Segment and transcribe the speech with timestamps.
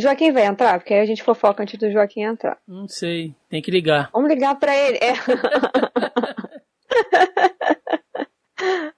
[0.00, 0.78] Joaquim vai entrar?
[0.78, 2.58] Porque aí a gente fofoca antes do Joaquim entrar.
[2.66, 4.10] Não sei, tem que ligar.
[4.12, 4.98] Vamos ligar pra ele.
[4.98, 5.12] É.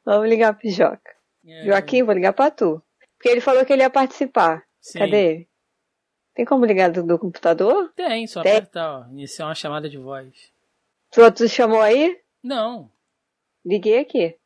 [0.04, 1.14] Vamos ligar pro Joca.
[1.46, 2.82] É, Joaquim, vou ligar pra tu.
[3.16, 4.64] Porque ele falou que ele ia participar.
[4.80, 4.98] sim.
[4.98, 5.48] Cadê ele?
[6.34, 7.92] Tem como ligar do, do computador?
[7.94, 8.56] Tem, só Tem.
[8.56, 9.04] apertar, ó.
[9.10, 10.52] Iniciar uma chamada de voz.
[11.10, 12.18] Tu, tu chamou aí?
[12.42, 12.90] Não.
[13.64, 14.38] Liguei aqui.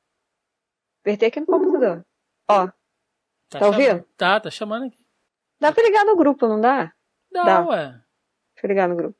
[1.02, 2.04] Apertei aqui no computador.
[2.48, 2.68] Ó,
[3.50, 4.02] Tá, Tá ouvindo?
[4.16, 4.98] Tá, tá chamando aqui.
[5.64, 6.92] Dá pra ligar no grupo, não dá?
[7.32, 7.66] Dá, Dá.
[7.66, 7.86] ué.
[8.54, 9.16] Deixa eu ligar no grupo.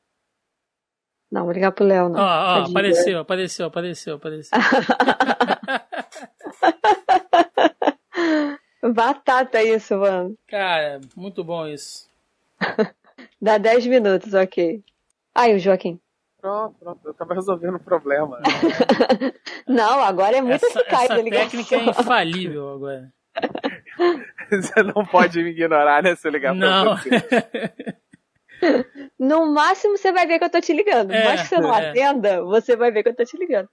[1.31, 2.19] Não, vou ligar pro Léo, Ó, não.
[2.21, 2.69] ó, Tadinho.
[2.71, 4.57] apareceu, apareceu, apareceu, apareceu.
[8.93, 10.35] Batata isso, mano.
[10.47, 12.07] Cara, muito bom isso.
[13.41, 14.83] Dá 10 minutos, ok.
[15.33, 15.99] Aí, o Joaquim.
[16.39, 16.99] Pronto, pronto.
[17.07, 18.39] Eu tava resolvendo o problema.
[19.67, 21.49] Não, agora é muito essa eficaz essa a ligação.
[21.49, 23.11] técnica é infalível agora.
[24.51, 26.15] Você não pode me ignorar, né?
[26.15, 26.95] Se eu ligar Não.
[26.95, 27.95] pra você.
[29.19, 31.11] No máximo você vai ver que eu tô te ligando.
[31.11, 31.89] É, Mas que você não é.
[31.89, 33.67] atenda, você vai ver que eu tô te ligando.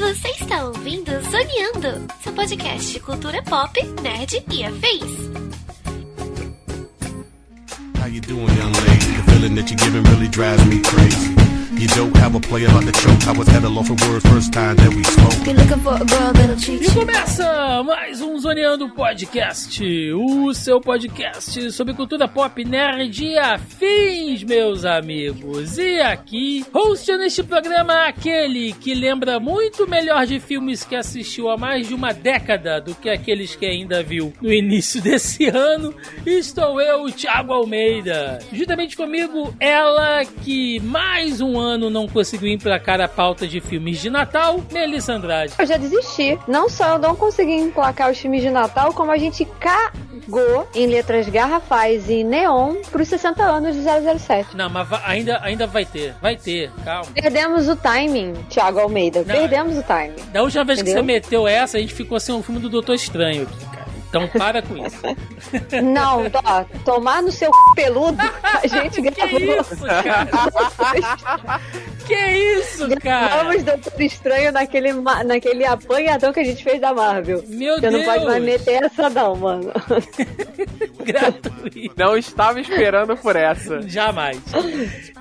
[0.00, 5.75] Você está ouvindo Zoneando, seu podcast de cultura pop, nerd e afins.
[8.06, 9.16] How you doing, young lady?
[9.16, 11.45] The feeling that you're giving really drives me crazy.
[11.78, 13.28] You don't have a player the choke.
[13.28, 15.44] I was at a loss for words first time that we spoke.
[15.44, 20.80] Be looking for a girl that'll treat E começa mais um Zoneando Podcast, o seu
[20.80, 25.76] podcast sobre cultura pop nerd e afins, meus amigos.
[25.76, 31.58] E aqui, host neste programa aquele que lembra muito melhor de filmes que assistiu há
[31.58, 35.94] mais de uma década do que aqueles que ainda viu no início desse ano.
[36.24, 38.38] Estou eu, Thiago Almeida.
[38.50, 44.10] Juntamente comigo, ela que mais um ano não conseguiu emplacar a pauta de filmes de
[44.10, 45.52] Natal, Melissa Andrade.
[45.58, 46.38] Eu já desisti.
[46.46, 50.86] Não só eu não consegui emplacar os filmes de Natal, como a gente cagou em
[50.86, 54.56] letras garrafais e neon pros 60 anos de 007.
[54.56, 56.14] Não, mas ainda, ainda vai ter.
[56.20, 57.06] Vai ter, calma.
[57.14, 59.20] Perdemos o timing, Thiago Almeida.
[59.26, 59.34] Não.
[59.34, 60.16] Perdemos o timing.
[60.32, 61.02] Da última vez que Entendeu?
[61.02, 63.46] você meteu essa, a gente ficou sem um filme do Doutor Estranho.
[64.16, 65.02] Então para com isso.
[65.82, 69.38] Não, ó, tomar no seu peludo, a gente que gravou.
[69.38, 71.60] isso, cara?
[72.06, 72.14] que
[72.58, 73.28] isso, cara?
[73.42, 74.92] Gravamos Doutor Estranho naquele,
[75.24, 77.42] naquele apanhadão que a gente fez da Marvel.
[77.48, 77.92] Meu Você Deus.
[77.94, 79.72] não pode mais meter essa não, mano.
[81.04, 81.94] Gratuito.
[81.96, 83.80] Não estava esperando por essa.
[83.82, 84.38] Jamais.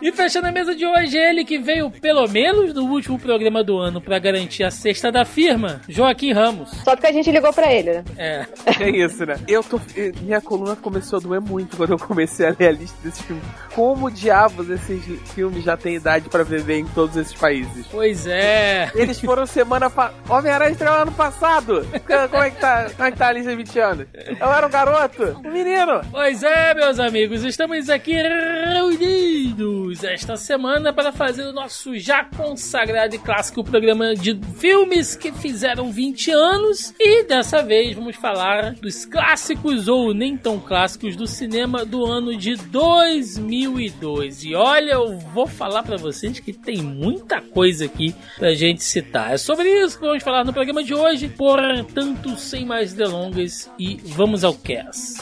[0.02, 3.78] E fechando a mesa de hoje, ele que veio pelo menos no último programa do
[3.78, 6.72] ano pra garantir a cesta da firma, Joaquim Ramos.
[6.84, 8.04] Só porque a gente ligou pra ele, né?
[8.18, 8.46] É.
[8.80, 9.36] É isso, né?
[9.48, 9.80] Eu tô.
[9.96, 13.22] eh, Minha coluna começou a doer muito quando eu comecei a ler a lista desses
[13.22, 13.44] filmes.
[13.74, 15.04] Como diabos esses
[15.34, 16.44] filmes já têm idade pra
[16.80, 17.86] em todos esses países?
[17.92, 18.92] Pois é.
[18.96, 20.14] Eles foram semana pa...
[20.30, 21.86] Homem-Aranha estreou ano passado!
[22.30, 22.90] Como é que tá?
[22.90, 24.08] Como é que tá a lista de 20 anos?
[24.40, 25.42] Eu era um garoto!
[25.44, 26.02] Um menino!
[26.12, 33.16] Pois é, meus amigos, estamos aqui reunidos esta semana para fazer o nosso já consagrado
[33.16, 36.94] e clássico programa de filmes que fizeram 20 anos.
[37.00, 42.36] E dessa vez vamos falar dos clássicos ou nem tão clássicos do cinema do ano
[42.36, 44.44] de 2002.
[44.44, 49.34] E olha, eu vou falar para vocês que tem muita coisa aqui pra gente citar.
[49.34, 51.30] É sobre isso que vamos falar no programa de hoje.
[51.30, 55.22] Portanto, sem mais delongas e vamos ao cast.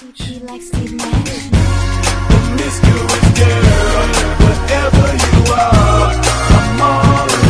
[4.40, 7.43] Whatever you are, I'm all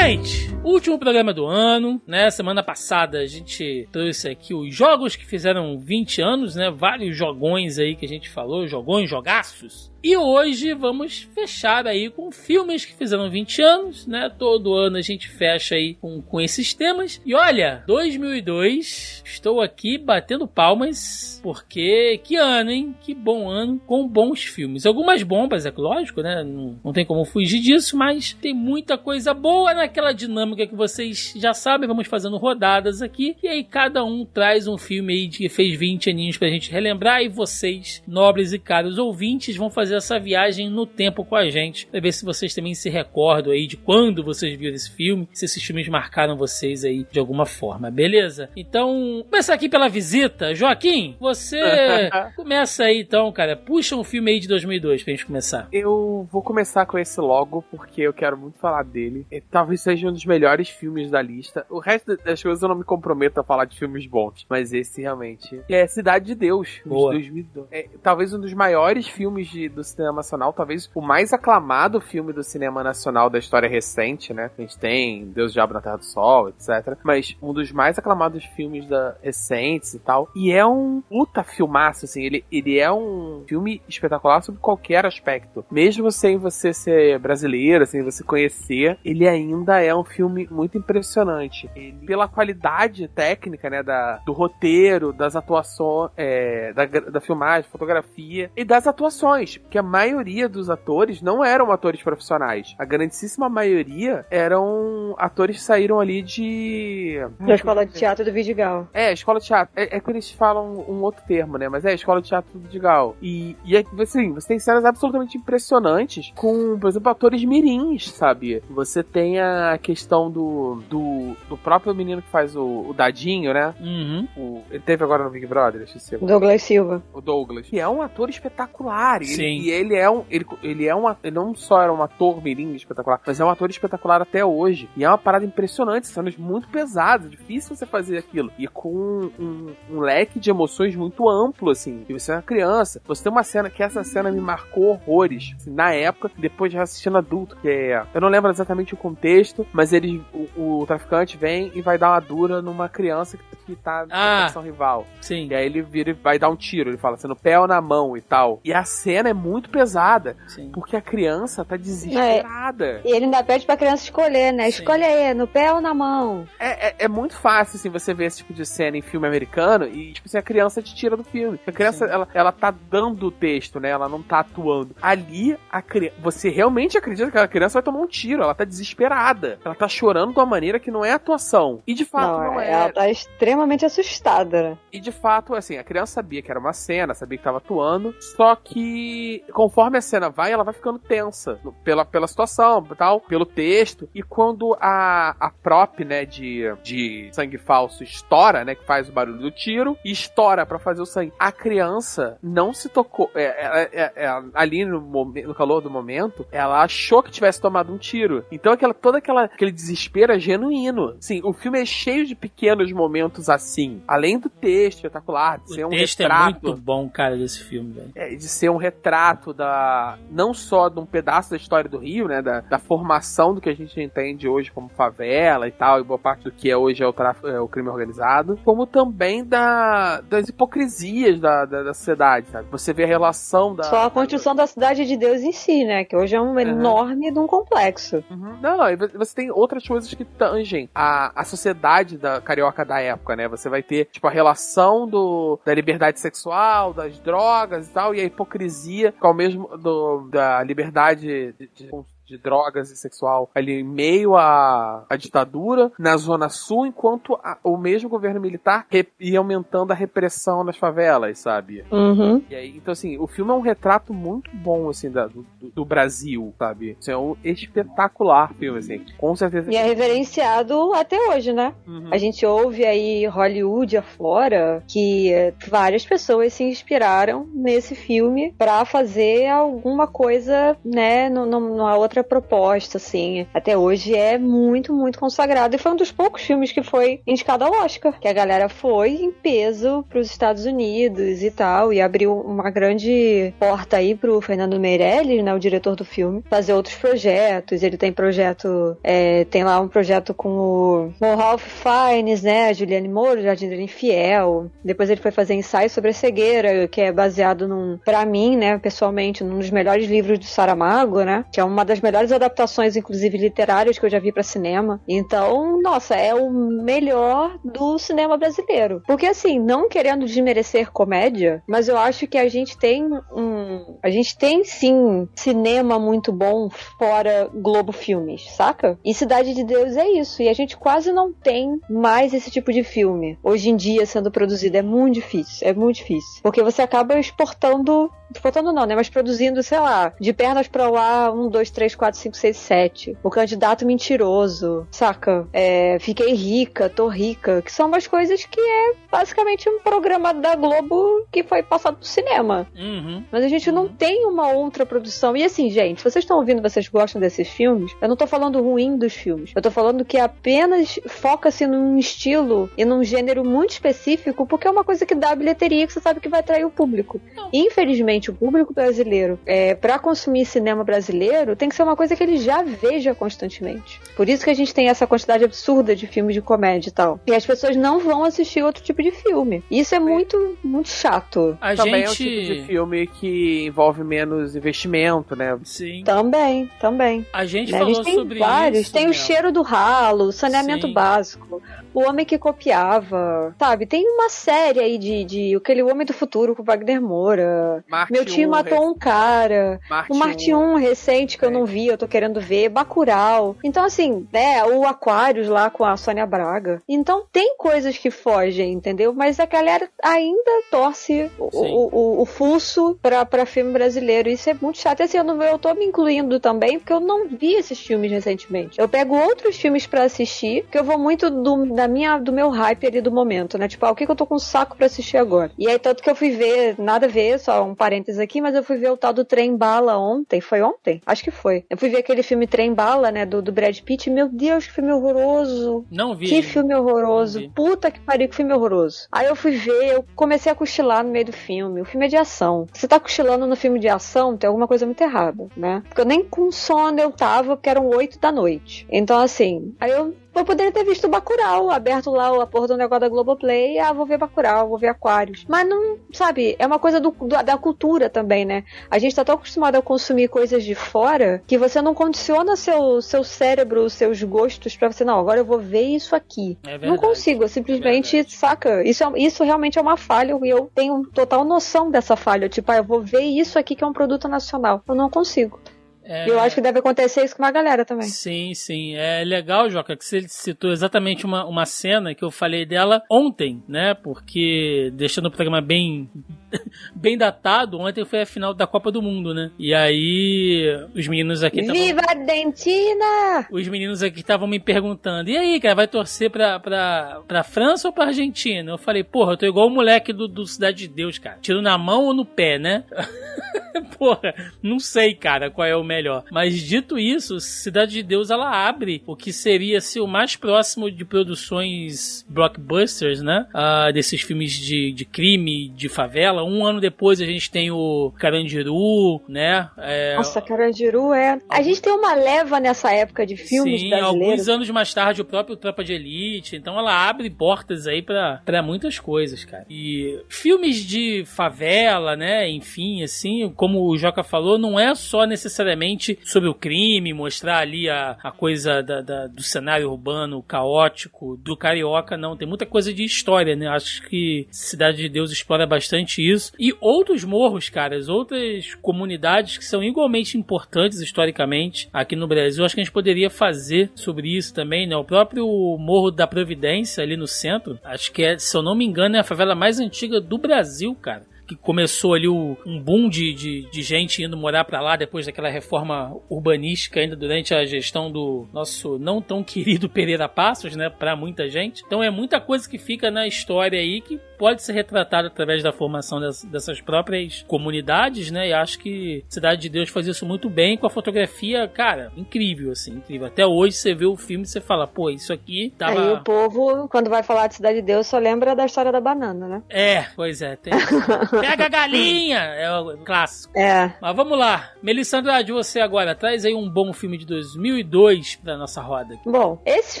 [0.06, 2.30] Gente, último programa do ano, né?
[2.30, 6.70] Semana passada a gente trouxe aqui os jogos que fizeram 20 anos, né?
[6.70, 9.92] Vários jogões aí que a gente falou, jogões, jogaços.
[10.06, 14.30] E hoje vamos fechar aí com filmes que fizeram 20 anos, né?
[14.38, 17.20] Todo ano a gente fecha aí com, com esses temas.
[17.26, 22.94] E olha, 2002, estou aqui batendo palmas, porque que ano, hein?
[23.00, 24.86] Que bom ano com bons filmes.
[24.86, 26.44] Algumas bombas, é lógico, né?
[26.44, 31.34] Não, não tem como fugir disso, mas tem muita coisa boa naquela dinâmica que vocês
[31.36, 31.88] já sabem.
[31.88, 33.34] Vamos fazendo rodadas aqui.
[33.42, 37.22] E aí cada um traz um filme aí que fez 20 aninhos pra gente relembrar.
[37.24, 41.86] E vocês, nobres e caros ouvintes, vão fazer essa viagem no tempo com a gente,
[41.86, 45.44] pra ver se vocês também se recordam aí de quando vocês viram esse filme, se
[45.44, 48.48] esses filmes marcaram vocês aí de alguma forma, beleza?
[48.56, 50.54] Então, começar aqui pela visita.
[50.54, 51.60] Joaquim, você
[52.36, 53.56] começa aí então, cara.
[53.56, 55.68] Puxa um filme aí de 2002 pra gente começar.
[55.72, 59.26] Eu vou começar com esse logo, porque eu quero muito falar dele.
[59.30, 61.64] E talvez seja um dos melhores filmes da lista.
[61.70, 65.00] O resto das coisas eu não me comprometo a falar de filmes bons, mas esse
[65.00, 67.66] realmente é Cidade de Deus, de 2002.
[67.70, 72.32] É, talvez um dos maiores filmes de- do cinema nacional, talvez o mais aclamado filme
[72.32, 74.50] do cinema nacional da história recente, né?
[74.56, 76.98] A gente tem Deus, Diabo na Terra do Sol, etc.
[77.04, 80.28] Mas um dos mais aclamados filmes da recentes e tal.
[80.34, 82.22] E é um puta filmaço, assim.
[82.22, 85.64] Ele, ele é um filme espetacular sobre qualquer aspecto.
[85.70, 91.68] Mesmo sem você ser brasileiro, sem você conhecer, ele ainda é um filme muito impressionante.
[91.76, 98.50] Ele, pela qualidade técnica, né, da, do roteiro, das atuações, é, da, da filmagem, fotografia
[98.56, 102.74] e das atuações, porque a maioria dos atores não eram atores profissionais.
[102.78, 108.88] A grandíssima maioria eram atores que saíram ali de Da escola de teatro do Vidigal.
[108.94, 109.72] é, escola de teatro.
[109.76, 111.68] É, é que eles falam um outro termo, né?
[111.68, 113.16] Mas é escola de teatro de Gal.
[113.20, 118.62] E, e é, assim, você tem cenas absolutamente impressionantes com, por exemplo, atores mirins, sabe?
[118.70, 123.74] Você tem a questão do, do, do próprio menino que faz o, o Dadinho, né?
[123.80, 124.28] Uhum.
[124.36, 126.16] O, ele teve agora no Big Brother, esqueci.
[126.18, 127.02] Douglas Silva.
[127.12, 127.66] O Douglas.
[127.66, 129.24] Que é um ator espetacular.
[129.24, 129.42] Sim.
[129.42, 130.24] Ele, e ele é um.
[130.30, 131.08] Ele, ele é um.
[131.22, 134.88] Ele não só era um ator mirim espetacular, mas é um ator espetacular até hoje.
[134.96, 138.50] E é uma parada impressionante, cenas muito pesadas, difícil você fazer aquilo.
[138.58, 142.04] E com um, um leque de emoções muito amplo, assim.
[142.08, 143.00] E você é uma criança.
[143.06, 145.54] Você tem uma cena que essa cena me marcou horrores.
[145.56, 148.04] assim, na época, depois de assistindo adulto, que é.
[148.14, 150.22] Eu não lembro exatamente o contexto, mas ele.
[150.32, 154.14] O, o traficante vem e vai dar uma dura numa criança que, que tá na
[154.14, 154.42] Ah.
[154.44, 155.06] facção rival.
[155.20, 156.90] Sim, E aí ele vira e vai dar um tiro.
[156.90, 158.60] Ele fala assim, no pé ou na mão e tal.
[158.64, 160.70] E a cena é muito pesada, sim.
[160.72, 163.00] porque a criança tá desesperada.
[163.04, 164.64] E ele ainda pede pra criança escolher, né?
[164.64, 164.68] Sim.
[164.70, 166.46] Escolhe aí, no pé ou na mão.
[166.58, 169.86] É, é, é muito fácil, assim, você ver esse tipo de cena em filme americano
[169.86, 171.58] e, tipo assim, a criança te tira do filme.
[171.66, 172.12] A criança, Sim.
[172.12, 173.90] ela, ela tá dando o texto, né?
[173.90, 174.94] Ela não tá atuando.
[175.02, 176.12] Ali, a cri...
[176.20, 178.42] você realmente acredita que aquela criança vai tomar um tiro.
[178.42, 179.58] Ela tá desesperada.
[179.64, 181.82] Ela tá chorando de uma maneira que não é atuação.
[181.86, 182.70] E de fato não, não, é.
[182.70, 183.55] ela tá extremamente
[183.86, 184.78] assustada, né?
[184.92, 188.14] E de fato, assim, a criança sabia que era uma cena, sabia que tava atuando,
[188.20, 193.46] só que conforme a cena vai, ela vai ficando tensa pela, pela situação, tal, pelo
[193.46, 194.08] texto.
[194.14, 199.12] E quando a, a prop, né, de, de sangue falso estoura, né, que faz o
[199.12, 203.30] barulho do tiro, e estoura pra fazer o sangue, a criança não se tocou.
[203.34, 207.92] É, é- é- é- ali no, no calor do momento, ela achou que tivesse tomado
[207.92, 208.44] um tiro.
[208.50, 211.16] Então aquela, todo aquela, aquele desespero é genuíno.
[211.20, 214.02] Sim, o filme é cheio de pequenos momentos assim.
[214.06, 216.66] Além do texto espetacular, de ser O um texto é retrato.
[216.66, 218.10] muito bom, cara, desse filme, velho.
[218.14, 220.18] é, de ser um retrato da.
[220.30, 222.42] não só de um pedaço da história do Rio, né?
[222.42, 226.18] Da, da formação do que a gente entende hoje como favela e tal, e boa
[226.18, 230.20] parte do que é hoje é o, tráfico, é o crime organizado, como também da,
[230.22, 232.68] das hipocrisias da, da, da sociedade, sabe?
[232.70, 233.84] Você vê a relação da.
[233.84, 236.04] Só a construção da cidade de Deus em si, né?
[236.04, 238.22] Que hoje é um enorme de um complexo.
[238.30, 238.56] Uhum.
[238.60, 243.00] Não, e vo- você tem outras coisas que tangem a, a sociedade da carioca da
[243.00, 243.46] época, né?
[243.48, 248.20] Você vai ter, tipo, a relação do, da liberdade sexual, das drogas e tal, e
[248.20, 251.90] a hipocrisia com o mesmo do, da liberdade de, de-
[252.26, 257.58] de drogas e sexual ali em meio à, à ditadura na Zona Sul, enquanto a-
[257.62, 258.86] o mesmo governo militar
[259.20, 261.84] ia aumentando a repressão nas favelas, sabe?
[261.90, 262.42] Uhum.
[262.50, 265.84] E aí, então, assim, o filme é um retrato muito bom, assim, da- do, do-
[265.86, 266.96] Brasil, sabe?
[266.98, 269.04] Assim, é um espetacular filme, assim.
[269.18, 269.70] Com certeza.
[269.70, 271.72] E é reverenciado até hoje, né?
[271.86, 272.08] Uhum.
[272.10, 278.84] A gente ouve aí Hollywood afora que eh, várias pessoas se inspiraram nesse filme pra
[278.84, 283.46] fazer alguma coisa, né, nu- nu- numa outra proposta, assim.
[283.52, 285.74] Até hoje é muito, muito consagrado.
[285.74, 288.18] E foi um dos poucos filmes que foi indicado ao Oscar.
[288.18, 291.92] Que a galera foi em peso pros Estados Unidos e tal.
[291.92, 296.72] E abriu uma grande porta aí pro Fernando Meirelles, né, o diretor do filme, fazer
[296.72, 297.82] outros projetos.
[297.82, 302.68] Ele tem projeto, é, tem lá um projeto com o, com o Ralph Fiennes, né,
[302.68, 304.70] a Juliane Moura, Jardim Infiel.
[304.84, 308.78] Depois ele foi fazer ensaio sobre a cegueira, que é baseado num, pra mim, né,
[308.78, 313.36] pessoalmente, num dos melhores livros do Saramago, né, que é uma das melhores adaptações, inclusive
[313.36, 315.00] literárias, que eu já vi pra cinema.
[315.08, 319.02] Então, nossa, é o melhor do cinema brasileiro.
[319.06, 324.10] Porque assim, não querendo desmerecer comédia, mas eu acho que a gente tem um, A
[324.10, 328.98] gente tem sim cinema muito bom fora Globo Filmes, saca?
[329.04, 330.42] E Cidade de Deus é isso.
[330.42, 334.30] E a gente quase não tem mais esse tipo de filme hoje em dia sendo
[334.30, 334.76] produzido.
[334.76, 335.66] É muito difícil.
[335.66, 336.40] É muito difícil.
[336.42, 338.10] Porque você acaba exportando.
[338.32, 338.94] Exportando não, né?
[338.94, 343.16] Mas produzindo, sei lá, de pernas pra lá, um, dois, três, quatro, cinco, seis, sete.
[343.22, 345.46] O candidato mentiroso, saca?
[345.52, 347.62] É, fiquei rica, tô rica.
[347.62, 352.06] Que são umas coisas que é basicamente um programa da Globo que foi passado pro
[352.06, 352.66] cinema.
[352.76, 353.24] Uhum.
[353.30, 355.36] Mas a gente não tem uma outra produção.
[355.36, 358.96] E assim, gente, vocês estão ouvindo, vocês gostam desses filmes, eu não tô falando ruim
[358.96, 359.52] dos filmes.
[359.54, 364.70] Eu tô falando que apenas foca-se num estilo e num gênero muito específico, porque é
[364.70, 367.20] uma coisa que dá bilheteria que você sabe que vai atrair o público.
[367.52, 372.22] Infelizmente, o público brasileiro, é, para consumir cinema brasileiro, tem que ser uma coisa que
[372.22, 374.00] ele já veja constantemente.
[374.16, 377.20] Por isso que a gente tem essa quantidade absurda de filmes de comédia e tal.
[377.26, 379.62] E as pessoas não vão assistir outro tipo de filme.
[379.70, 381.56] Isso é muito, muito chato.
[381.60, 382.16] A Também é o gente.
[382.24, 385.58] tipo de filme que envolve menos investimento, né?
[385.64, 386.02] Sim.
[386.04, 387.26] Também, também.
[387.32, 387.78] A gente Né?
[387.78, 388.80] A falou gente tem sobre vários.
[388.82, 388.92] isso.
[388.92, 389.14] tem o Mel.
[389.14, 390.92] cheiro do ralo, saneamento Sim.
[390.92, 393.86] básico, o homem que copiava, sabe?
[393.86, 397.84] Tem uma série aí de, de aquele homem do futuro com Wagner Moura.
[398.06, 399.80] Marte Meu tio matou um cara.
[399.88, 401.52] Marte O Marte 1 recente que eu É.
[401.52, 402.68] não vi, eu tô querendo ver.
[402.68, 403.56] Bacurau.
[403.64, 404.64] Então, assim, né?
[404.64, 406.82] O Aquários lá com a Sônia Braga.
[406.88, 409.12] Então, tem coisas que fogem, entendeu?
[409.12, 414.28] Mas a galera ainda torce o, o, o, o fuço pra, pra filme brasileiro.
[414.28, 415.00] Isso é muito chato.
[415.00, 418.10] E, assim, eu, não, eu tô me incluindo também porque eu não vi esses filmes
[418.10, 418.78] recentemente.
[418.78, 422.50] Eu pego outros filmes pra assistir, que eu vou muito do, da minha, do meu
[422.50, 423.68] hype ali do momento, né?
[423.68, 425.50] Tipo, ah, o que, que eu tô com saco pra assistir agora?
[425.58, 428.54] E aí, tanto que eu fui ver, nada a ver, só um parênteses aqui, mas
[428.54, 430.40] eu fui ver o tal do Trem Bala ontem.
[430.40, 431.00] Foi ontem?
[431.06, 431.64] Acho que foi.
[431.70, 433.24] Eu fui ver aquele filme Trem Bala, né?
[433.26, 434.10] Do, do Brad Pitt.
[434.10, 435.84] Meu Deus, que filme horroroso.
[435.90, 436.26] Não vi.
[436.26, 437.50] Que filme horroroso.
[437.54, 439.08] Puta que pariu, que filme horroroso.
[439.10, 441.80] Aí eu fui ver, eu comecei a cochilar no meio do filme.
[441.80, 442.66] O filme é de ação.
[442.72, 445.82] Você tá cochilando no filme de ação, tem alguma coisa muito errada, né?
[445.86, 448.86] Porque eu nem com sono eu tava, porque eram oito da noite.
[448.90, 450.14] Então, assim, aí eu.
[450.36, 454.04] Eu poderia ter visto Bacurau, aberto lá a porra do negócio da Globoplay, ah, vou
[454.04, 455.44] ver Bacurau, vou ver Aquários.
[455.48, 458.62] Mas não, sabe, é uma coisa do, do- da cultura também, né?
[458.90, 463.00] A gente tá tão acostumado a consumir coisas de fora que você não condiciona seu,
[463.00, 466.58] seu cérebro, seus gostos pra você, não, agora eu vou ver isso aqui.
[466.66, 467.00] É Não verdade.
[467.02, 468.82] consigo, eu simplesmente, É saca?
[468.84, 472.48] Isso, é- isso realmente é uma falha e eu tenho total noção dessa falha.
[472.48, 474.82] Tipo, ah, eu vou ver isso aqui que é um produto nacional.
[474.86, 475.58] Eu não consigo.
[476.08, 478.06] É, eu acho que deve acontecer isso com uma galera também.
[478.06, 478.94] Sim, sim.
[478.94, 483.62] É legal, Joca, que você citou exatamente uma, uma cena que eu falei dela ontem,
[483.68, 483.92] né?
[483.92, 486.08] Porque, deixando o programa bem,
[486.94, 489.50] bem datado, ontem foi a final da Copa do Mundo, né?
[489.58, 491.82] E aí, os meninos aqui estavam.
[491.82, 493.48] Viva a Argentina!
[493.50, 497.88] Os meninos aqui estavam me perguntando: e aí, cara, vai torcer pra, pra, pra França
[497.88, 498.70] ou pra Argentina?
[498.70, 501.38] Eu falei: porra, eu tô igual o moleque do, do Cidade de Deus, cara.
[501.40, 502.84] Tiro na mão ou no pé, né?
[503.98, 506.24] porra, não sei, cara, qual é o melhor.
[506.30, 510.90] Mas dito isso, Cidade de Deus ela abre o que seria se o mais próximo
[510.90, 513.46] de produções blockbusters, né?
[513.54, 516.44] Ah, desses filmes de, de crime, de favela.
[516.44, 519.68] Um ano depois a gente tem o Carandiru, né?
[519.78, 521.40] É, Nossa, Carandiru é.
[521.48, 524.30] A gente tem uma leva nessa época de filmes Sim, brasileiros.
[524.30, 526.56] alguns anos mais tarde o próprio Tropa de Elite.
[526.56, 529.64] Então ela abre portas aí pra muitas coisas, cara.
[529.70, 532.48] E filmes de favela, né?
[532.50, 535.85] Enfim, assim, como o Joca falou, não é só necessariamente
[536.24, 541.56] sobre o crime, mostrar ali a, a coisa da, da- do cenário urbano caótico do
[541.56, 542.36] carioca, não.
[542.36, 543.68] Tem muita coisa de história, né?
[543.68, 546.52] Acho que Cidade de Deus explora bastante isso.
[546.58, 552.64] E outros morros, caras, outras comunidades que são igualmente importantes historicamente aqui no Brasil.
[552.64, 554.96] Acho que a gente poderia fazer sobre isso também, né?
[554.96, 555.46] O próprio
[555.78, 559.20] Morro da Providência ali no centro, acho que é, se eu não me engano, é
[559.20, 563.70] a favela mais antiga do Brasil, cara que começou ali o- um boom de, de,
[563.70, 568.46] de gente indo morar pra lá depois daquela reforma urbanística ainda durante a gestão do
[568.52, 571.82] nosso não tão querido Pereira Passos, né, Pra muita gente.
[571.86, 575.72] Então é muita coisa que fica na história aí que pode ser retratada através da
[575.72, 578.48] formação das- dessas próprias comunidades, né?
[578.48, 582.72] E acho que Cidade de Deus faz isso muito bem com a fotografia, cara, incrível
[582.72, 583.26] assim, incrível.
[583.26, 586.22] Até hoje você vê o filme e você fala, pô, isso aqui tava Aí o
[586.22, 589.62] povo, quando vai falar de Cidade de Deus, só lembra da história da banana, né?
[589.70, 590.72] É, pois é, tem.
[591.40, 592.38] Pega a galinha!
[592.38, 593.56] É o clássico.
[593.58, 593.92] É.
[594.00, 594.70] Mas vamos lá.
[594.82, 599.18] Melissa Andrade, você agora traz aí um bom filme de 2002 pra nossa roda.
[599.24, 600.00] Bom, esse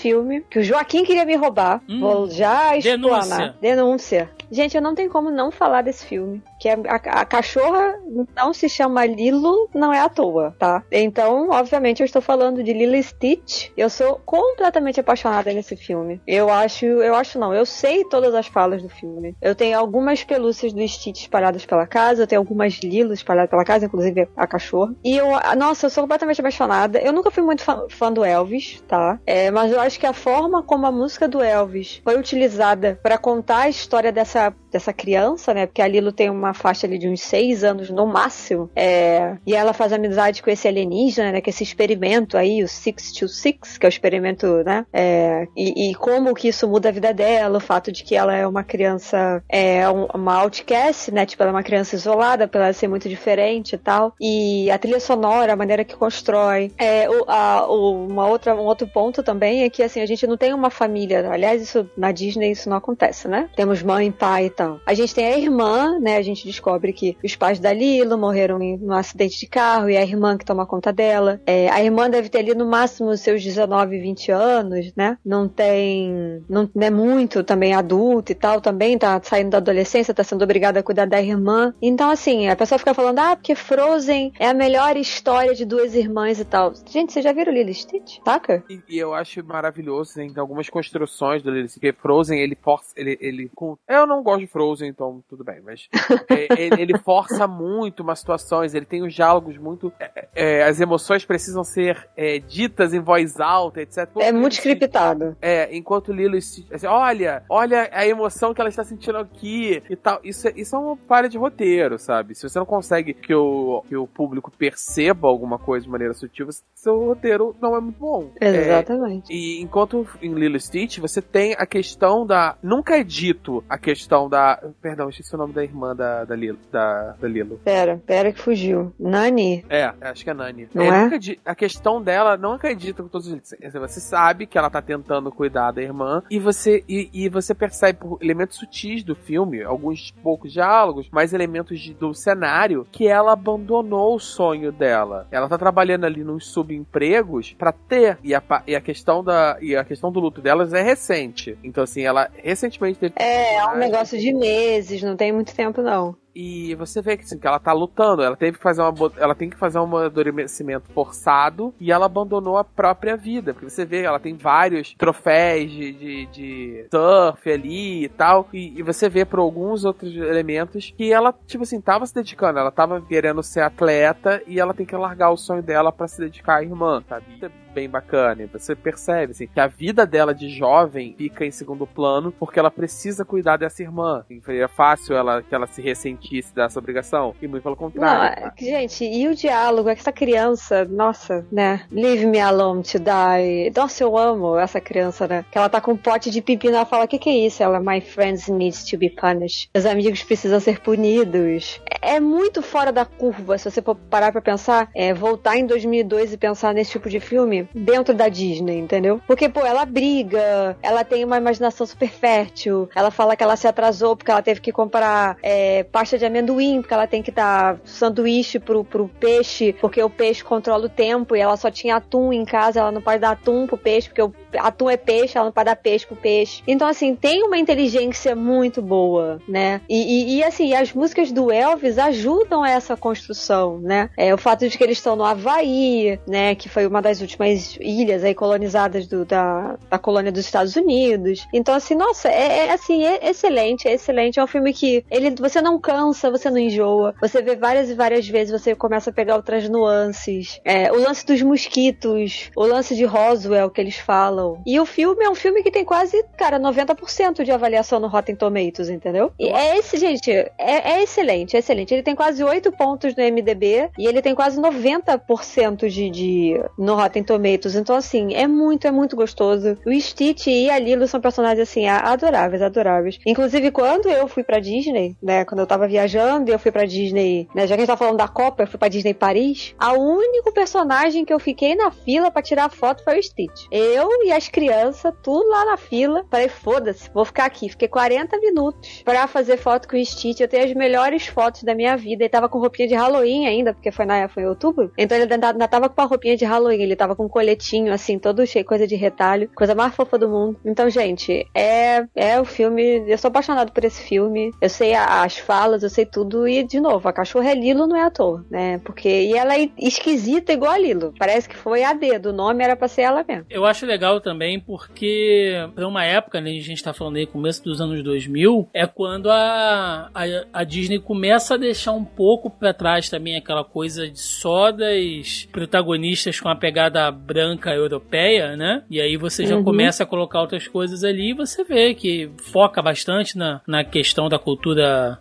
[0.00, 2.00] filme, que o Joaquim queria me roubar, Hum.
[2.00, 3.20] vou já explanar.
[3.20, 3.54] Denúncia.
[3.60, 4.30] Denúncia.
[4.50, 7.94] Gente, eu não tenho como não falar desse filme, que a, a- cachorra
[8.34, 10.82] não se chama Lilo, não é à toa, tá?
[10.90, 13.70] Então, obviamente, eu estou falando de Lilo Stitch.
[13.76, 16.20] Eu sou completamente apaixonada nesse filme.
[16.26, 19.34] Eu acho, eu acho não, eu sei todas as falas do filme.
[19.40, 23.64] Eu tenho algumas pelúcias do Stitch espalhadas pela casa, eu tenho algumas Lilos espalhadas pela
[23.64, 24.94] casa, inclusive a cachorra.
[25.04, 25.26] E eu,
[25.58, 26.98] nossa, eu sou completamente apaixonada.
[27.00, 29.18] Eu nunca fui muito fã, fã do Elvis, tá?
[29.26, 33.18] É, mas eu acho que a forma como a música do Elvis foi utilizada pra
[33.18, 35.66] contar a história dessa, dessa criança, né?
[35.66, 38.70] Porque a Lilo tem uma faixa ali de uns seis anos no máximo.
[38.76, 41.40] É, e ela faz amizade com esse alienígena, né?
[41.40, 44.84] Que esse experimento aí, o 626, que é o experimento, né?
[44.92, 48.34] É, e, e como que isso muda a vida dela, o fato de que ela
[48.34, 51.24] é uma criança, é um- uma outcast, né?
[51.24, 54.14] Tipo, ela é uma criança isolada, pela ela ser muito diferente e tal.
[54.20, 56.72] E a trilha sonora, a maneira que constrói.
[56.78, 60.26] É, o, a- o- uma outra, um outro ponto também é que, assim, a gente
[60.26, 61.28] não tem uma família.
[61.30, 63.48] Aliás, isso na Disney isso não acontece, né?
[63.56, 64.65] Temos mãe, pai e tal.
[64.86, 66.16] A gente tem a irmã, né?
[66.16, 69.94] A gente descobre que os pais da Lilo morreram em um acidente de carro e
[69.94, 71.40] é a irmã que toma conta dela.
[71.46, 75.18] É, a irmã deve ter ali no máximo seus 19, 20 anos, né?
[75.24, 76.42] Não tem.
[76.48, 80.80] Não é muito também adulta e tal, também tá saindo da adolescência, tá sendo obrigada
[80.80, 81.74] a cuidar da irmã.
[81.80, 85.94] Então, assim, a pessoa fica falando, ah, porque Frozen é a melhor história de duas
[85.94, 86.72] irmãs e tal.
[86.86, 88.18] Gente, vocês já viram Lilo Stitch?
[88.24, 88.64] Saca?
[88.68, 92.56] E, e eu acho maravilhoso, né, tem algumas construções do Lily, porque Frozen, ele
[92.96, 93.50] ele, ele
[93.88, 95.88] eu não gosto de Frozen, então tudo bem, mas
[96.30, 100.80] é, ele, ele força muito umas situações, ele tem os diálogos muito, é, é, as
[100.80, 104.08] emoções precisam ser é, ditas em voz alta, etc.
[104.20, 105.36] É muito scriptado.
[105.40, 109.82] É, enquanto Lilo e Stitch, assim, olha, olha a emoção que ela está sentindo aqui
[109.90, 110.20] e tal.
[110.22, 112.34] Isso, é- isso é uma falha de roteiro, sabe?
[112.34, 116.48] Se você não consegue que o, que o público perceba alguma coisa de maneira sutil,
[116.74, 118.30] seu roteiro não é muito bom.
[118.40, 119.32] É, Exatamente.
[119.32, 122.56] e enquanto em Lilo e Stitch, você tem a questão da.
[122.62, 124.35] Nunca é dito a questão da.
[124.80, 127.60] Perdão, esqueci o nome da irmã da, da, Lilo, da, da Lilo.
[127.64, 128.92] Pera, pera que fugiu.
[128.98, 129.64] Nani?
[129.68, 130.68] É, acho que é Nani.
[130.74, 131.18] Não é?
[131.18, 133.40] di- a questão dela não acredita com todos os
[133.80, 137.98] Você sabe que ela tá tentando cuidar da irmã e você e, e você percebe
[138.00, 143.32] por elementos sutis do filme, alguns poucos diálogos, mais elementos de- do cenário, que ela
[143.32, 145.26] abandonou o sonho dela.
[145.30, 149.74] Ela tá trabalhando ali nos subempregos pra ter e a, e a questão da e
[149.76, 151.56] a questão do luto delas é recente.
[151.62, 155.82] Então assim, ela recentemente teve É, é um negócio de meses, não tem muito tempo
[155.82, 156.16] não.
[156.36, 159.34] E você vê que, assim, que ela tá lutando, ela teve que fazer uma, ela
[159.34, 164.02] tem que fazer um amadurecimento forçado e ela abandonou a própria vida, porque você vê,
[164.02, 169.24] ela tem vários troféus de, de, de surf ali e tal, e, e você vê
[169.24, 173.62] por alguns outros elementos que ela, tipo assim, tava se dedicando, ela tava querendo ser
[173.62, 177.24] atleta e ela tem que largar o sonho dela pra se dedicar à irmã, sabe?
[177.40, 181.86] É bem bacana, você percebe, assim, que a vida dela de jovem fica em segundo
[181.86, 184.24] plano porque ela precisa cuidar dessa irmã.
[184.44, 185.82] Seria fácil ela que ela se
[186.26, 188.46] ressentisse dessa obrigação, e muito pelo Não, contrário.
[188.46, 189.88] é que, gente, e o diálogo?
[189.88, 191.82] Essa criança, nossa, né?
[191.90, 193.72] Leave me alone to die.
[193.74, 195.44] Nossa, eu amo essa criança, né?
[195.50, 197.62] Que ela tá com um pote de pepino, ela fala, o que que é isso?
[197.62, 199.70] Ela, my friends needs to be punished.
[199.74, 201.80] Os amigos precisam ser punidos.
[202.02, 205.66] É, é muito fora da curva, se você for parar pra pensar, é, voltar em
[205.66, 209.20] 2002 e pensar nesse tipo de filme dentro da Disney, entendeu?
[209.26, 213.66] Porque, pô, ela briga, ela tem uma imaginação super fértil, ela fala que ela se
[213.66, 217.78] atrasou porque ela teve que comprar é, pasta de amendoim, porque ela tem que dar
[217.84, 222.32] sanduíche pro, pro peixe, porque o peixe controla o tempo e ela só tinha atum
[222.32, 225.46] em casa, ela não pode dar atum pro peixe, porque o atum é peixe, ela
[225.46, 226.62] não pode dar peixe pro peixe.
[226.66, 229.80] Então, assim, tem uma inteligência muito boa, né?
[229.88, 234.10] E, e, e, assim, as músicas do Elvis ajudam essa construção, né?
[234.16, 236.54] É, o fato de que eles estão no Havaí, né?
[236.54, 241.46] Que foi uma das últimas ilhas aí colonizadas do- da, da colônia dos Estados Unidos.
[241.52, 244.38] Então, assim, nossa, é, é, assim, é excelente, é excelente.
[244.38, 247.14] É um filme que ele, você não cansa, você não enjoa.
[247.20, 250.60] Você vê várias e várias vezes, você começa a pegar outras nuances.
[250.64, 254.62] É, o lance dos mosquitos, o lance de Roswell que eles falam.
[254.66, 258.36] E o filme é um filme que tem quase, cara, 90% de avaliação no Rotten
[258.36, 259.32] Tomatoes, entendeu?
[259.38, 261.92] E é esse, gente, é, é excelente, é excelente.
[261.92, 266.94] Ele tem quase 8 pontos no MDB e ele tem quase 90% de, de no
[266.94, 267.74] Rotten Tomatoes.
[267.74, 269.76] Então, assim, é muito, é muito gostoso.
[269.86, 273.18] O Stitch e a Lilo são personagens, assim, adoráveis, adoráveis.
[273.26, 276.84] Inclusive, quando eu fui pra Disney, né, quando eu tava viajando e eu fui pra
[276.84, 279.74] Disney, né, já que a gente tá falando da Copa, eu fui pra Disney Paris,
[279.78, 283.66] a único personagem que eu fiquei na fila pra tirar foto foi o Stitch.
[283.70, 286.24] Eu e as crianças, tudo lá na fila.
[286.30, 287.68] Falei, foda-se, vou ficar aqui.
[287.68, 290.40] Fiquei 40 minutos pra fazer foto com o Stitch.
[290.40, 292.24] Eu tenho as melhores fotos da minha vida.
[292.24, 294.92] Ele tava com roupinha de Halloween ainda, porque foi, na, foi em outubro.
[294.96, 296.82] Então ele ainda, tava com uma roupinha de Halloween.
[296.82, 299.50] Ele tava com um coletinho, assim, todo cheio, coisa de retalho.
[299.54, 300.58] Coisa mais fofa do mundo.
[300.64, 303.04] Então, gente, é, é o filme.
[303.06, 304.52] Eu sou apaixonado por esse filme.
[304.60, 306.46] Eu sei as falas delas, eu sei tudo.
[306.48, 308.78] E, de novo, a cachorra é Lilo, não é à toa, né?
[308.84, 309.08] Porque.
[309.08, 311.12] E ela é esquisita igual a Lilo.
[311.18, 312.30] Parece que foi a dedo.
[312.30, 313.46] O nome era pra ser ela mesmo.
[313.50, 317.62] Eu acho legal também porque, pra uma época, né, a gente tá falando aí, começo
[317.62, 322.72] dos anos 2000, é quando a, a, a Disney começa a deixar um pouco pra
[322.72, 328.82] trás também aquela coisa de só das protagonistas com a pegada branca europeia, né?
[328.90, 329.64] E aí você já Uhum.
[329.64, 334.28] começa a colocar outras coisas ali e você vê que foca bastante na, na questão
[334.28, 335.18] da cultura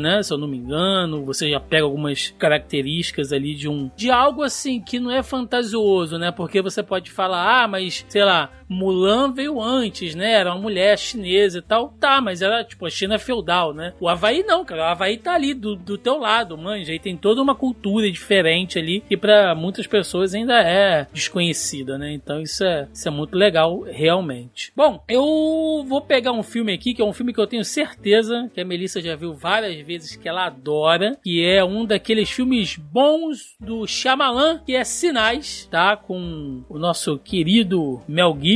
[0.00, 0.22] né?
[0.22, 4.42] Se eu não me engano, você já pega algumas características ali de um de algo
[4.42, 6.30] assim que não é fantasioso, né?
[6.30, 10.32] Porque você pode falar, ah, mas sei lá, Mulan veio antes, né?
[10.32, 11.94] Era uma mulher chinesa e tal.
[12.00, 13.94] Tá, mas era tipo a China feudal, né?
[14.00, 14.82] O Havaí não, cara.
[14.82, 16.92] O Havaí tá ali do, do teu lado, manja.
[16.92, 22.12] E tem toda uma cultura diferente ali que pra muitas pessoas ainda é desconhecida, né?
[22.12, 24.72] Então isso é, isso é muito legal, realmente.
[24.76, 28.50] Bom, eu vou pegar um filme aqui, que é um filme que eu tenho certeza
[28.52, 32.76] que a Melissa já viu várias vezes que ela adora, que é um daqueles filmes
[32.76, 35.96] bons do Shyamalan, que é Sinais, tá?
[35.96, 38.53] Com o nosso querido Mel Gibson.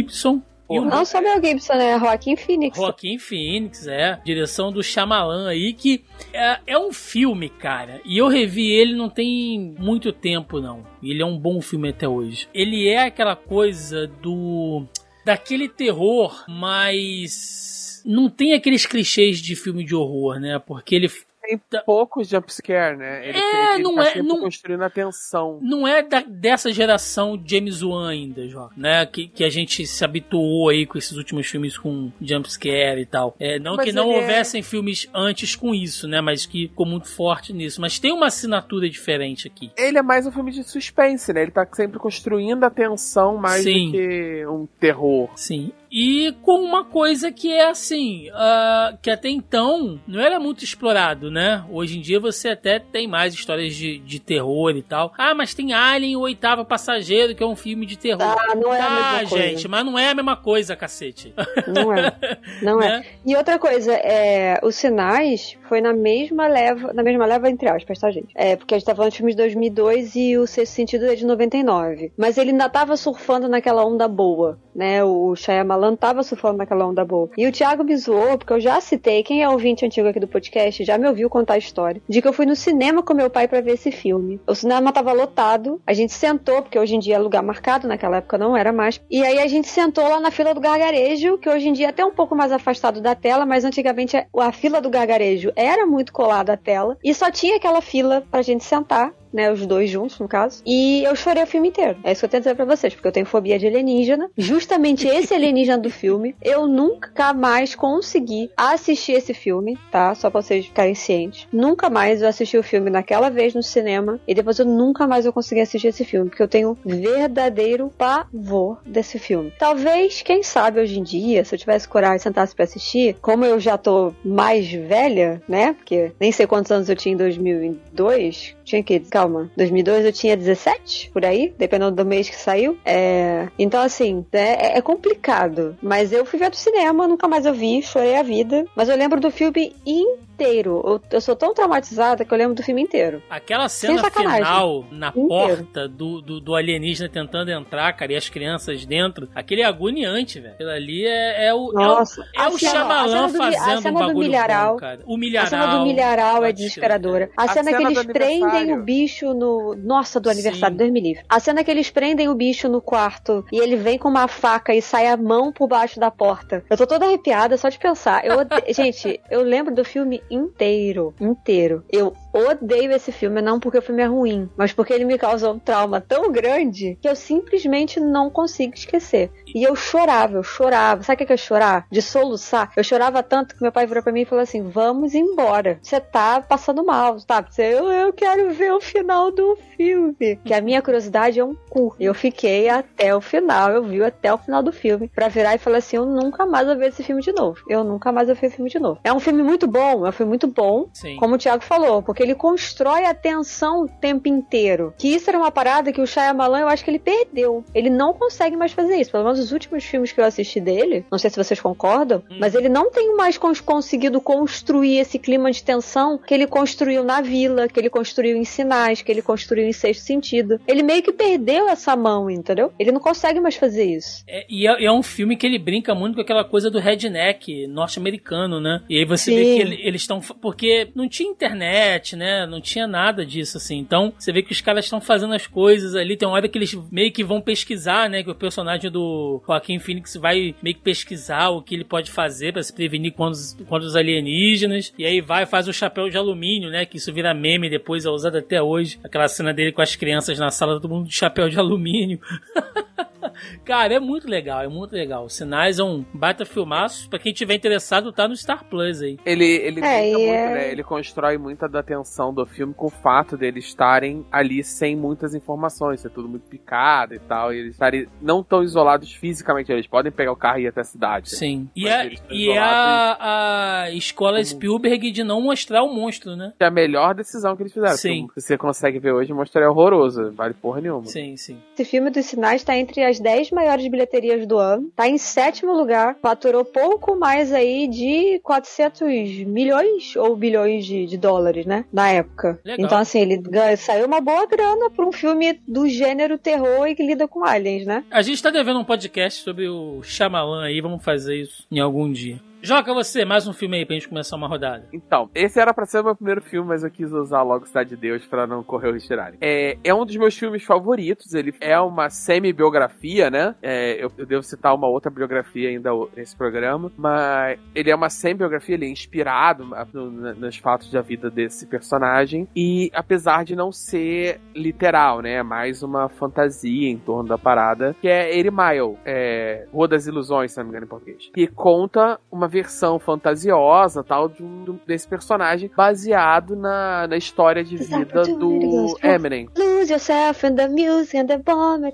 [0.71, 1.99] E o Não só Mel Gibson, né?
[1.99, 2.77] Joaquim Phoenix.
[2.77, 4.21] Joaquim Phoenix, é.
[4.23, 8.03] Direção do Shyamalan aí, que é, é um filme, cara.
[8.05, 10.85] E eu revi ele não tem muito tempo, não.
[11.03, 12.49] Ele é um bom filme até hoje.
[12.53, 14.85] Ele é aquela coisa do...
[15.25, 18.03] Daquele terror, mas...
[18.05, 20.59] Não tem aqueles clichês de filme de horror, né?
[20.59, 21.11] Porque ele
[21.49, 23.27] Tem poucos jumpscare, né?
[23.27, 25.59] Ele, É, ele não tá é- sempre não- construindo a tensão.
[25.63, 29.07] não é da- dessa geração James Wan ainda, Jó, né?
[29.07, 33.35] Que, que a gente se habituou aí com esses últimos filmes com jumpscare e tal.
[33.41, 36.21] É, não Mas que não é- houvessem filmes antes com isso, né?
[36.21, 37.81] Mas que ficou muito forte nisso.
[37.81, 39.71] Mas tem uma assinatura diferente aqui.
[39.77, 41.43] Ele é mais um filme de suspense, né?
[41.43, 43.87] Ele tá sempre construindo a tensão mais Sim.
[43.87, 45.31] do que um terror.
[45.35, 45.73] Sim.
[45.90, 51.31] E com uma coisa que é assim, ah, que até então não era muito explorado,
[51.31, 51.64] né?
[51.70, 55.12] Hoje em dia você até tem mais histórias de, de terror e tal.
[55.16, 58.22] Ah, mas tem Alien, o oitavo passageiro, que é um filme de terror.
[58.22, 59.44] Ah, não é a Tá, mesma coisa.
[59.48, 61.33] gente, mas não é a mesma coisa, cacete.
[61.66, 62.16] Não é.
[62.62, 62.88] Não é.
[62.98, 63.05] Né?
[63.27, 67.98] E outra coisa, é, os sinais foi na mesma leva, na mesma leva entre aspas,
[67.98, 68.29] tá, gente?
[68.35, 71.14] É, porque a gente tá falando de filmes de 2002 e o Sexto Sentido é
[71.14, 72.12] de 99.
[72.16, 75.05] Mas ele ainda tava surfando naquela onda boa, né?
[75.05, 77.31] O Shyamalan tava surfando naquela onda boa.
[77.37, 80.29] E o Thiago me zoou, porque eu já citei, quem é ouvinte antigo aqui do
[80.29, 83.31] podcast já me ouviu contar a história, de que eu fui no cinema com meu
[83.31, 84.41] pai pra ver esse filme.
[84.47, 88.19] O cinema tava lotado, a gente sentou, porque hoje em dia é lugar marcado, naquela
[88.19, 89.01] época não era mais.
[89.11, 91.91] E aí a gente sentou lá na fila do gargarejo, que hoje em dia é
[91.91, 96.12] até um pouco mais afastado da tela, mas antigamente a fila do gargarejo era muito
[96.12, 99.12] colada à tela e só tinha aquela fila pra gente sentar.
[99.33, 100.62] Né, os dois juntos, no caso.
[100.64, 101.99] E eu chorei o filme inteiro.
[102.03, 104.31] É isso que eu tenho a dizer pra vocês, porque eu tenho fobia de alienígena.
[104.37, 110.14] Justamente esse alienígena do filme, eu nunca mais consegui assistir esse filme, tá?
[110.14, 111.47] Só pra vocês ficarem cientes.
[111.53, 114.19] Nunca mais eu assisti o filme naquela vez no cinema.
[114.27, 118.79] E depois eu nunca mais eu consegui assistir esse filme, porque eu tenho verdadeiro pavor
[118.87, 119.53] desse filme.
[119.59, 123.45] Talvez, quem sabe hoje em dia, se eu tivesse coragem e sentasse pra assistir, como
[123.45, 125.73] eu já tô mais velha, né?
[125.73, 128.57] Porque nem sei quantos anos eu tinha em 2002.
[128.64, 132.78] Tinha que, calma, 2002 eu tinha 17, por aí, dependendo do mês que saiu.
[132.85, 135.76] É, então, assim, é, é complicado.
[135.83, 138.64] Mas eu fui ver do cinema, nunca mais eu vi, chorei a vida.
[138.76, 140.28] Mas eu lembro do filme inteiro.
[140.42, 143.22] Eu, eu sou tão traumatizada que eu lembro do filme inteiro.
[143.29, 145.29] Aquela cena final na Inteiro.
[145.29, 150.40] porta do, do, do alienígena tentando entrar, cara, e as crianças dentro, aquele é agoniante,
[150.40, 150.55] velho.
[150.55, 151.72] Aquilo ali é, é o.
[151.72, 152.22] Nossa.
[152.35, 154.18] É o, é A o cena- a Shyamalan do a fazendo um cena do bagulho
[154.27, 155.01] milharal- bom, cara.
[155.07, 155.48] O A milharal.
[155.51, 157.31] cena do milharal é bate- desesperadora.
[157.37, 159.74] A, A cena, cena que do eles prendem o bicho no.
[159.74, 160.79] Nossa, do aniversário, Sim.
[160.79, 161.24] Deus me livre.
[161.29, 164.74] A cena que eles prendem o bicho no quarto e ele vem com uma faca
[164.74, 166.64] e sai a mão por baixo da porta.
[166.70, 168.24] Eu tô toda arrepiada só de pensar.
[168.24, 168.38] Eu
[168.72, 171.14] Gente, eu lembro do filme inteiro.
[171.21, 171.85] Inteiro.
[171.91, 175.55] Eu odeio esse filme, não porque o filme é ruim, mas porque ele me causou
[175.55, 179.31] um trauma tão grande que eu simplesmente não consigo esquecer.
[179.55, 181.03] E eu chorava, eu chorava.
[181.03, 181.87] Sabe o que é chorar?
[181.91, 182.73] De soluçar.
[182.77, 185.79] Eu chorava tanto que meu pai virou pra mim e falou assim: vamos embora.
[185.83, 187.45] Você tá passando mal, tá?
[187.59, 190.38] Eu, eu quero ver o final do filme.
[190.45, 191.95] Que a minha curiosidade é um cu.
[191.99, 195.59] Eu fiquei até o final, eu vi até o final do filme, pra virar e
[195.59, 197.62] falar assim: eu nunca mais vou ver esse filme de novo.
[197.69, 199.01] Eu nunca mais vou ver esse filme de novo.
[199.03, 200.88] É um filme muito bom, é um filme muito bom.
[200.93, 201.17] Sim.
[201.17, 204.93] Como o Thiago falou, porque ele constrói a tensão o tempo inteiro.
[204.99, 207.64] Que isso era uma parada que o Shyamalan, eu acho que ele perdeu.
[207.75, 209.11] Ele não consegue mais fazer isso.
[209.11, 212.55] Pelo menos os últimos filmes que eu assisti dele, não sei se vocês concordam, mas
[212.55, 217.21] ele não tem mais cons- conseguido construir esse clima de tensão que ele construiu na
[217.21, 220.61] Vila, que ele construiu em Sinais, que ele construiu em Sexto Sentido.
[220.67, 222.73] Ele meio que perdeu essa mão, entendeu?
[222.79, 224.23] Ele não consegue mais fazer isso.
[224.29, 227.67] É, e é, é um filme que ele brinca muito com aquela coisa do redneck
[227.69, 228.83] norte-americano, né?
[228.88, 229.55] E aí você vê Sim.
[229.57, 230.21] que ele- eles estão.
[230.21, 232.47] Porque não tinha internet, né?
[232.47, 233.79] Não tinha nada disso, assim.
[233.79, 236.16] Então você vê que os caras estão fazendo as coisas ali.
[236.16, 238.23] Tem uma hora que eles meio que vão pesquisar, né?
[238.23, 242.53] Que o personagem do Joaquim Phoenix vai meio que pesquisar o que ele pode fazer
[242.53, 244.92] pra se prevenir contra os, contra os alienígenas.
[244.99, 246.85] E aí vai faz o chapéu de alumínio, né?
[246.85, 248.99] Que isso vira meme depois, é usado até hoje.
[249.03, 252.21] Aquela cena dele com as crianças na sala, todo mundo de chapéu de alumínio.
[253.64, 255.28] Cara, é muito legal, é muito legal.
[255.28, 257.09] Sinais é um baita filmaço.
[257.09, 259.16] Pra quem tiver interessado, tá no Star Plus aí.
[259.24, 260.72] Ele, ele É, e muito, é- né?
[260.72, 265.35] Ele constrói muita da tensão do filme com o fato deles estarem ali sem muitas
[265.35, 269.87] informações, ser tudo muito picado e tal, e eles estarem não tão isolados fisicamente, eles
[269.87, 271.31] podem pegar o carro e ir até a cidade.
[271.31, 271.68] Sim.
[271.74, 275.92] E Mas é, eles estão e é a, a escola Spielberg de não mostrar o
[275.94, 276.52] monstro, né?
[276.59, 277.96] É a melhor decisão que eles fizeram.
[277.96, 278.26] Sim.
[278.26, 281.04] porque Você consegue ver hoje, o monstro é horroroso, vale porra nenhuma.
[281.07, 281.59] Sim, sim.
[281.74, 284.90] Esse filme dos sinais tá entre as 10 maiores bilheterias do ano.
[284.94, 286.16] Tá em sétimo lugar.
[286.23, 289.01] Faturou pouco mais aí de 400
[289.47, 291.85] milhões ou bilhões de, de dólares, né?
[291.92, 292.61] Na época.
[292.64, 292.87] Legal.
[292.87, 296.94] Então, assim, ele ganha- saiu uma boa grana pra um filme do gênero terror e
[296.94, 298.05] que lida com aliens, né?
[298.11, 302.11] A gente tá devendo um podcast sobre o Shyamalan aí, vamos fazer isso em algum
[302.12, 302.38] dia.
[302.61, 304.85] Joga você, mais um filme aí pra gente começar uma rodada.
[304.92, 307.90] Então, esse era pra ser o meu primeiro filme, mas eu quis usar logo Cidade
[307.90, 309.38] de Deus pra não correr o risco de tirarem.
[309.40, 313.55] É, é um dos meus filmes favoritos, ele é uma semi-biografia, né?
[313.62, 318.11] É, eu, eu devo citar uma outra biografia ainda nesse programa, mas ele é uma
[318.11, 323.55] semi-biografia, ele é inspirado no- na- nos fatos da vida desse personagem, e apesar de
[323.55, 325.35] não ser literal, né?
[325.35, 330.09] É mais uma fantasia em torno da parada, que é Eighty Mile, é, Rua das
[330.09, 334.79] Ilusões, se não me engano em português, que conta uma versão fantasiosa tal de um-
[334.87, 339.49] desse personagem baseado na, na história de vida do Eminem.
[339.79, 341.85] Lose yourself in the music and the bomb.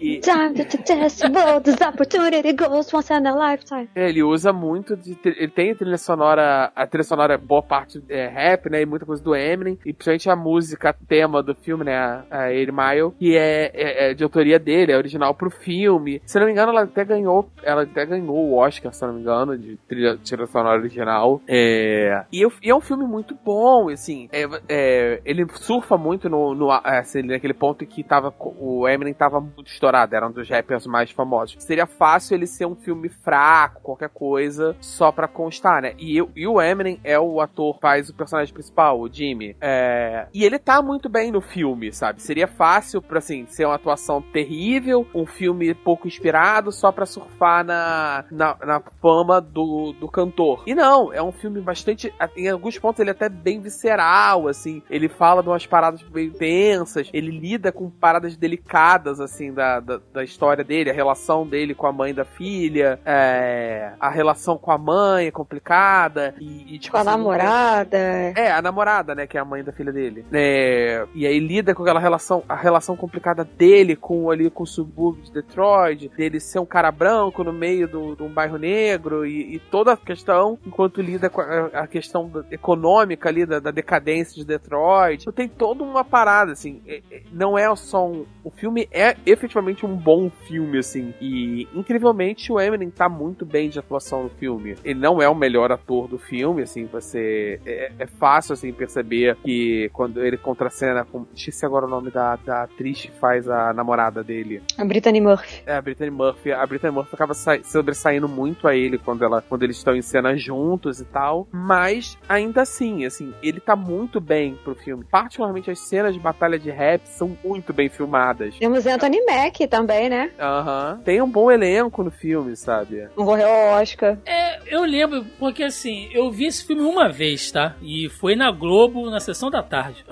[0.00, 1.64] E- Time to test world.
[1.64, 3.88] This opportunity goes once in a lifetime.
[3.94, 5.18] É, Ele usa muito de.
[5.22, 6.72] Ele tem a trilha sonora.
[6.74, 8.80] A trilha sonora é boa parte é rap, né?
[8.80, 9.78] E muita coisa do Eminem.
[9.84, 11.94] E principalmente a música tema do filme, né?
[11.96, 16.22] A, a Eight Mile, que é, é- é de autoria dele, é original pro filme.
[16.24, 17.50] Se não me engano, ela até ganhou.
[17.62, 21.42] Ela até ganhou o Oscar, se não me engano, de trilha, trilha sonora original.
[21.46, 24.28] É, e, eu- e é um filme muito bom, assim.
[24.32, 25.44] é- é, ele
[25.82, 30.14] surfa muito no, no assim, naquele ponto em que tava, o Eminem tava muito estourado,
[30.14, 31.56] era um dos rappers mais famosos.
[31.58, 35.94] Seria fácil ele ser um filme fraco, qualquer coisa, só pra constar, né?
[35.98, 39.56] E, e o Eminem é o ator faz o personagem principal, o Jimmy.
[39.60, 42.22] É, e ele tá muito bem no filme, sabe?
[42.22, 47.64] Seria fácil pra, assim, ser uma atuação terrível, um filme pouco inspirado, só pra surfar
[47.64, 50.62] na, na, na fama do, do cantor.
[50.66, 52.12] E não, é um filme bastante.
[52.36, 54.82] Em alguns pontos ele é até bem visceral, assim.
[54.88, 59.98] Ele fala de umas paradas bem tensas, ele lida com paradas delicadas, assim, da, da,
[60.12, 64.70] da história dele, a relação dele com a mãe da filha, é, a relação com
[64.70, 67.96] a mãe é complicada, e, e, tipo, Com a assim, namorada.
[67.96, 70.26] é, a namorada, né, que é a mãe da filha dele.
[70.30, 74.66] É, e aí lida com aquela relação, a relação complicada dele com ali com o
[74.66, 79.54] subúrbio de Detroit, dele ser um cara branco no meio de um bairro negro e,
[79.54, 84.34] e toda a questão, enquanto lida com a, a questão econômica ali da, da decadência
[84.34, 85.32] de Detroit.
[85.32, 88.26] Tem toda uma parada, assim, é- é- não é só um...
[88.42, 93.68] O filme é efetivamente um bom filme, assim, e incrivelmente o Eminem tá muito bem
[93.68, 94.74] de atuação no filme.
[94.84, 97.60] Ele não é o melhor ator do filme, assim, você...
[97.64, 101.24] É, é fácil, assim, perceber que quando ele contracena com...
[101.32, 104.60] Esqueci agora o nome da, da atriz que faz a namorada dele.
[104.76, 105.62] A Brittany Murphy.
[105.64, 106.50] É, a Brittany Murphy.
[106.50, 110.02] A Brittany Murphy acaba sa- sobressaindo muito a ele quando, ela, quando eles estão em
[110.02, 111.46] cena juntos e tal.
[111.52, 115.04] Mas, ainda assim, assim, ele tá muito bem pro filme.
[115.04, 118.54] Particularmente as cenas de batalha de rap são muito bem filmadas.
[118.58, 120.30] Temos Anthony Mack também, né?
[120.38, 121.00] Aham.
[121.04, 123.06] Tem um bom elenco no filme, sabe?
[123.14, 124.18] Concorreu ao Oscar.
[124.26, 127.74] É, eu lembro, porque assim, eu vi esse filme uma vez, tá?
[127.82, 130.04] E foi na Globo, na sessão da tarde.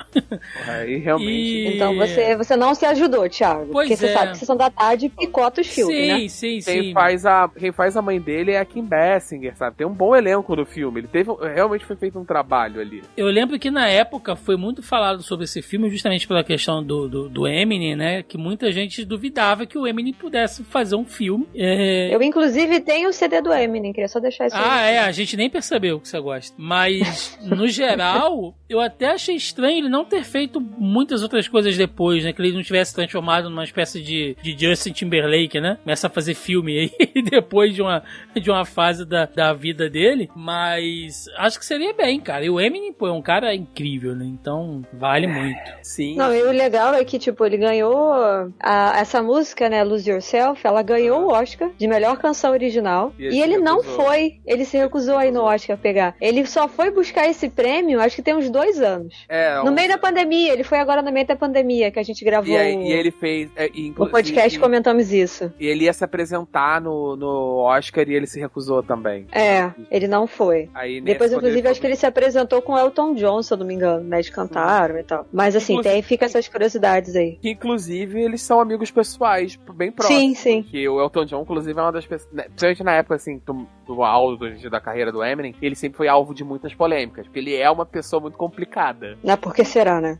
[0.68, 1.30] Aí realmente.
[1.30, 3.68] E- Então você, você não se ajudou, Thiago.
[3.72, 4.12] Pois porque você é.
[4.12, 6.28] sabe que Sessão da Tarde picota os filmes, sim, né?
[6.28, 6.92] sim, Quem sim.
[6.92, 9.76] faz, a, quem faz a mãe dele é a Kim Basinger, sabe?
[9.76, 11.00] Tem um bom elenco no filme.
[11.00, 11.30] Ele teve.
[11.54, 13.02] Realmente foi feito um trabalho ali.
[13.16, 17.08] Eu lembro que na época foi muito falado sobre esse filme justamente pela questão do,
[17.08, 18.22] do, do Eminem, né?
[18.22, 21.46] Que muita gente duvidava que o Eminem pudesse fazer um filme.
[21.54, 24.62] É, Eu, inclusive, tenho o CD do Eminem, queria só deixar isso aí.
[24.64, 26.54] Ah, é, a gente nem percebeu que você gosta.
[26.58, 32.24] Mas, no geral, eu até achei estranho ele não ter feito muitas outras coisas depois,
[32.24, 32.32] né?
[32.32, 35.78] Que ele não tivesse transformado numa espécie de, de Justin Timberlake, né?
[35.84, 38.02] Começa a fazer filme aí depois de uma,
[38.34, 40.28] de uma fase da, da vida dele.
[40.34, 42.44] Mas acho que seria bem, cara.
[42.44, 44.24] E o Eminem, pô, é um cara incrível, né?
[44.24, 45.70] Então, vale muito.
[45.82, 46.16] Sim.
[46.16, 48.12] Não, e o legal é que, tipo, ele ganhou
[48.60, 53.12] a- essa música, né, Lose Yourself, ela ganhou o Oscar de melhor canção original.
[53.18, 56.14] E E, ele não foi, ele se recusou aí no Oscar pegar.
[56.20, 59.24] Ele só foi buscar esse prêmio, acho que tem uns dois anos.
[59.28, 62.02] É, No um- meio da pandemia, ele foi agora no meio da pandemia que a
[62.02, 63.48] gente gravou E, aí- e ele fez.
[63.56, 65.52] É, e, inclu- o podcast, e- comentamos isso.
[65.58, 69.26] E ele ia se apresentar no, no Oscar e ele se recusou também.
[69.32, 70.68] É, ele não foi.
[70.74, 73.66] Aí, Depois, inclusive, acho que ele se apresentou com o Elton John, se eu não
[73.66, 74.16] me engano, né?
[74.18, 75.26] Eles cantaram e tal.
[75.32, 77.36] Mas assim, Inclusive- tem, fica essas curiosidades aí.
[77.42, 80.20] Que, inclusive, eles são amigos pessoais, bem próximos.
[80.22, 80.62] Sim, sim.
[80.62, 82.32] Que o Elton John, inclusive, é uma das pessoas.
[82.32, 86.08] né, Principalmente na época, assim, do, do auge da carreira do Eminem, ele sempre foi
[86.08, 87.26] alvo de muitas polêmicas.
[87.26, 89.18] Porque ele é uma pessoa muito complicada.
[89.22, 89.36] Né?
[89.36, 90.18] Por que será, né?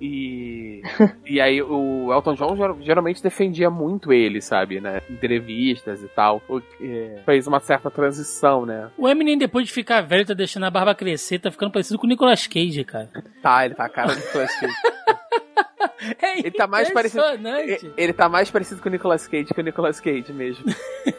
[0.00, 0.82] E.
[1.26, 4.80] e aí, o Elton John ger- geralmente defendia muito ele, sabe?
[4.80, 5.00] Né?
[5.10, 6.42] Entrevistas e tal.
[6.48, 8.88] O que é, fez uma certa transição, né?
[8.96, 12.06] O Eminem, depois de ficar velho, tá deixando a barba crescer, tá ficando parecido com
[12.06, 13.08] o Nicolas Cage, cara.
[13.42, 15.25] Tá, ele tá a cara do Nicolas Cage.
[16.20, 17.22] É Ele tá mais parecido.
[17.24, 17.86] impressionante.
[17.86, 20.64] Ele- Ele tá mais parecido com o Nicolas Cage que o Nicolas Cage mesmo.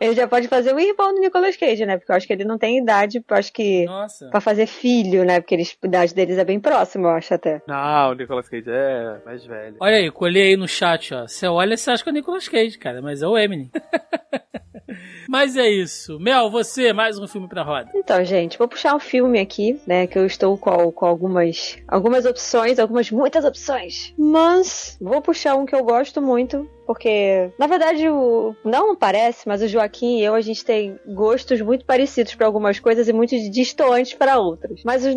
[0.00, 1.96] ele já pode fazer o irmão do Nicolas Cage, né?
[1.98, 3.84] Porque eu acho que ele não tem idade, eu acho que.
[3.84, 4.28] Nossa.
[4.28, 5.40] Pra fazer filho, né?
[5.40, 7.62] Porque eles, a idade deles é bem próxima, eu acho até.
[7.66, 9.76] Não, o Nicolas Cage é mais velho.
[9.80, 11.26] Olha aí, colhei aí no chat, ó.
[11.26, 13.70] Você olha e você acha que é o Nicolas Cage, cara, mas é o Eminem.
[15.28, 16.18] mas é isso.
[16.18, 17.90] Mel, você, mais um filme pra roda.
[17.94, 20.06] Então, gente, vou puxar um filme aqui, né?
[20.06, 22.41] Que eu estou com, com algumas, algumas opções,
[22.78, 24.12] algumas muitas opções.
[24.18, 26.68] Mas vou puxar um que eu gosto muito.
[26.86, 31.60] Porque, na verdade, o, não parece, mas o Joaquim e eu, a gente tem gostos
[31.60, 34.82] muito parecidos para algumas coisas e muito distantes para outras.
[34.84, 35.14] Mas os,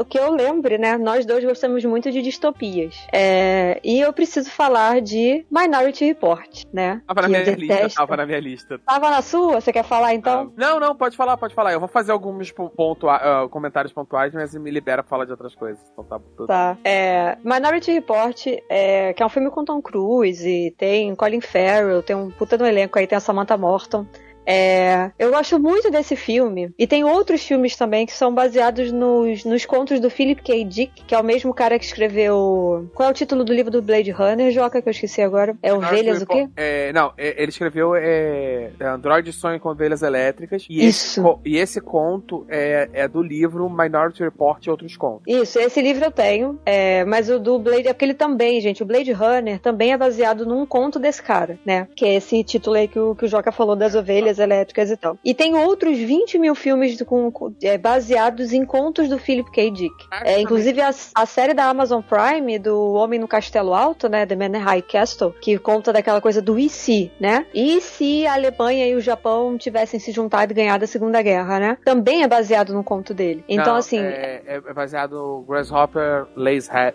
[0.00, 0.96] o que eu lembre, né?
[0.98, 2.94] Nós dois gostamos muito de distopias.
[3.12, 7.00] É, e eu preciso falar de Minority Report, né?
[7.06, 8.78] Tava na minha lista, tava na minha lista.
[8.84, 9.60] Tava na sua?
[9.60, 10.52] Você quer falar então?
[10.56, 11.72] Ah, Não, não, pode falar, pode falar.
[11.72, 15.30] Eu vou fazer alguns po- pontua- ah, comentários pontuais, mas me libera pra falar de
[15.30, 15.82] outras coisas.
[15.92, 16.46] Então tá tudo.
[16.46, 16.76] Tá.
[16.84, 22.04] É, Minority Report, é, que é um filme com Tom Cruise, e tem Colin Farrell,
[22.04, 24.06] tem um puta no elenco aí, tem a Samantha Morton.
[24.46, 26.72] É, eu gosto muito desse filme.
[26.78, 30.64] E tem outros filmes também que são baseados nos, nos contos do Philip K.
[30.64, 32.88] Dick, que é o mesmo cara que escreveu.
[32.94, 35.56] Qual é o título do livro do Blade Runner, Joca, que eu esqueci agora?
[35.62, 36.48] É Ovelhas o quê?
[36.56, 40.66] É, não, é, ele escreveu é, é, Android sonha com ovelhas elétricas.
[40.68, 41.20] E Isso.
[41.20, 45.22] Esse, e esse conto é, é do livro Minority Report e outros contos.
[45.26, 48.82] Isso, esse livro eu tenho, é, mas o do Blade, é porque ele também, gente,
[48.82, 51.88] o Blade Runner também é baseado num conto desse cara, né?
[51.94, 54.96] Que é esse título aí que o, que o Joca falou das ovelhas elétricas e
[54.96, 55.18] tal.
[55.24, 59.70] E tem outros 20 mil filmes com, é, baseados em contos do Philip K.
[59.70, 59.94] Dick.
[60.24, 64.26] É, inclusive a, a série da Amazon Prime do Homem no Castelo Alto, né?
[64.26, 67.46] The Man in High Castle, que conta daquela coisa do e se, né?
[67.54, 71.58] E se a Alemanha e o Japão tivessem se juntado e ganhado a Segunda Guerra,
[71.58, 71.78] né?
[71.84, 73.44] Também é baseado no conto dele.
[73.48, 76.94] Então, Não, assim, É, é- baseado no Grasshopper Lays Hat.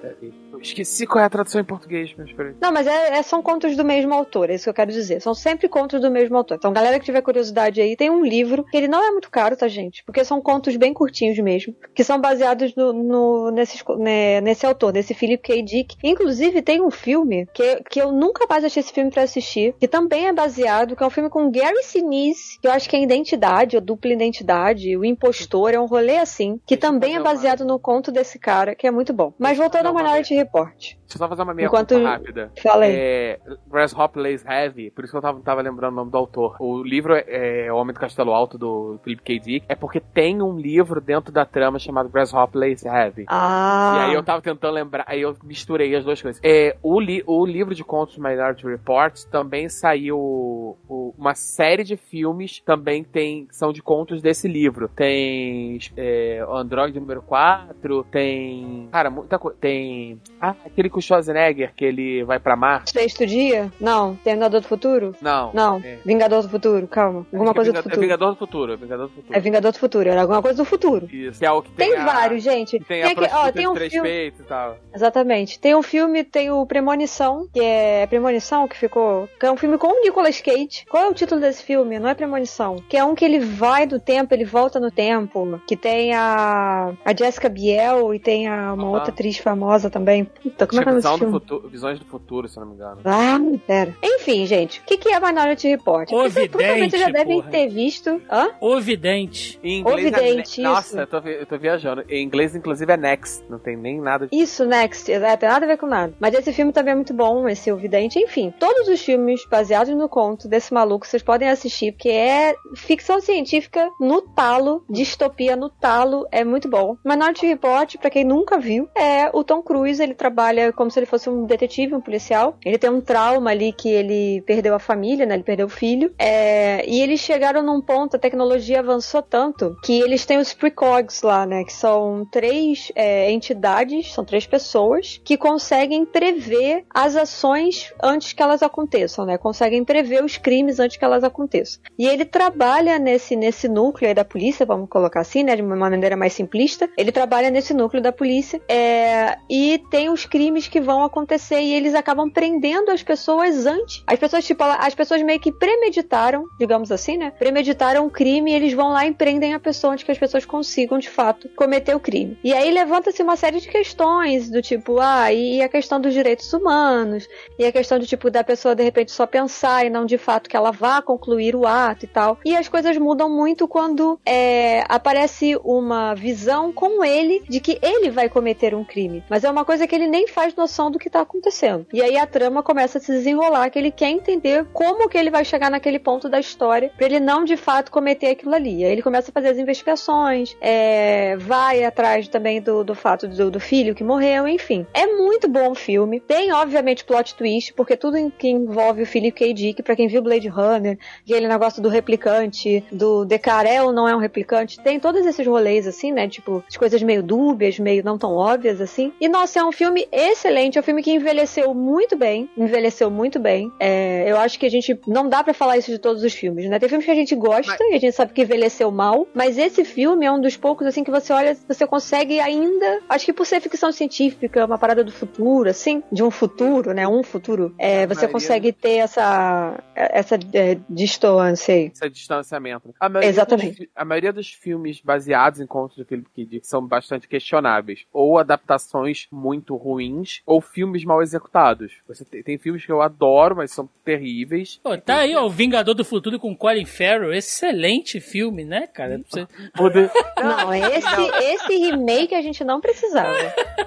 [0.62, 2.54] Esqueci qual é a tradução em português, mas peraí.
[2.62, 5.22] Não, mas é, é- são contos do mesmo autor, é isso que eu quero dizer.
[5.22, 6.56] São sempre contos do mesmo autor.
[6.58, 9.56] Então, galera que tiver curiosidade aí, tem um livro, que ele não é muito caro,
[9.56, 10.04] tá, gente?
[10.04, 14.93] Porque são contos bem curtinhos mesmo, que são baseados no, no- nesses né, nesse autor,
[14.93, 15.62] nesse Philip K.
[15.62, 15.95] Dick.
[16.04, 19.88] Inclusive, tem um filme que, que eu nunca mais achei esse filme pra assistir, que
[19.88, 23.02] também é baseado, que é um filme com Gary Sinise, que eu acho que é
[23.02, 27.24] Identidade, ou Dupla Identidade, O Impostor, é um rolê assim, que Deixa também é uma-
[27.30, 29.34] baseado no conto desse cara, que é muito bom.
[29.39, 30.48] Mas voltando ao Minority Report.
[30.53, 32.51] Deixa eu só fazer uma meia Enquanto- rápida.
[32.62, 32.93] Fala aí.
[32.95, 36.55] É, Grasshopper Lays Heavy, por isso que eu tava, tava lembrando o nome do autor.
[36.59, 39.39] O livro é, é O Homem do Castelo Alto, do Philip K.
[39.39, 39.65] Dick.
[39.69, 43.25] É porque tem um livro dentro da trama chamado Grasshopper Lays Heavy.
[43.27, 43.95] Ah.
[43.97, 46.39] E aí eu tava tentando lembrar, aí eu misturei as duas coisas.
[46.43, 51.97] É, o, li, o livro de contos Minority Report também saiu o- uma série de
[51.97, 54.88] filmes também tem são de contos desse livro.
[54.88, 58.88] Tem é, o Android número 4, tem.
[58.91, 59.57] Cara, muita coisa.
[59.59, 60.19] Tem.
[60.41, 62.91] Ah, aquele com o Schwarzenegger que ele vai pra Marte.
[62.91, 63.71] Sexto dia?
[63.80, 64.15] Não.
[64.15, 65.15] Terminador do Futuro?
[65.21, 65.52] Não.
[65.54, 65.82] Não.
[65.84, 65.97] É.
[66.06, 67.25] Vingador do Futuro, calma.
[67.34, 67.93] Alguma que é coisa do Vingador- futuro.
[67.93, 68.73] É Vingador do Futuro.
[68.73, 69.38] é Vingador do Futuro.
[69.38, 71.10] É Vingador do Futuro, era alguma coisa do futuro.
[71.12, 71.39] Isso.
[71.39, 72.80] Que é o que tem, Tem a- vários, gente.
[72.80, 74.08] Tem, Tem, a aqui, ó, tem um três filme.
[74.10, 74.78] peitos e tal.
[74.93, 75.60] Exatamente.
[75.60, 79.28] Tem um filme, tem o Premonição, que é Premonição, que ficou.
[79.39, 80.86] Que é um filme com o Nicolas Cage.
[80.89, 82.78] Qual é o título desse filme, não é Premonição.
[82.88, 85.60] Que é um que ele vai do tempo, ele volta no tempo.
[85.67, 88.91] Que tem a, a Jessica Biel e tem a, uma Aham.
[88.91, 90.29] outra atriz famosa também.
[90.42, 92.76] Puta, como é que é Visão do futuro, Visões do Futuro, se eu não me
[92.76, 93.02] engano.
[93.06, 93.38] Ah,
[93.68, 93.96] pera.
[94.04, 96.12] Enfim, gente, o que, que é Minority Report?
[96.12, 97.52] O Vocês provavelmente já devem porra.
[97.52, 98.22] ter visto.
[98.32, 98.50] Hã?
[98.62, 99.60] O vidente.
[99.63, 101.00] Em inglês é Ovidente, Nossa, isso.
[101.00, 102.04] eu tô, eu tô viajando.
[102.10, 103.44] Em inglês, inclusive, é Next.
[103.50, 104.36] Não tem nem nada de.
[104.36, 105.12] Isso, Next.
[105.12, 106.13] É, tem nada a ver com nada.
[106.20, 108.20] Mas esse filme também é muito bom, esse O Vidente.
[108.20, 113.20] Enfim, todos os filmes baseados no conto desse maluco vocês podem assistir, porque é ficção
[113.20, 116.98] científica no talo, distopia no talo, é muito bom.
[117.04, 121.05] Minority Report, pra quem nunca viu, é o Tom Cruise, ele trabalha como se ele
[121.05, 122.58] fosse um detetive, um policial.
[122.63, 125.33] Ele tem um trauma ali que ele perdeu a família, né?
[125.33, 126.13] Ele perdeu o filho.
[126.19, 131.21] É, e eles chegaram num ponto, a tecnologia avançou tanto, que eles têm os precogs
[131.21, 131.63] lá, né?
[131.63, 138.44] Que são três é, entidades, são três pessoas, que conseguem prever as ações antes que
[138.44, 139.37] elas aconteçam, né?
[139.37, 141.81] Conseguem prever os crimes antes que elas aconteçam.
[141.98, 145.56] E ele trabalha nesse, nesse núcleo da polícia, vamos colocar assim, né?
[145.56, 146.89] De uma maneira mais simplista.
[146.98, 151.73] Ele trabalha nesse núcleo da polícia é, e tem os crimes que vão acontecer e
[151.73, 154.03] eles acabam prendendo as pessoas antes.
[154.05, 157.31] As pessoas, tipo, as pessoas meio que premeditaram, digamos assim, né?
[157.31, 160.45] Premeditaram o crime e eles vão lá e prendem a pessoa antes que as pessoas
[160.45, 162.37] consigam, de fato, cometer o crime.
[162.43, 166.51] E aí levanta-se uma série de questões do tipo, ah, e a questão dos direitos
[166.53, 170.17] humanos, e a questão do tipo da pessoa de repente só pensar e não de
[170.17, 172.37] fato que ela vá concluir o ato e tal.
[172.45, 178.10] E as coisas mudam muito quando é, aparece uma visão com ele de que ele
[178.10, 179.23] vai cometer um crime.
[179.29, 181.85] Mas é uma coisa que ele nem faz noção do que tá acontecendo.
[181.93, 185.29] E aí a trama começa a se desenrolar, que ele quer entender como que ele
[185.29, 188.83] vai chegar naquele ponto da história pra ele não de fato cometer aquilo ali.
[188.83, 193.52] Aí ele começa a fazer as investigações, é, vai atrás também do, do fato do,
[193.52, 194.85] do filho que morreu, enfim.
[194.93, 196.19] É muito bom o filme.
[196.19, 199.54] Tem, obviamente, plot twist, porque tudo que envolve o Philip K.
[199.54, 204.19] Dick, pra quem viu Blade Runner, aquele negócio do replicante, do Decarel não é um
[204.19, 206.27] replicante, tem todos esses rolês, assim, né?
[206.27, 209.13] Tipo, as coisas meio dúbias, meio não tão óbvias, assim.
[209.19, 213.40] E, nossa, é um filme excelente, é um filme que envelheceu muito bem, envelheceu muito
[213.40, 213.71] bem.
[213.79, 216.69] É, eu acho que a gente, não dá pra falar isso de todos os filmes,
[216.69, 216.79] né?
[216.79, 219.83] Tem filmes que a gente gosta e a gente sabe que envelheceu mal, mas esse
[219.83, 223.46] filme é um dos poucos, assim, que você olha, você consegue ainda, acho que por
[223.46, 227.08] ser ficção científica, uma parada do futuro, assim, de um futuro, né?
[227.08, 231.92] Um futuro, é, você maioria- consegue ter essa, essa é, distância aí.
[231.94, 232.94] Esse distanciamento.
[233.00, 233.79] A maioria Exatamente.
[233.79, 236.46] Dos, a maioria dos filmes baseados em contos do Philip K.
[236.46, 238.06] Dick são bastante questionáveis.
[238.12, 241.94] Ou adaptações muito ruins, ou filmes mal executados.
[242.08, 244.80] Você tem, tem filmes que eu adoro, mas são terríveis.
[244.84, 247.34] Pô, tá aí, ó, o Vingador do Futuro com Colin Farrell.
[247.34, 249.22] Excelente filme, né, cara?
[249.28, 249.48] Você-
[250.42, 253.36] Não, esse, esse remake a gente não precisava.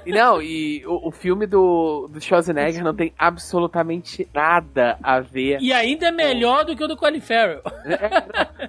[0.06, 5.58] Não, e o, o filme do, do Schwarzenegger não tem absolutamente nada a ver.
[5.60, 7.62] E ainda é melhor do que o do Colin Farrell.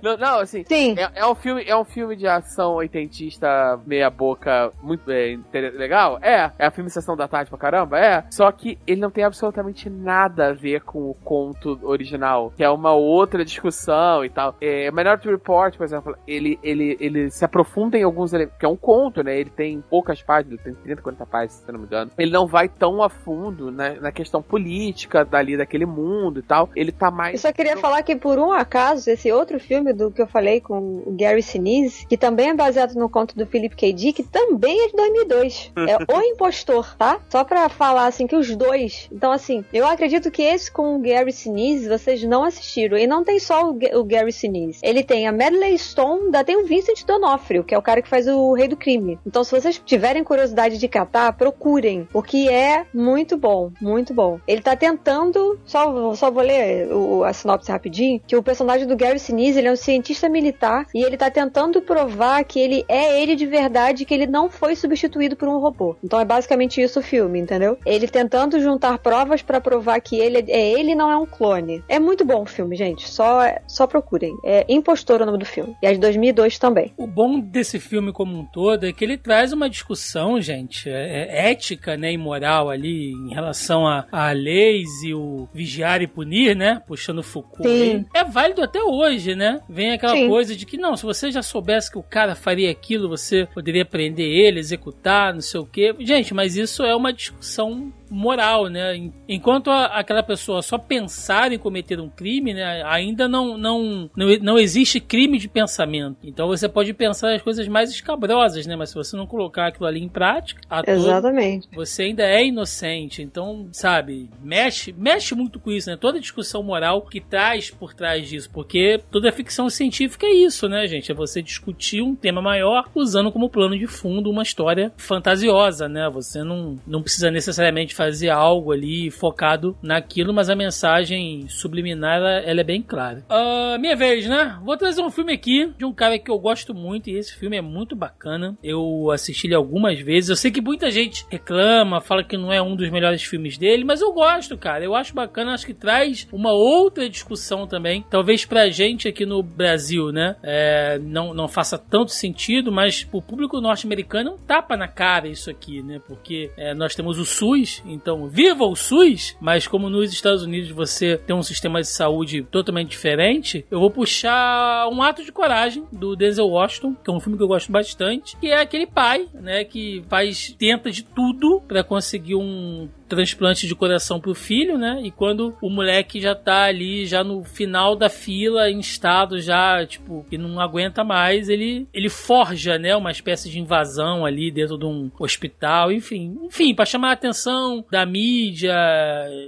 [0.01, 0.95] Não, não, assim, Sim.
[0.97, 6.20] É, é um filme, é um filme de ação oitentista, meia boca, muito é, legal?
[6.22, 6.51] É.
[6.57, 7.99] É um filme Sessão da Tarde pra caramba?
[7.99, 8.23] É.
[8.31, 12.69] Só que ele não tem absolutamente nada a ver com o conto original, que é
[12.69, 14.55] uma outra discussão e tal.
[14.61, 18.69] É, Minority Report, por exemplo, ele, ele, ele se aprofunda em alguns elementos, que é
[18.69, 19.37] um conto, né?
[19.37, 22.11] Ele tem poucas páginas, ele tem 30, 40 páginas, se não me engano.
[22.17, 26.69] Ele não vai tão a fundo na, na questão política dali daquele mundo e tal.
[26.75, 27.33] Ele tá mais...
[27.33, 30.61] Eu só queria falar que, por um acaso, esse outro filme do que eu falei
[30.61, 33.91] com o Gary Sinise, que também é baseado no conto do Philip K.
[33.91, 35.71] Dick, também é de 2002.
[35.87, 37.19] É O Impostor, tá?
[37.29, 39.07] Só pra falar, assim, que os dois...
[39.11, 42.97] Então, assim, eu acredito que esse com o Gary Sinise vocês não assistiram.
[42.97, 44.79] E não tem só o, o Gary Sinise.
[44.83, 48.09] Ele tem a Medley Stone, ainda tem o Vincent D'Onofrio, que é o cara que
[48.09, 49.19] faz o Rei do Crime.
[49.25, 54.39] Então, se vocês tiverem curiosidade de catar, procurem, porque é muito bom, muito bom.
[54.47, 58.95] Ele tá tentando, só, só vou ler o- a sinopse rapidinho, que o personagem do
[58.95, 63.21] Gary Sinise, ele é um cientista militar e ele tá tentando provar que ele é
[63.21, 65.95] ele de verdade, que ele não foi substituído por um robô.
[66.03, 67.77] Então é basicamente isso o filme, entendeu?
[67.86, 71.84] Ele tentando juntar provas pra provar que ele é ele não é um clone.
[71.88, 73.09] É muito bom o filme, gente.
[73.09, 74.36] Só, só procurem.
[74.43, 75.75] É Impostor o nome do filme.
[75.81, 76.93] E é de 2002 também.
[76.97, 81.27] O bom desse filme como um todo é que ele traz uma discussão, gente, é-
[81.45, 86.07] é ética, né, e moral ali em relação a, a leis e o vigiar e
[86.07, 87.67] punir, né, puxando Foucault.
[87.67, 88.05] Sim.
[88.13, 89.59] É válido até hoje, né?
[89.69, 90.27] Vem aquela Sim.
[90.27, 93.86] coisa de que não, se você já soubesse que o cara faria aquilo, você poderia
[93.86, 95.93] prender ele, executar, não sei o quê.
[95.99, 98.95] Gente, mas isso é uma discussão moral, né?
[99.28, 102.84] Enquanto a- aquela pessoa só pensar em cometer um crime, né?
[102.86, 106.18] Ainda não, não, não, não existe crime de pensamento.
[106.24, 108.76] Então você pode pensar as coisas mais escabrosas, né?
[108.76, 111.68] Mas se você não colocar aquilo ali em prática, a todo- Exatamente.
[111.74, 113.22] você ainda é inocente.
[113.22, 115.97] Então, sabe, mexe, mexe muito com isso, né?
[115.99, 118.49] Toda discussão moral que traz por trás disso.
[118.53, 121.11] Porque toda ficção científica é isso, né, gente?
[121.11, 126.09] É você discutir um tema maior usando como plano de fundo uma história fantasiosa, né?
[126.09, 132.31] Você não, não precisa necessariamente fazer algo ali focado naquilo, mas a mensagem subliminar ela,
[132.39, 133.25] ela é bem clara.
[133.29, 134.59] Ah, minha vez, né?
[134.63, 137.57] Vou trazer um filme aqui de um cara que eu gosto muito e esse filme
[137.57, 138.57] é muito bacana.
[138.63, 140.29] Eu assisti ele algumas vezes.
[140.29, 143.83] Eu sei que muita gente reclama, fala que não é um dos melhores filmes dele,
[143.83, 144.83] mas eu gosto, cara.
[144.83, 148.05] Eu acho bacana, acho que traz uma outra discussão também.
[148.09, 150.35] Talvez pra gente aqui no Brasil, né?
[150.43, 155.27] é, não, não faça tanto sentido, mas pro público norte-americano é um tapa na cara
[155.27, 156.01] isso aqui, né?
[156.07, 160.69] Porque é, nós temos o SUS, então viva o SUS, mas como nos Estados Unidos
[160.71, 165.85] você tem um sistema de saúde totalmente diferente, eu vou puxar um ato de coragem
[165.91, 169.27] do Denzel Washington, que é um filme que eu gosto bastante, que é aquele pai,
[169.33, 175.01] né, que faz tenta de tudo pra conseguir um transplante de coração pro filho, né?
[175.03, 179.86] E quando o moleque já tá ali, já no final da fila, em estado já,
[179.86, 182.95] tipo, que não aguenta mais, ele, ele forja, né?
[182.95, 186.38] Uma espécie de invasão ali dentro de um hospital, enfim.
[186.43, 188.76] Enfim, pra chamar a atenção da mídia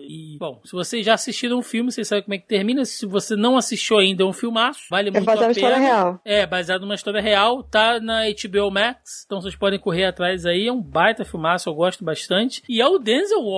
[0.08, 0.38] e...
[0.40, 2.86] Bom, se vocês já assistiram o filme, vocês sabem como é que termina.
[2.86, 4.82] Se você não assistiu ainda, é um filmaço.
[4.90, 5.88] Vale É muito baseado a na história pena.
[5.88, 6.22] real.
[6.26, 10.68] É, baseado numa história real, tá na HBO Max, então vocês podem correr atrás aí,
[10.68, 12.62] é um baita filmaço, eu gosto bastante.
[12.68, 13.55] E é o Denzel Washington,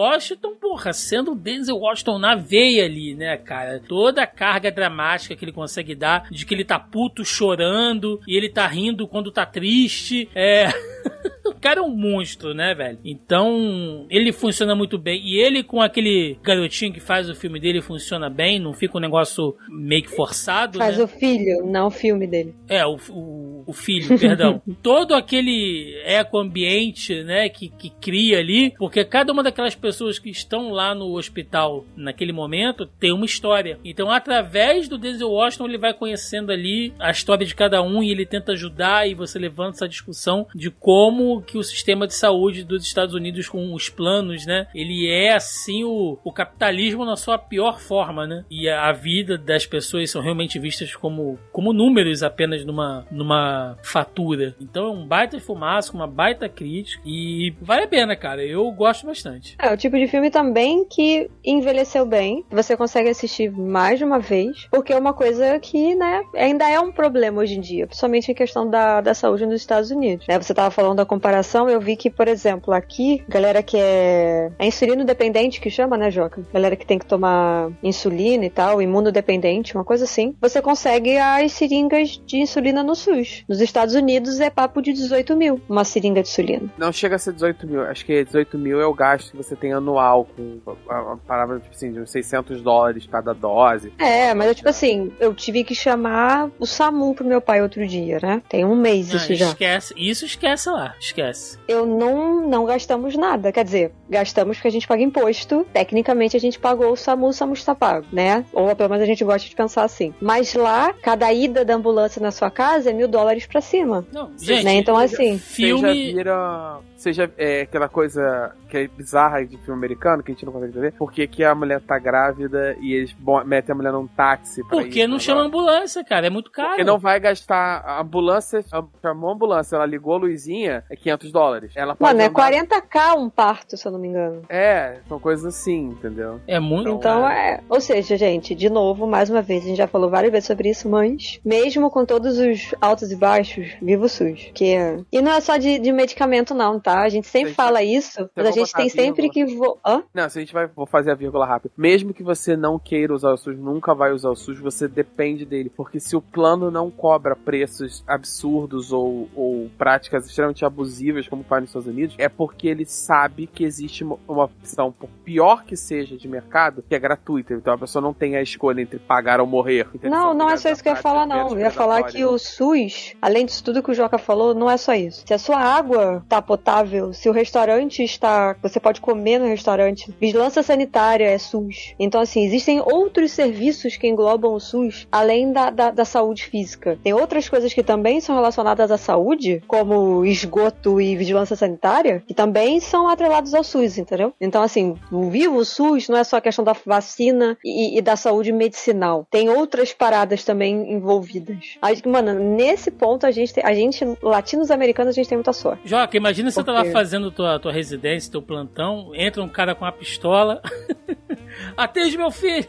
[0.60, 3.82] porra, sendo o Denzel Washington na veia ali, né, cara?
[3.88, 8.36] Toda a carga dramática que ele consegue dar, de que ele tá puto chorando, e
[8.36, 10.68] ele tá rindo quando tá triste, é...
[11.48, 13.00] O cara é um monstro, né, velho?
[13.04, 15.20] Então, ele funciona muito bem.
[15.26, 18.60] E ele, com aquele garotinho que faz o filme dele, funciona bem.
[18.60, 21.04] Não fica um negócio meio que forçado, Faz né?
[21.04, 22.54] o filho, não o filme dele.
[22.68, 24.62] É, o, o, o filho, perdão.
[24.84, 30.70] Todo aquele eco-ambiente, né, que, que cria ali, porque cada uma daquelas pessoas que estão
[30.70, 33.80] lá no hospital naquele momento tem uma história.
[33.84, 38.12] Então, através do Denzel Washington, ele vai conhecendo ali a história de cada um e
[38.12, 40.97] ele tenta ajudar e você levanta essa discussão de como
[41.46, 45.84] que o sistema de saúde dos Estados Unidos com os planos, né, ele é assim
[45.84, 48.46] o, o capitalismo na sua pior forma, né?
[48.50, 53.78] E a, a vida das pessoas são realmente vistas como, como números apenas numa, numa
[53.84, 54.56] fatura.
[54.60, 58.44] Então é um baita fumaça, uma baita crítica e vale a pena, cara.
[58.44, 59.56] Eu gosto bastante.
[59.60, 62.46] É, o tipo de filme também que envelheceu bem.
[62.50, 64.68] Você consegue assistir mais de uma vez.
[64.72, 67.88] Porque é uma coisa que, né, ainda é um problema hoje em dia.
[67.88, 70.26] Principalmente em questão da, da saúde nos Estados Unidos.
[70.28, 74.52] Né, você tava falando da comparação, eu vi que, por exemplo, aqui, galera que é,
[74.58, 76.42] é insulino dependente, que chama, né, Joca?
[76.54, 80.36] Galera que tem que tomar insulina e tal, imunodependente, uma coisa assim.
[80.42, 83.44] Você consegue as seringas de insulina no SUS.
[83.48, 86.70] Nos Estados Unidos é papo de 18 mil, uma seringa de insulina.
[86.78, 87.82] Não chega a ser 18 mil.
[87.84, 90.60] Acho que 18 mil é o gasto que você tem anual com
[90.90, 93.92] a, palavra tipo assim, de uns 600 dólares cada dose.
[93.98, 97.86] É, mas eu, tipo assim, eu tive que chamar o SAMU pro meu pai outro
[97.88, 98.42] dia, né?
[98.50, 99.48] Tem um mês Ah, isso já.
[99.48, 101.58] esquece, isso esquece lá, esquece.
[101.68, 103.52] Eu não, não gastamos nada.
[103.52, 105.66] Quer dizer, gastamos porque a gente paga imposto.
[105.74, 108.46] Tecnicamente a gente pagou o SAMU, o SAMU está pago, né?
[108.54, 110.14] Ou pelo menos a gente gosta de pensar assim.
[110.22, 114.06] Mas lá, cada ida da ambulância na sua casa é mil dólares pra cima.
[114.12, 114.74] Não, Você- gente, né?
[114.76, 115.38] Então assim.
[115.38, 116.80] Você já filme vira.
[116.98, 120.72] Seja é, aquela coisa que é bizarra de filme americano, que a gente não consegue
[120.72, 120.94] entender.
[120.98, 124.62] Porque aqui a mulher tá grávida e eles metem a mulher num táxi.
[124.64, 125.48] pra Por que ir não pra chama lá.
[125.48, 126.26] ambulância, cara?
[126.26, 126.70] É muito caro.
[126.70, 127.84] Porque não vai gastar.
[127.86, 128.64] A ambulância.
[128.72, 131.72] a- Chamou a ambulância, ela ligou a luzinha, é 500 dólares.
[131.76, 134.42] Ela Mano, é andar- 40k um parto, se eu não me engano.
[134.50, 136.40] É, são coisas assim, entendeu?
[136.48, 137.34] É muito Então caro.
[137.34, 137.62] é.
[137.70, 140.70] Ou seja, gente, de novo, mais uma vez, a gente já falou várias vezes sobre
[140.70, 144.52] isso, mas mesmo com todos os altos e baixos, viva o SUS.
[144.54, 145.00] Que é...
[145.12, 147.02] E não é só de, de medicamento, não, tá?
[147.02, 149.46] A gente sempre Gente, fala isso, mas a gente tem a sempre que.
[149.46, 149.78] Vo...
[149.86, 150.04] Hã?
[150.14, 151.72] Não, se a gente vai vou fazer a vírgula rápido.
[151.78, 155.46] Mesmo que você não queira usar o SUS, nunca vai usar o SUS, você depende
[155.46, 155.72] dele.
[155.76, 161.62] Porque se o plano não cobra preços absurdos ou, ou práticas extremamente abusivas, como faz
[161.62, 165.76] nos Estados Unidos, é porque ele sabe que existe uma- uma opção, por pior que
[165.76, 167.54] seja de mercado, que é gratuita.
[167.54, 169.88] Então a pessoa não tem a escolha entre pagar ou morrer.
[170.04, 171.50] Não, não é só isso que eu ia falar, não.
[171.52, 174.78] Eu ia falar que o SUS, além disso tudo que o Joca falou, não é
[174.78, 175.24] só isso.
[175.26, 178.56] Se a sua água tá potável, se o restaurante está.
[178.62, 180.14] Você pode comer no restaurante.
[180.20, 181.94] Vigilância sanitária é SUS.
[182.00, 186.98] Então, assim, existem outros serviços que englobam o SUS além da, da, da saúde física.
[187.04, 192.34] Tem outras coisas que também são relacionadas à saúde, como esgoto e vigilância sanitária, que
[192.34, 194.34] também são atrelados ao SUS, entendeu?
[194.40, 198.16] Então, assim, o vivo SUS não é só a questão da vacina e, e da
[198.16, 199.28] saúde medicinal.
[199.30, 201.78] Tem outras paradas também envolvidas.
[201.82, 205.54] Aí, mano, nesse ponto a gente, tem- a gente latinos americanos, a gente tem muita
[205.54, 205.82] sorte.
[205.86, 209.76] Joca, imagina você Por tá lá fazendo tua, tua residência, teu plantão, entra um cara
[209.76, 210.62] com uma pistola.
[211.76, 212.68] Atende meu filho!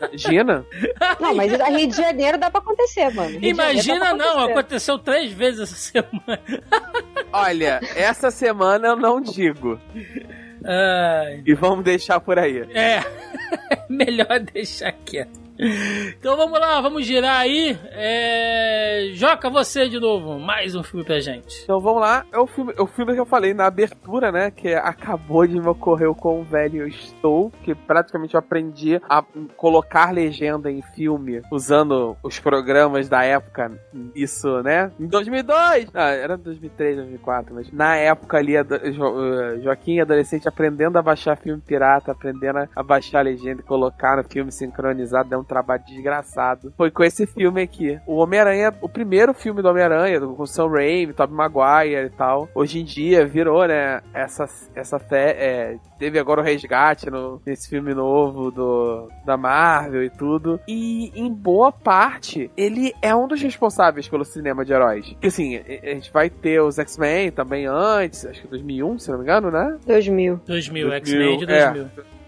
[0.00, 0.64] Imagina?
[1.20, 3.38] Não, mas a Rio de Janeiro dá pra acontecer, mano.
[3.38, 4.50] Rio Imagina não, acontecer.
[4.52, 6.40] aconteceu três vezes essa semana.
[7.32, 9.78] Olha, essa semana eu não digo.
[10.64, 12.60] Ai, E vamos deixar por aí.
[12.74, 13.00] é,
[13.88, 15.38] melhor deixar quieto.
[16.18, 17.78] Então vamos lá, vamos girar aí.
[17.92, 19.10] É...
[19.12, 21.62] Joca, você de novo, mais um filme pra gente.
[21.64, 24.50] Então vamos lá, é o filme, é o filme que eu falei na abertura, né?
[24.50, 29.22] Que acabou de me ocorrer o velho eu estou, que praticamente eu aprendi a
[29.56, 33.70] colocar legenda em filme usando os programas da época.
[34.14, 34.90] Isso, né?
[34.98, 35.88] Em 2002!
[35.92, 38.54] Ah, era 2003, 2004, mas na época ali,
[38.92, 44.16] Jo- eh, Joaquim, adolescente, aprendendo a baixar filme pirata, aprendendo a baixar legenda e colocar
[44.16, 46.72] no filme sincronizado, deu um trabalho desgraçado.
[46.76, 47.98] Foi com esse filme aqui.
[48.06, 52.10] O Homem-Aranha, o primeiro filme do Homem-Aranha, do- com o Sam Raimi, Tobey Maguire e
[52.10, 52.48] tal.
[52.54, 57.68] Hoje em dia virou, né, essa, essa fé, é, teve agora o resgate no, nesse
[57.68, 60.58] filme novo do, da Marvel e tudo.
[60.66, 65.08] E em boa parte, ele é um dos responsáveis pelo cinema de heróis.
[65.10, 69.10] Porque assim, a a gente vai ter os X-Men também antes, acho que 2001, se
[69.10, 69.76] não me engano, né?
[69.86, 70.40] 2000.
[70.46, 71.70] 2000, 2000, X-Men de é.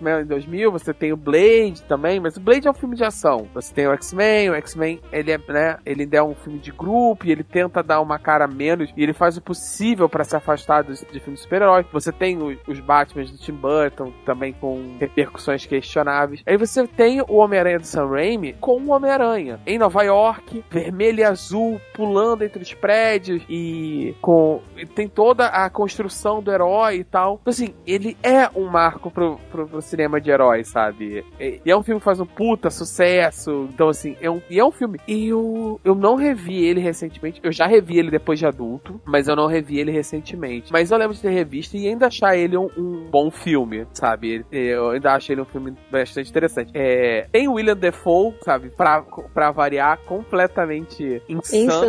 [0.03, 0.13] 2000.
[0.13, 3.05] X-Men em 2000, você tem o Blade também, mas o Blade é um filme de
[3.05, 3.47] ação.
[3.55, 7.27] Você tem o X-Men, o X-Men, ele é, né, ele é um filme de grupo
[7.27, 10.83] e ele tenta dar uma cara menos e ele faz o possível pra se afastar
[10.83, 11.87] dos, de filmes de super-herói.
[11.93, 16.43] Você tem o- os Batman do Tim Burton também com repercussões questionáveis.
[16.47, 21.21] Aí você tem o Homem-Aranha do Sam Raimi com o Homem-Aranha em Nova York, vermelho
[21.21, 24.61] e azul, pulando entre os prédios e com
[24.95, 27.39] tem toda a construção do herói e tal.
[27.41, 31.25] Então, assim, ele é um marco pro, pro, pro cinema de heróis, sabe?
[31.41, 33.69] E, e é um filme que faz um puta sucesso.
[33.73, 34.99] Então, assim, é um, e é um filme.
[35.07, 37.41] E eu, eu não revi ele recentemente.
[37.43, 40.73] Eu já revi ele depois de adulto, mas eu não revi ele recentemente.
[40.73, 44.45] Mas eu lembro de ter revisto e ainda achar ele um, um bom filme, sabe?
[44.51, 46.71] Eu ainda acho ele um filme bastante interessante.
[46.75, 48.71] É, tem o William Defoe, sabe?
[48.71, 49.03] Pra,
[49.35, 51.43] pra variar, completamente insano.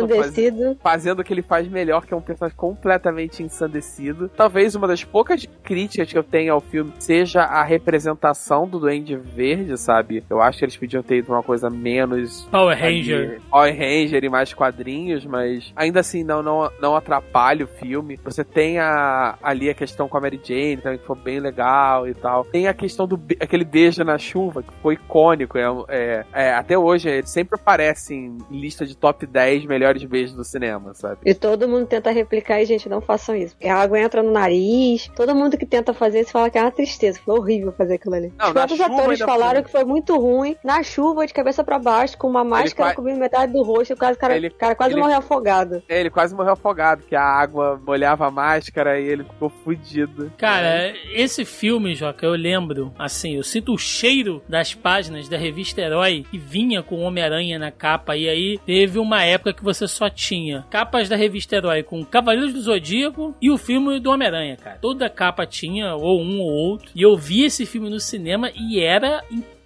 [0.08, 0.76] faz- Ensandecido.
[0.82, 4.28] fazendo o que ele faz melhor, que é um personagem completamente ensandecido.
[4.36, 7.93] Talvez uma das poucas críticas que eu tenho ao filme seja a representação
[8.68, 10.24] do Duende Verde, sabe?
[10.28, 13.30] Eu acho que eles podiam ter ido uma coisa menos Power Ranger.
[13.30, 18.18] ali, Power Ranger e mais quadrinhos, mas ainda assim não, não, não atrapalha o filme.
[18.24, 22.08] Você tem a, ali a questão com a Mary Jane também, que foi bem legal
[22.08, 22.44] e tal.
[22.44, 25.58] Tem a questão do aquele beijo na chuva, que foi icônico.
[25.58, 30.34] É, é- é, até hoje, ele sempre aparece em lista de top 10 melhores beijos
[30.34, 31.18] do cinema, sabe?
[31.24, 33.54] E todo mundo tenta replicar e, gente, não façam isso.
[33.54, 35.08] Porque a água entra no nariz.
[35.16, 37.20] Todo mundo que tenta fazer isso fala que é uma tristeza.
[37.24, 38.32] Foi horrível fazer aquilo ali.
[38.38, 39.62] Não, Os próprios atores falaram foi.
[39.64, 40.56] que foi muito ruim.
[40.64, 43.90] Na chuva, de cabeça pra baixo, com uma máscara fa- cobrindo metade do rosto.
[43.92, 45.82] E o cara, cara, Ele- cara quase ele- morreu afogado.
[45.88, 50.32] É, ele quase morreu afogado, que a água molhava a máscara e ele ficou fudido.
[50.38, 55.80] Cara, esse filme, Joca, eu lembro, assim, eu sinto o cheiro das páginas da revista
[55.80, 58.16] Herói que vinha com o Homem-Aranha na capa.
[58.16, 62.52] E aí teve uma época que você só tinha capas da revista Herói com Cavaleiros
[62.52, 64.78] do Zodíaco e o filme do Homem-Aranha, cara.
[64.80, 66.90] Toda capa tinha, ou um ou outro.
[66.94, 69.22] E eu vi esse filme no cinema e era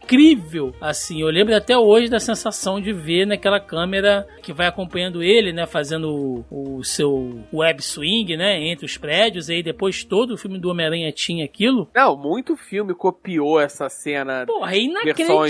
[0.09, 5.22] incrível, assim, eu lembro até hoje da sensação de ver naquela câmera que vai acompanhando
[5.22, 10.05] ele, né, fazendo o, o seu web swing, né, entre os prédios, e aí depois
[10.05, 11.90] todo o filme do Homem-Aranha tinha aquilo.
[11.94, 15.46] Não, muito filme copiou essa cena, Porra, é inacreditável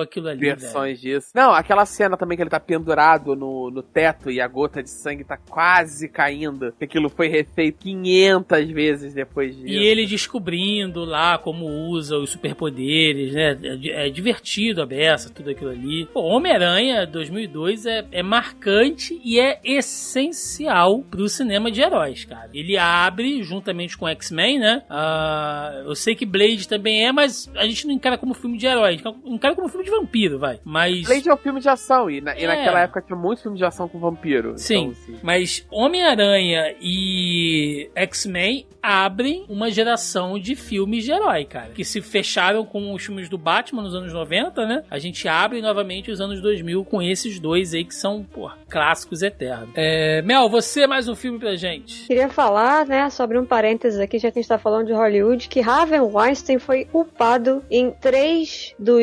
[0.00, 0.56] aquilo ali, velho.
[0.58, 1.28] versões disso.
[1.34, 4.90] Não, aquela cena também que ele tá pendurado no, no teto e a gota de
[4.90, 6.72] sangue tá quase caindo.
[6.78, 9.68] Que aquilo foi refeito 500 vezes depois disso.
[9.68, 13.58] E ele descobrindo lá como usa os superpoderes, né?
[13.62, 16.08] É, é divertido a beça, tudo aquilo ali.
[16.14, 22.50] Homem-Aranha 2002 é, é marcante e é essencial pro cinema de heróis, cara.
[22.52, 24.82] Ele abre juntamente com X-Men, né?
[24.88, 28.66] Ah, eu sei que Blade também é, mas a gente não encara como filme de
[28.66, 29.02] herói, a gente
[29.34, 30.58] encara como filme de vampiro, vai.
[30.64, 31.02] Mas.
[31.06, 32.46] Blade é um filme de ação, e, na- e É.
[32.46, 34.54] naquela época tinha muito filme de ação com vampiro.
[34.56, 41.70] Sim, Então, assim, mas Homem-Aranha e X-Men abrem uma geração de filmes de herói, cara.
[41.74, 44.84] Que se fecharam com os filmes do Batman nos anos 90, né?
[44.90, 49.22] A gente abre novamente os anos 2000 com esses dois aí que são, pô, clássicos
[49.22, 49.70] eternos.
[49.74, 52.06] É, Mel, você mais um filme pra gente.
[52.06, 55.48] Queria falar, né, sobre um parênteses aqui, já que a gente tá falando de Hollywood,
[55.48, 59.00] que Harvey Weinstein foi culpado em três dos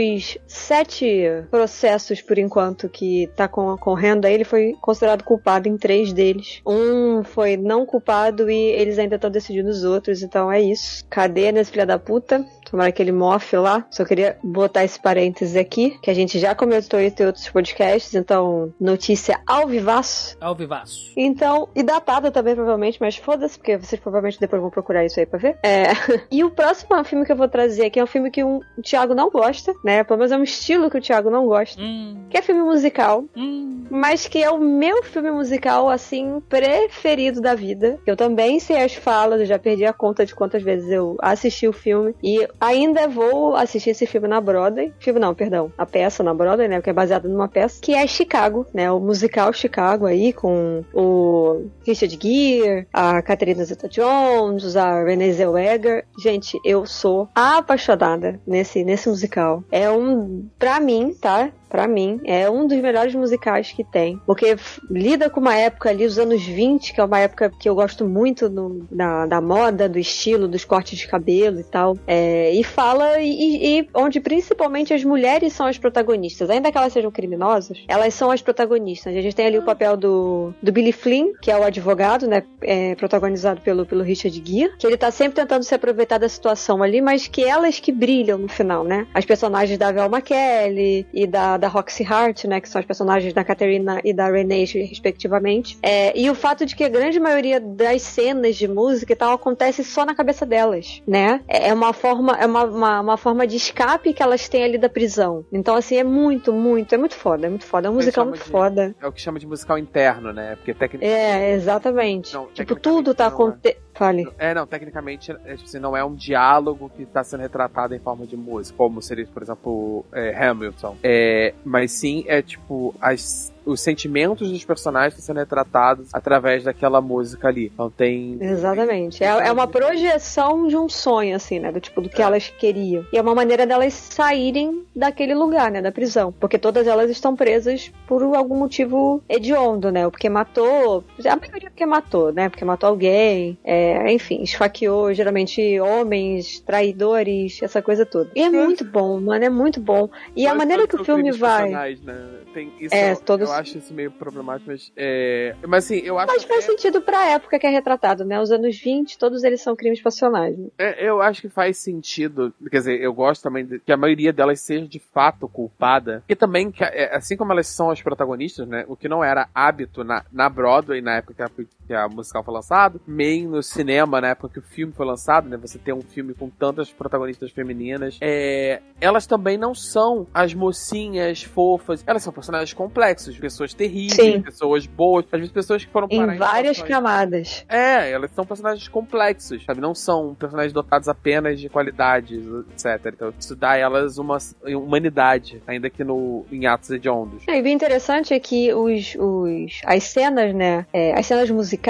[0.48, 4.34] sete processos, por enquanto, que tá concorrendo aí.
[4.34, 6.62] Ele foi considerado culpado em três deles.
[6.66, 11.06] Um foi não culpado e eles ainda estão decidindo os outros, então é isso.
[11.10, 12.46] Cadê nesse filho da puta?
[12.72, 13.86] Tomara que ele mofe lá.
[13.92, 18.16] Só queria botar esse parênteses aqui, que a gente já comentou isso em outros podcasts,
[18.16, 20.38] então notícia ao vivaço.
[20.40, 21.12] Ao vivaço.
[21.18, 25.26] Então, e datada também, provavelmente, mas foda-se, porque vocês provavelmente depois vão procurar isso aí
[25.26, 25.58] pra ver.
[25.64, 25.84] É.
[26.32, 29.14] E o próximo filme que eu vou trazer aqui é um filme que o Thiago
[29.14, 30.04] não gosta, né?
[30.04, 31.82] Pelo menos é um estilo que o Thiago não gosta.
[31.82, 33.86] Hum, Que é filme musical, hum.
[33.90, 38.00] mas que é o meu filme musical, assim, preferido da vida.
[38.06, 41.68] Eu também sei as falas, eu já perdi a conta de quantas vezes eu assisti
[41.68, 42.16] o filme.
[42.24, 44.94] E ainda vou assistir esse filme na Broadway.
[45.00, 45.72] Filme não, perdão.
[45.78, 46.78] A peça na Broadway, né?
[46.78, 47.82] Porque é baseada numa peça.
[47.82, 48.92] Que é Chicago, né?
[48.92, 56.06] O musical Chicago aí, com o Richard Gere, a Catherine Zeta-Jones, a Renée Zellweger.
[56.20, 59.64] Gente, eu sou apaixonada nesse, nesse musical.
[59.72, 61.52] É um, pra mim, tá?
[61.72, 64.20] Pra mim, é um dos melhores musicais que tem.
[64.26, 64.56] Porque
[64.90, 68.06] lida com uma época ali, os anos 20, que é uma época que eu gosto
[68.06, 71.98] muito no- da, da moda, do estilo, dos cortes de cabelo e tal.
[72.06, 76.50] É, e fala, e, e onde principalmente as mulheres são as protagonistas.
[76.50, 79.16] Ainda que elas sejam criminosas, elas são as protagonistas.
[79.16, 82.44] A gente tem ali o papel do, do Billy Flynn, que é o advogado, né?
[82.62, 86.84] é, protagonizado pelo, pelo Richard Gere, que ele tá sempre tentando se aproveitar da situação
[86.84, 89.08] ali, mas que elas que brilham no final, né?
[89.14, 92.60] As personagens da Velma Kelly e da, da Roxy Hart, né?
[92.60, 95.78] Que são as personagens da Caterina e da Renee, respectivamente.
[95.82, 99.34] É, e o fato de que a grande maioria das cenas de música e tal
[99.34, 101.42] acontece só na cabeça delas, né?
[101.48, 104.78] É é uma forma, é uma, uma, uma forma de escape que elas têm ali
[104.78, 105.46] da prisão.
[105.52, 107.88] Então, assim, é muito, muito, é muito foda, é muito foda.
[107.88, 108.96] É um musical muito de- foda.
[109.00, 110.58] É o que chama de musical interno, né?
[110.58, 110.98] Porque.
[111.00, 112.34] É, exatamente.
[112.34, 113.28] Não, tipo, tudo tá é.
[113.28, 113.91] acontecendo.
[113.94, 114.28] Fale.
[114.38, 118.00] É, não, tecnicamente, é, tipo assim, não é um diálogo que está sendo retratado em
[118.00, 120.98] forma de música, como seria, por exemplo, é, Hamilton.
[121.04, 127.02] É, mas sim, é tipo, as, os sentimentos dos personagens estão sendo retratados através daquela
[127.02, 127.72] música ali.
[127.74, 128.38] Então tem.
[128.40, 129.24] Exatamente.
[129.24, 131.72] É, é uma projeção de um sonho, assim, né?
[131.72, 133.06] Do tipo, do que elas queriam.
[133.12, 135.82] E é uma maneira delas saírem daquele lugar, né?
[135.82, 136.34] Da prisão.
[136.40, 140.06] Porque todas elas estão presas por algum motivo hediondo, né?
[140.06, 141.04] Ou porque matou.
[141.26, 142.50] A maioria porque matou, né?
[142.50, 143.58] Porque matou alguém.
[143.64, 148.32] É, enfim, esfaqueou geralmente homens, traidores, essa coisa toda.
[148.36, 149.44] E é muito bom, mano.
[149.44, 150.10] É muito bom.
[150.36, 151.70] E a maneira que o filme vai.
[151.70, 152.41] Né?
[152.54, 154.92] Tem, isso É, eu, todos- eu acho isso meio problemático, mas.
[154.96, 158.40] É, mas assim, eu acho Mas faz até- sentido pra época que é retratado, né?
[158.42, 160.58] Os anos 20, todos eles são crimes passionais.
[160.58, 160.68] né?
[160.78, 162.54] É, eu acho que faz sentido.
[162.70, 166.24] Quer dizer, eu gosto também de, que a maioria delas seja de fato culpada.
[166.28, 168.84] E também, que, é, assim como elas são as protagonistas, né?
[168.88, 171.50] O que não era hábito na, na Broadway, na época que a,
[171.92, 175.50] que a musical foi lançado, nem no cinema, na época que o filme foi lançado,
[175.50, 175.58] né?
[175.58, 178.18] Você tem um filme com tantas protagonistas femininas.
[178.22, 182.02] É, elas também não são as mocinhas fofas.
[182.08, 184.42] Elas são personagens complexos, pessoas terríveis, Sim.
[184.42, 187.66] pessoas boas, às vezes pessoas que foram parar Em várias situações- camadas.
[187.68, 189.82] é, elas são personagens complexos, sabe?
[189.82, 193.08] Não são personagens dotados apenas de qualidades, etc.
[193.14, 197.44] Então, isso dá a elas uma humanidade, ainda que no, em atos hediondos.
[197.48, 200.86] É, E bem interessante é que os, os, as cenas, né?
[200.94, 201.81] é, as cenas musicais,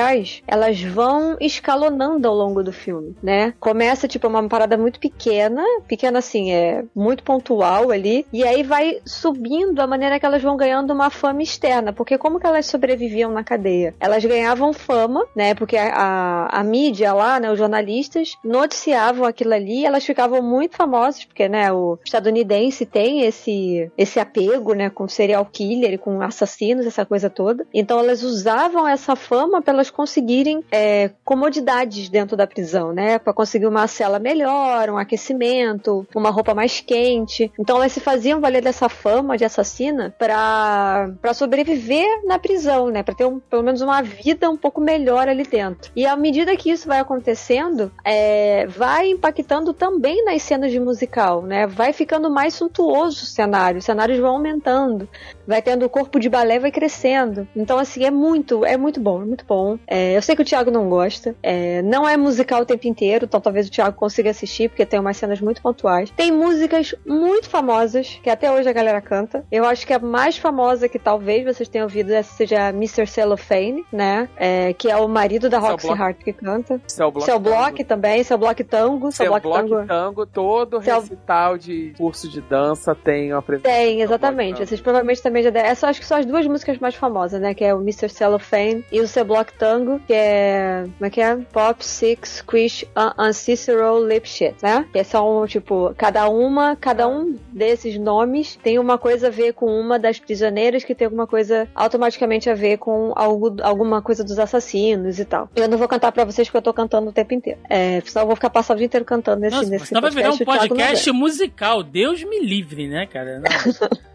[0.48, 3.54] elas vão escalonando ao longo do filme, né?
[3.60, 9.00] Começa, tipo, uma parada muito pequena, pequena assim, é muito pontual ali, e aí vai
[9.06, 13.32] subindo a maneira que elas vão ganhando uma fama externa, porque como que elas sobreviviam
[13.32, 13.94] na cadeia?
[14.00, 15.54] Elas ganhavam fama, né?
[15.54, 17.52] Porque a, a, a mídia lá, né?
[17.52, 21.72] Os jornalistas noticiavam aquilo ali, elas ficavam muito famosas, porque, né?
[21.72, 24.90] O estadunidense tem esse, esse apego, né?
[24.90, 27.66] Com serial killer, e com assassinos, essa coisa toda.
[27.74, 33.18] Então elas usavam essa fama para elas conseguirem é, comodidades dentro da prisão, né?
[33.18, 37.52] Para conseguir uma cela melhor, um aquecimento, uma roupa mais quente.
[37.60, 43.02] Então elas se faziam valer dessa fama de assassina para sobreviver na prisão, né?
[43.02, 45.92] Para ter um, pelo menos uma vida um pouco melhor ali dentro.
[45.96, 51.42] E à medida que isso vai acontecendo, é, vai impactando também nas cenas de musical,
[51.42, 51.66] né?
[51.66, 55.10] Vai ficando mais suntuoso o cenário, os cenários vão aumentando,
[55.48, 57.48] vai tendo o corpo de balé vai crescendo.
[57.56, 59.61] Então assim é muito, é muito bom, é muito bom.
[59.88, 63.26] É, eu sei que o Thiago não gosta, é, não é musical o tempo inteiro,
[63.26, 66.10] então talvez o Thiago consiga assistir porque tem umas cenas muito pontuais.
[66.12, 69.46] Tem músicas muito famosas que até hoje a galera canta.
[69.52, 73.06] Eu acho que a mais famosa que talvez vocês tenham ouvido essa seja Mr.
[73.08, 74.28] Cellophane, né?
[74.36, 75.88] É, que é o marido da Roxy.
[75.92, 76.80] Hart que canta.
[76.88, 80.26] Cell Block Seu Block também, Seu Block Tango, Seu Cell Block Block Tango.
[80.26, 83.78] Todo Cell- recital de curso de dança tem uma apresentação.
[83.78, 84.66] Tem, exatamente.
[84.66, 85.70] Vocês provavelmente também já devem.
[85.70, 87.54] Essa acho que são as duas músicas mais famosas, né?
[87.54, 88.10] Que é o Mr.
[88.10, 90.84] Cellophane e o Seu Block Tango, que é.
[90.98, 91.36] Como é que é?
[91.52, 94.86] Pop, Six, Squish, Un- Uncicero, Lip Shit, né?
[94.92, 99.66] Que são, tipo, cada uma, cada um desses nomes tem uma coisa a ver com
[99.68, 104.40] uma das prisioneiras que tem alguma coisa automaticamente a ver com algo, alguma coisa dos
[104.40, 105.50] assassinos e tal.
[105.56, 107.60] Eu não vou cantar pra vocês porque eu tô cantando o tempo inteiro.
[107.70, 110.12] É, senão eu vou ficar passando o dia inteiro cantando nesse, Nossa, nesse senão vai
[110.12, 111.84] virar um podcast musical.
[111.84, 113.42] Deus me livre, né, cara?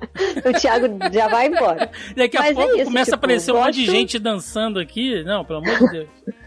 [0.47, 1.91] O Thiago já vai embora.
[2.16, 4.78] Daqui a Mas é pouco isso, começa a tipo, aparecer um monte de gente dançando
[4.78, 5.22] aqui.
[5.27, 6.09] Não, pelo amor de Deus.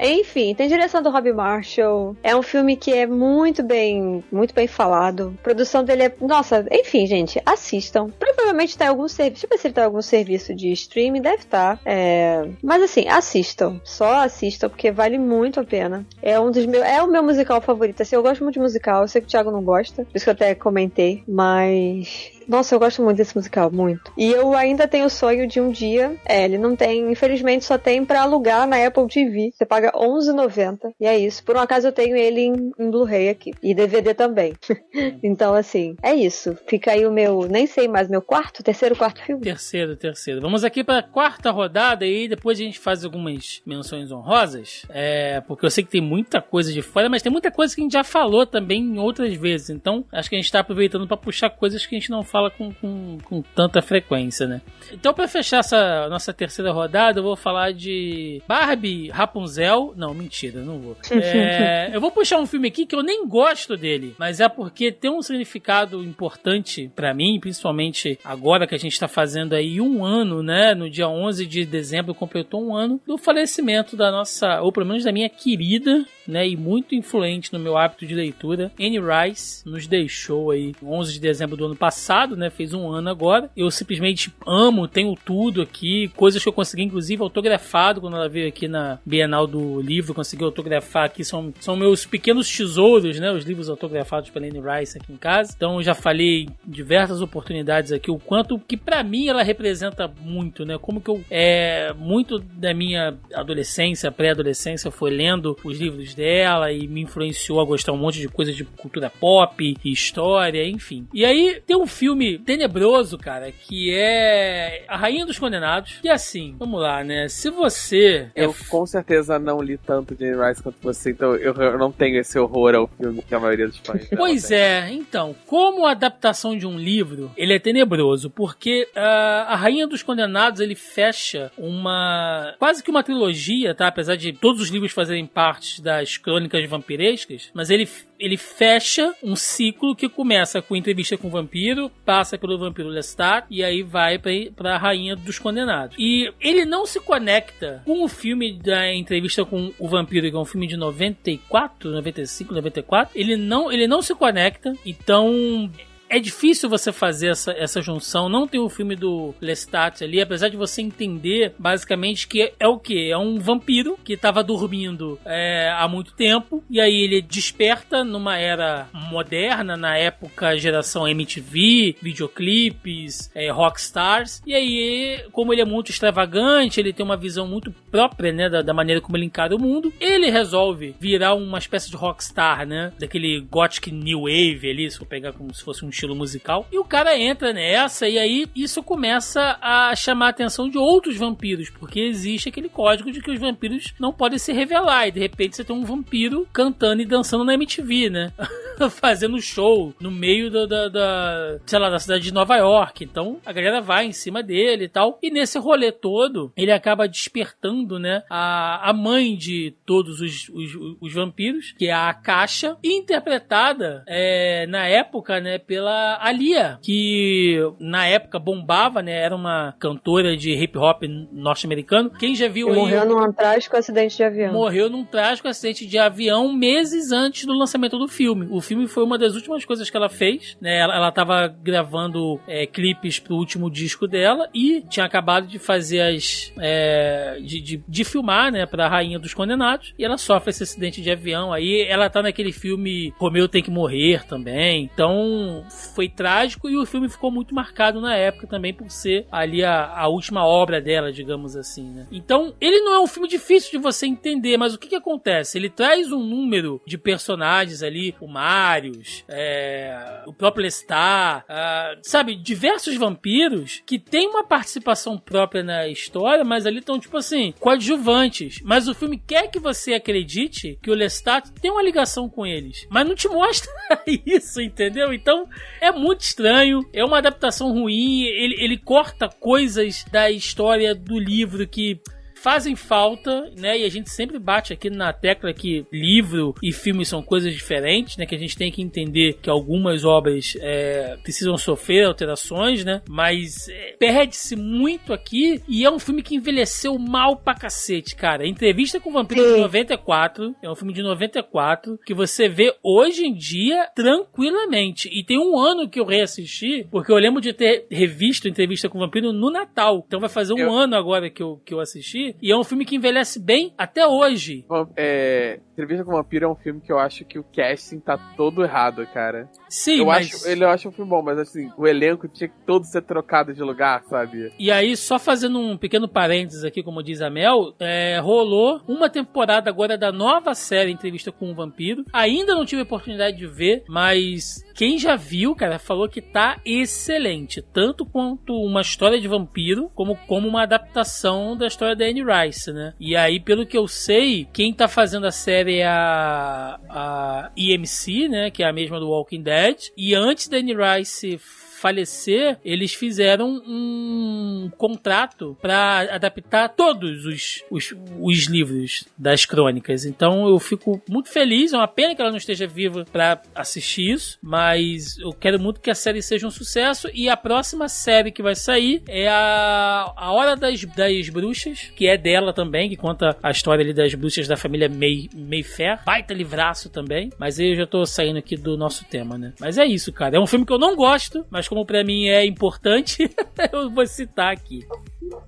[0.00, 2.16] Enfim, tem direção do Rob Marshall.
[2.22, 5.34] É um filme que é muito bem, muito bem falado.
[5.40, 8.08] A produção dele é, nossa, enfim, gente, assistam.
[8.18, 10.70] Provavelmente tá em algum serviço, deixa eu ver se ele tá em algum serviço de
[10.70, 11.80] streaming, deve estar.
[11.84, 12.48] É...
[12.62, 16.06] Mas assim, assistam, só assistam porque vale muito a pena.
[16.22, 18.00] É um dos meus, é o meu musical favorito.
[18.00, 19.02] Assim, eu gosto muito de musical.
[19.02, 22.74] Eu sei que o Thiago não gosta, por isso que eu até comentei, mas nossa,
[22.74, 24.10] eu gosto muito desse musical, muito.
[24.16, 26.16] E eu ainda tenho o sonho de um dia.
[26.24, 29.52] É, ele não tem, infelizmente, só tem pra alugar na Apple TV.
[29.52, 30.94] Você paga R$11,90.
[30.98, 31.44] E é isso.
[31.44, 33.52] Por um acaso eu tenho ele em, em Blu-ray aqui.
[33.62, 34.54] E DVD também.
[35.22, 36.56] então, assim, é isso.
[36.66, 39.42] Fica aí o meu, nem sei mais, meu quarto, terceiro, quarto filme.
[39.42, 40.40] Terceiro, terceiro.
[40.40, 44.86] Vamos aqui para quarta rodada e depois a gente faz algumas menções honrosas.
[44.88, 47.82] É, porque eu sei que tem muita coisa de fora, mas tem muita coisa que
[47.82, 49.68] a gente já falou também em outras vezes.
[49.68, 52.37] Então, acho que a gente está aproveitando para puxar coisas que a gente não fala
[52.50, 54.60] com, com, com tanta frequência, né?
[54.92, 59.92] Então, para fechar essa nossa terceira rodada, eu vou falar de Barbie, Rapunzel.
[59.96, 60.96] Não, mentira, não vou.
[61.38, 64.90] É, eu vou puxar um filme aqui que eu nem gosto dele, mas é porque
[64.90, 70.04] tem um significado importante pra mim, principalmente agora que a gente tá fazendo aí um
[70.04, 70.74] ano, né?
[70.74, 75.04] No dia 11 de dezembro completou um ano do falecimento da nossa, ou pelo menos
[75.04, 79.86] da minha querida, né, e muito influente no meu hábito de leitura, Anne Rice nos
[79.86, 83.50] deixou aí 11 de dezembro do ano passado, né, fez um ano agora.
[83.56, 88.46] Eu simplesmente amo, tenho tudo aqui, coisas que eu consegui inclusive autografado quando ela veio
[88.46, 93.44] aqui na Bienal do Livro, consegui autografar aqui, são, são meus pequenos tesouros, né, os
[93.44, 95.54] livros autografados pela Anne Rice aqui em casa.
[95.56, 100.66] Então já falei em diversas oportunidades aqui o quanto que pra mim ela representa muito,
[100.66, 106.72] né, como que eu é muito da minha adolescência, pré-adolescência foi lendo os livros dela
[106.72, 111.06] e me influenciou a gostar um monte de coisas de cultura pop, e história, enfim.
[111.14, 116.00] E aí tem um filme tenebroso, cara, que é A Rainha dos Condenados.
[116.02, 117.28] E assim, vamos lá, né?
[117.28, 121.54] Se você é Eu com certeza não li tanto de Rice quanto você, então eu,
[121.54, 125.36] eu não tenho esse horror ao filme que a maioria dos fãs Pois é, então,
[125.46, 130.60] como a adaptação de um livro, ele é tenebroso, porque ah, a Rainha dos Condenados,
[130.60, 133.86] ele fecha uma, quase que uma trilogia, tá?
[133.86, 135.80] Apesar de todos os livros fazerem parte
[136.16, 137.88] crônicas vampirescas, mas ele,
[138.18, 143.46] ele fecha um ciclo que começa com entrevista com o vampiro, passa pelo vampiro Lestat,
[143.50, 145.96] e aí vai pra, pra Rainha dos Condenados.
[145.98, 150.38] E ele não se conecta com o filme da entrevista com o vampiro, que é
[150.38, 153.18] um filme de 94, 95, 94.
[153.18, 155.70] Ele não, ele não se conecta, então
[156.08, 158.28] é difícil você fazer essa, essa junção.
[158.28, 162.78] Não tem o filme do Lestat ali, apesar de você entender basicamente que é o
[162.78, 163.10] que?
[163.10, 168.36] É um vampiro que estava dormindo é, há muito tempo e aí ele desperta numa
[168.36, 174.42] era moderna, na época geração MTV, videoclipes, é, rockstars.
[174.46, 178.62] E aí, como ele é muito extravagante, ele tem uma visão muito própria, né, da,
[178.62, 182.92] da maneira como ele encara o mundo, ele resolve virar uma espécie de rockstar, né,
[182.98, 186.66] daquele gothic new wave ali, se eu pegar como se fosse um estilo musical.
[186.70, 191.16] E o cara entra nessa e aí isso começa a chamar a atenção de outros
[191.16, 195.20] vampiros, porque existe aquele código de que os vampiros não podem se revelar e de
[195.20, 198.32] repente você tem um vampiro cantando e dançando na MTV, né?
[198.90, 203.02] Fazendo show no meio da, da, da, sei lá, da cidade de Nova York.
[203.02, 205.18] Então a galera vai em cima dele e tal.
[205.20, 210.96] E nesse rolê todo, ele acaba despertando, né, a, a mãe de todos os, os,
[211.00, 215.87] os vampiros, que é a Caixa, interpretada é, na época, né, pela
[216.20, 222.10] Alia, que na época bombava, né, era uma cantora de hip hop norte-americano.
[222.10, 224.52] Quem já viu E aí morreu num trágico acidente de avião.
[224.52, 228.46] morreu num trágico acidente de avião meses antes do lançamento do filme.
[228.50, 230.78] O filme foi uma das últimas coisas que ela fez, né?
[230.78, 236.00] Ela, ela tava gravando é, clipes pro último disco dela e tinha acabado de fazer
[236.00, 236.52] as.
[236.58, 239.94] é, de, de, de filmar, né, pra Rainha dos Condenados.
[239.98, 241.52] E ela sofre esse acidente de avião.
[241.52, 244.90] Aí ela tá naquele filme Romeu tem que morrer também.
[244.92, 245.64] Então
[245.94, 249.86] foi trágico e o filme ficou muito marcado na época também por ser ali a,
[249.86, 252.06] a última obra dela, digamos assim, né?
[252.10, 255.58] Então ele não é um filme difícil de você entender, mas o que que acontece?
[255.58, 262.34] Ele traz um número de personagens ali, o Marius, é, o próprio Lestat, ah, sabe,
[262.34, 268.60] diversos vampiros que tem uma participação própria na história, mas ali estão, tipo assim, coadjuvantes.
[268.62, 272.86] Mas o filme quer que você acredite que o Lestat tem uma ligação com eles,
[272.90, 273.70] mas não te mostra
[274.26, 275.12] isso, entendeu?
[275.12, 275.48] Então
[275.80, 281.66] é muito estranho, é uma adaptação ruim, ele, ele corta coisas da história do livro
[281.66, 282.00] que
[282.42, 283.78] fazem falta, né?
[283.78, 288.16] E a gente sempre bate aqui na tecla que livro e filme são coisas diferentes,
[288.16, 288.26] né?
[288.26, 293.02] Que a gente tem que entender que algumas obras é, precisam sofrer alterações, né?
[293.08, 298.46] Mas é, perde-se muito aqui e é um filme que envelheceu mal pra cacete, cara.
[298.46, 299.60] Entrevista com o Vampiro de Sim.
[299.60, 305.08] 94 é um filme de 94 que você vê hoje em dia tranquilamente.
[305.12, 308.98] E tem um ano que eu reassisti, porque eu lembro de ter revisto Entrevista com
[308.98, 310.04] o Vampiro no Natal.
[310.06, 312.27] Então vai fazer um Eu- ano agora que eu, que eu assisti.
[312.40, 314.64] E é um filme que envelhece bem até hoje.
[314.96, 318.18] É, Entrevista com o Vampiro é um filme que eu acho que o casting tá
[318.36, 319.48] todo errado, cara.
[319.68, 320.34] Sim, eu, mas.
[320.34, 323.02] acho, ele, eu acho um filme bom, mas assim, o elenco tinha que todo ser
[323.02, 324.52] trocado de lugar, sabe?
[324.58, 329.08] E aí, só fazendo um pequeno parênteses aqui, como diz a Mel, é, rolou uma
[329.08, 332.04] temporada agora da nova série Entrevista com o Vampiro.
[332.12, 336.60] Ainda não tive a oportunidade de ver, mas quem já viu, cara, falou que tá
[336.64, 337.60] excelente.
[337.60, 342.72] Tanto quanto uma história de vampiro, como, como uma adaptação da história da Anne Rice,
[342.72, 342.94] né?
[343.00, 348.28] E aí, pelo que eu sei, quem tá fazendo a série é a, a EMC,
[348.28, 348.52] né?
[348.52, 349.78] Que é a mesma do Walking Dead.
[349.96, 351.40] E antes da Anne Rice
[351.78, 360.04] falecer, eles fizeram um contrato para adaptar todos os, os, os livros das crônicas.
[360.04, 361.72] Então eu fico muito feliz.
[361.72, 365.80] É uma pena que ela não esteja viva para assistir isso, mas eu quero muito
[365.80, 367.08] que a série seja um sucesso.
[367.14, 372.08] E a próxima série que vai sair é a, a Hora das, das Bruxas, que
[372.08, 376.00] é dela também, que conta a história ali das bruxas da família May, Mayfair.
[376.04, 379.52] Baita livraço também, mas eu já tô saindo aqui do nosso tema, né?
[379.60, 380.36] Mas é isso, cara.
[380.36, 383.30] É um filme que eu não gosto, mas como pra mim é importante,
[383.72, 384.86] eu vou citar aqui.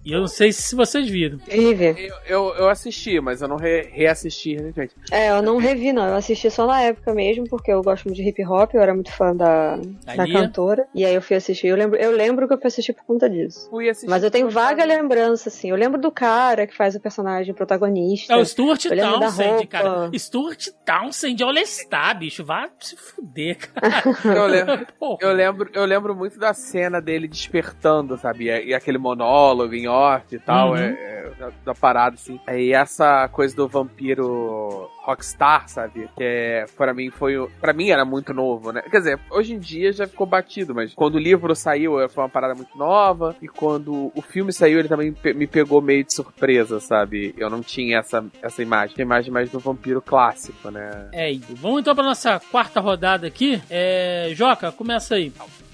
[0.05, 1.39] E eu não sei se vocês viram.
[1.49, 4.95] Eu, eu, eu assisti, mas eu não re- reassisti recentemente.
[5.11, 6.07] É, eu não revi, não.
[6.07, 8.93] Eu assisti só na época mesmo, porque eu gosto muito de hip hop, eu era
[8.93, 10.87] muito fã da, da cantora.
[10.95, 11.68] E aí eu fui assistir.
[11.68, 13.68] Eu lembro, eu lembro que eu fui assistir por conta disso.
[13.71, 14.11] Fui assistir.
[14.11, 15.71] Mas eu tenho vaga lembrança, assim.
[15.71, 18.35] Eu lembro do cara que faz o personagem protagonista.
[18.35, 19.66] É o Stuart Townsend, roupa.
[19.66, 20.11] cara.
[20.18, 22.45] Stuart Townsend é o Lestat, bicho.
[22.45, 24.03] Vai se fuder, cara.
[24.37, 24.87] Eu lembro,
[25.21, 28.49] eu lembro, eu lembro muito da cena dele despertando, sabe?
[28.51, 30.77] E, e aquele monólogo em off e tal, Uhum.
[30.77, 32.39] é, é, da, da parada, assim.
[32.49, 36.09] E essa coisa do vampiro rockstar, sabe?
[36.17, 37.35] Que é, pra mim foi.
[37.61, 38.83] Pra mim era muito novo, né?
[38.83, 42.29] Quer dizer, hoje em dia já ficou batido, mas quando o livro saiu foi uma
[42.31, 43.35] parada muito nova.
[43.41, 47.35] E quando o filme saiu, ele também me pegou meio de surpresa, sabe?
[47.37, 48.95] Eu não tinha essa, essa imagem.
[48.95, 51.09] Tinha imagem mais do vampiro clássico, né?
[51.13, 51.55] É isso.
[51.57, 53.61] Vamos então pra nossa quarta rodada aqui.
[53.71, 54.31] É...
[54.35, 55.33] Joca, começa aí.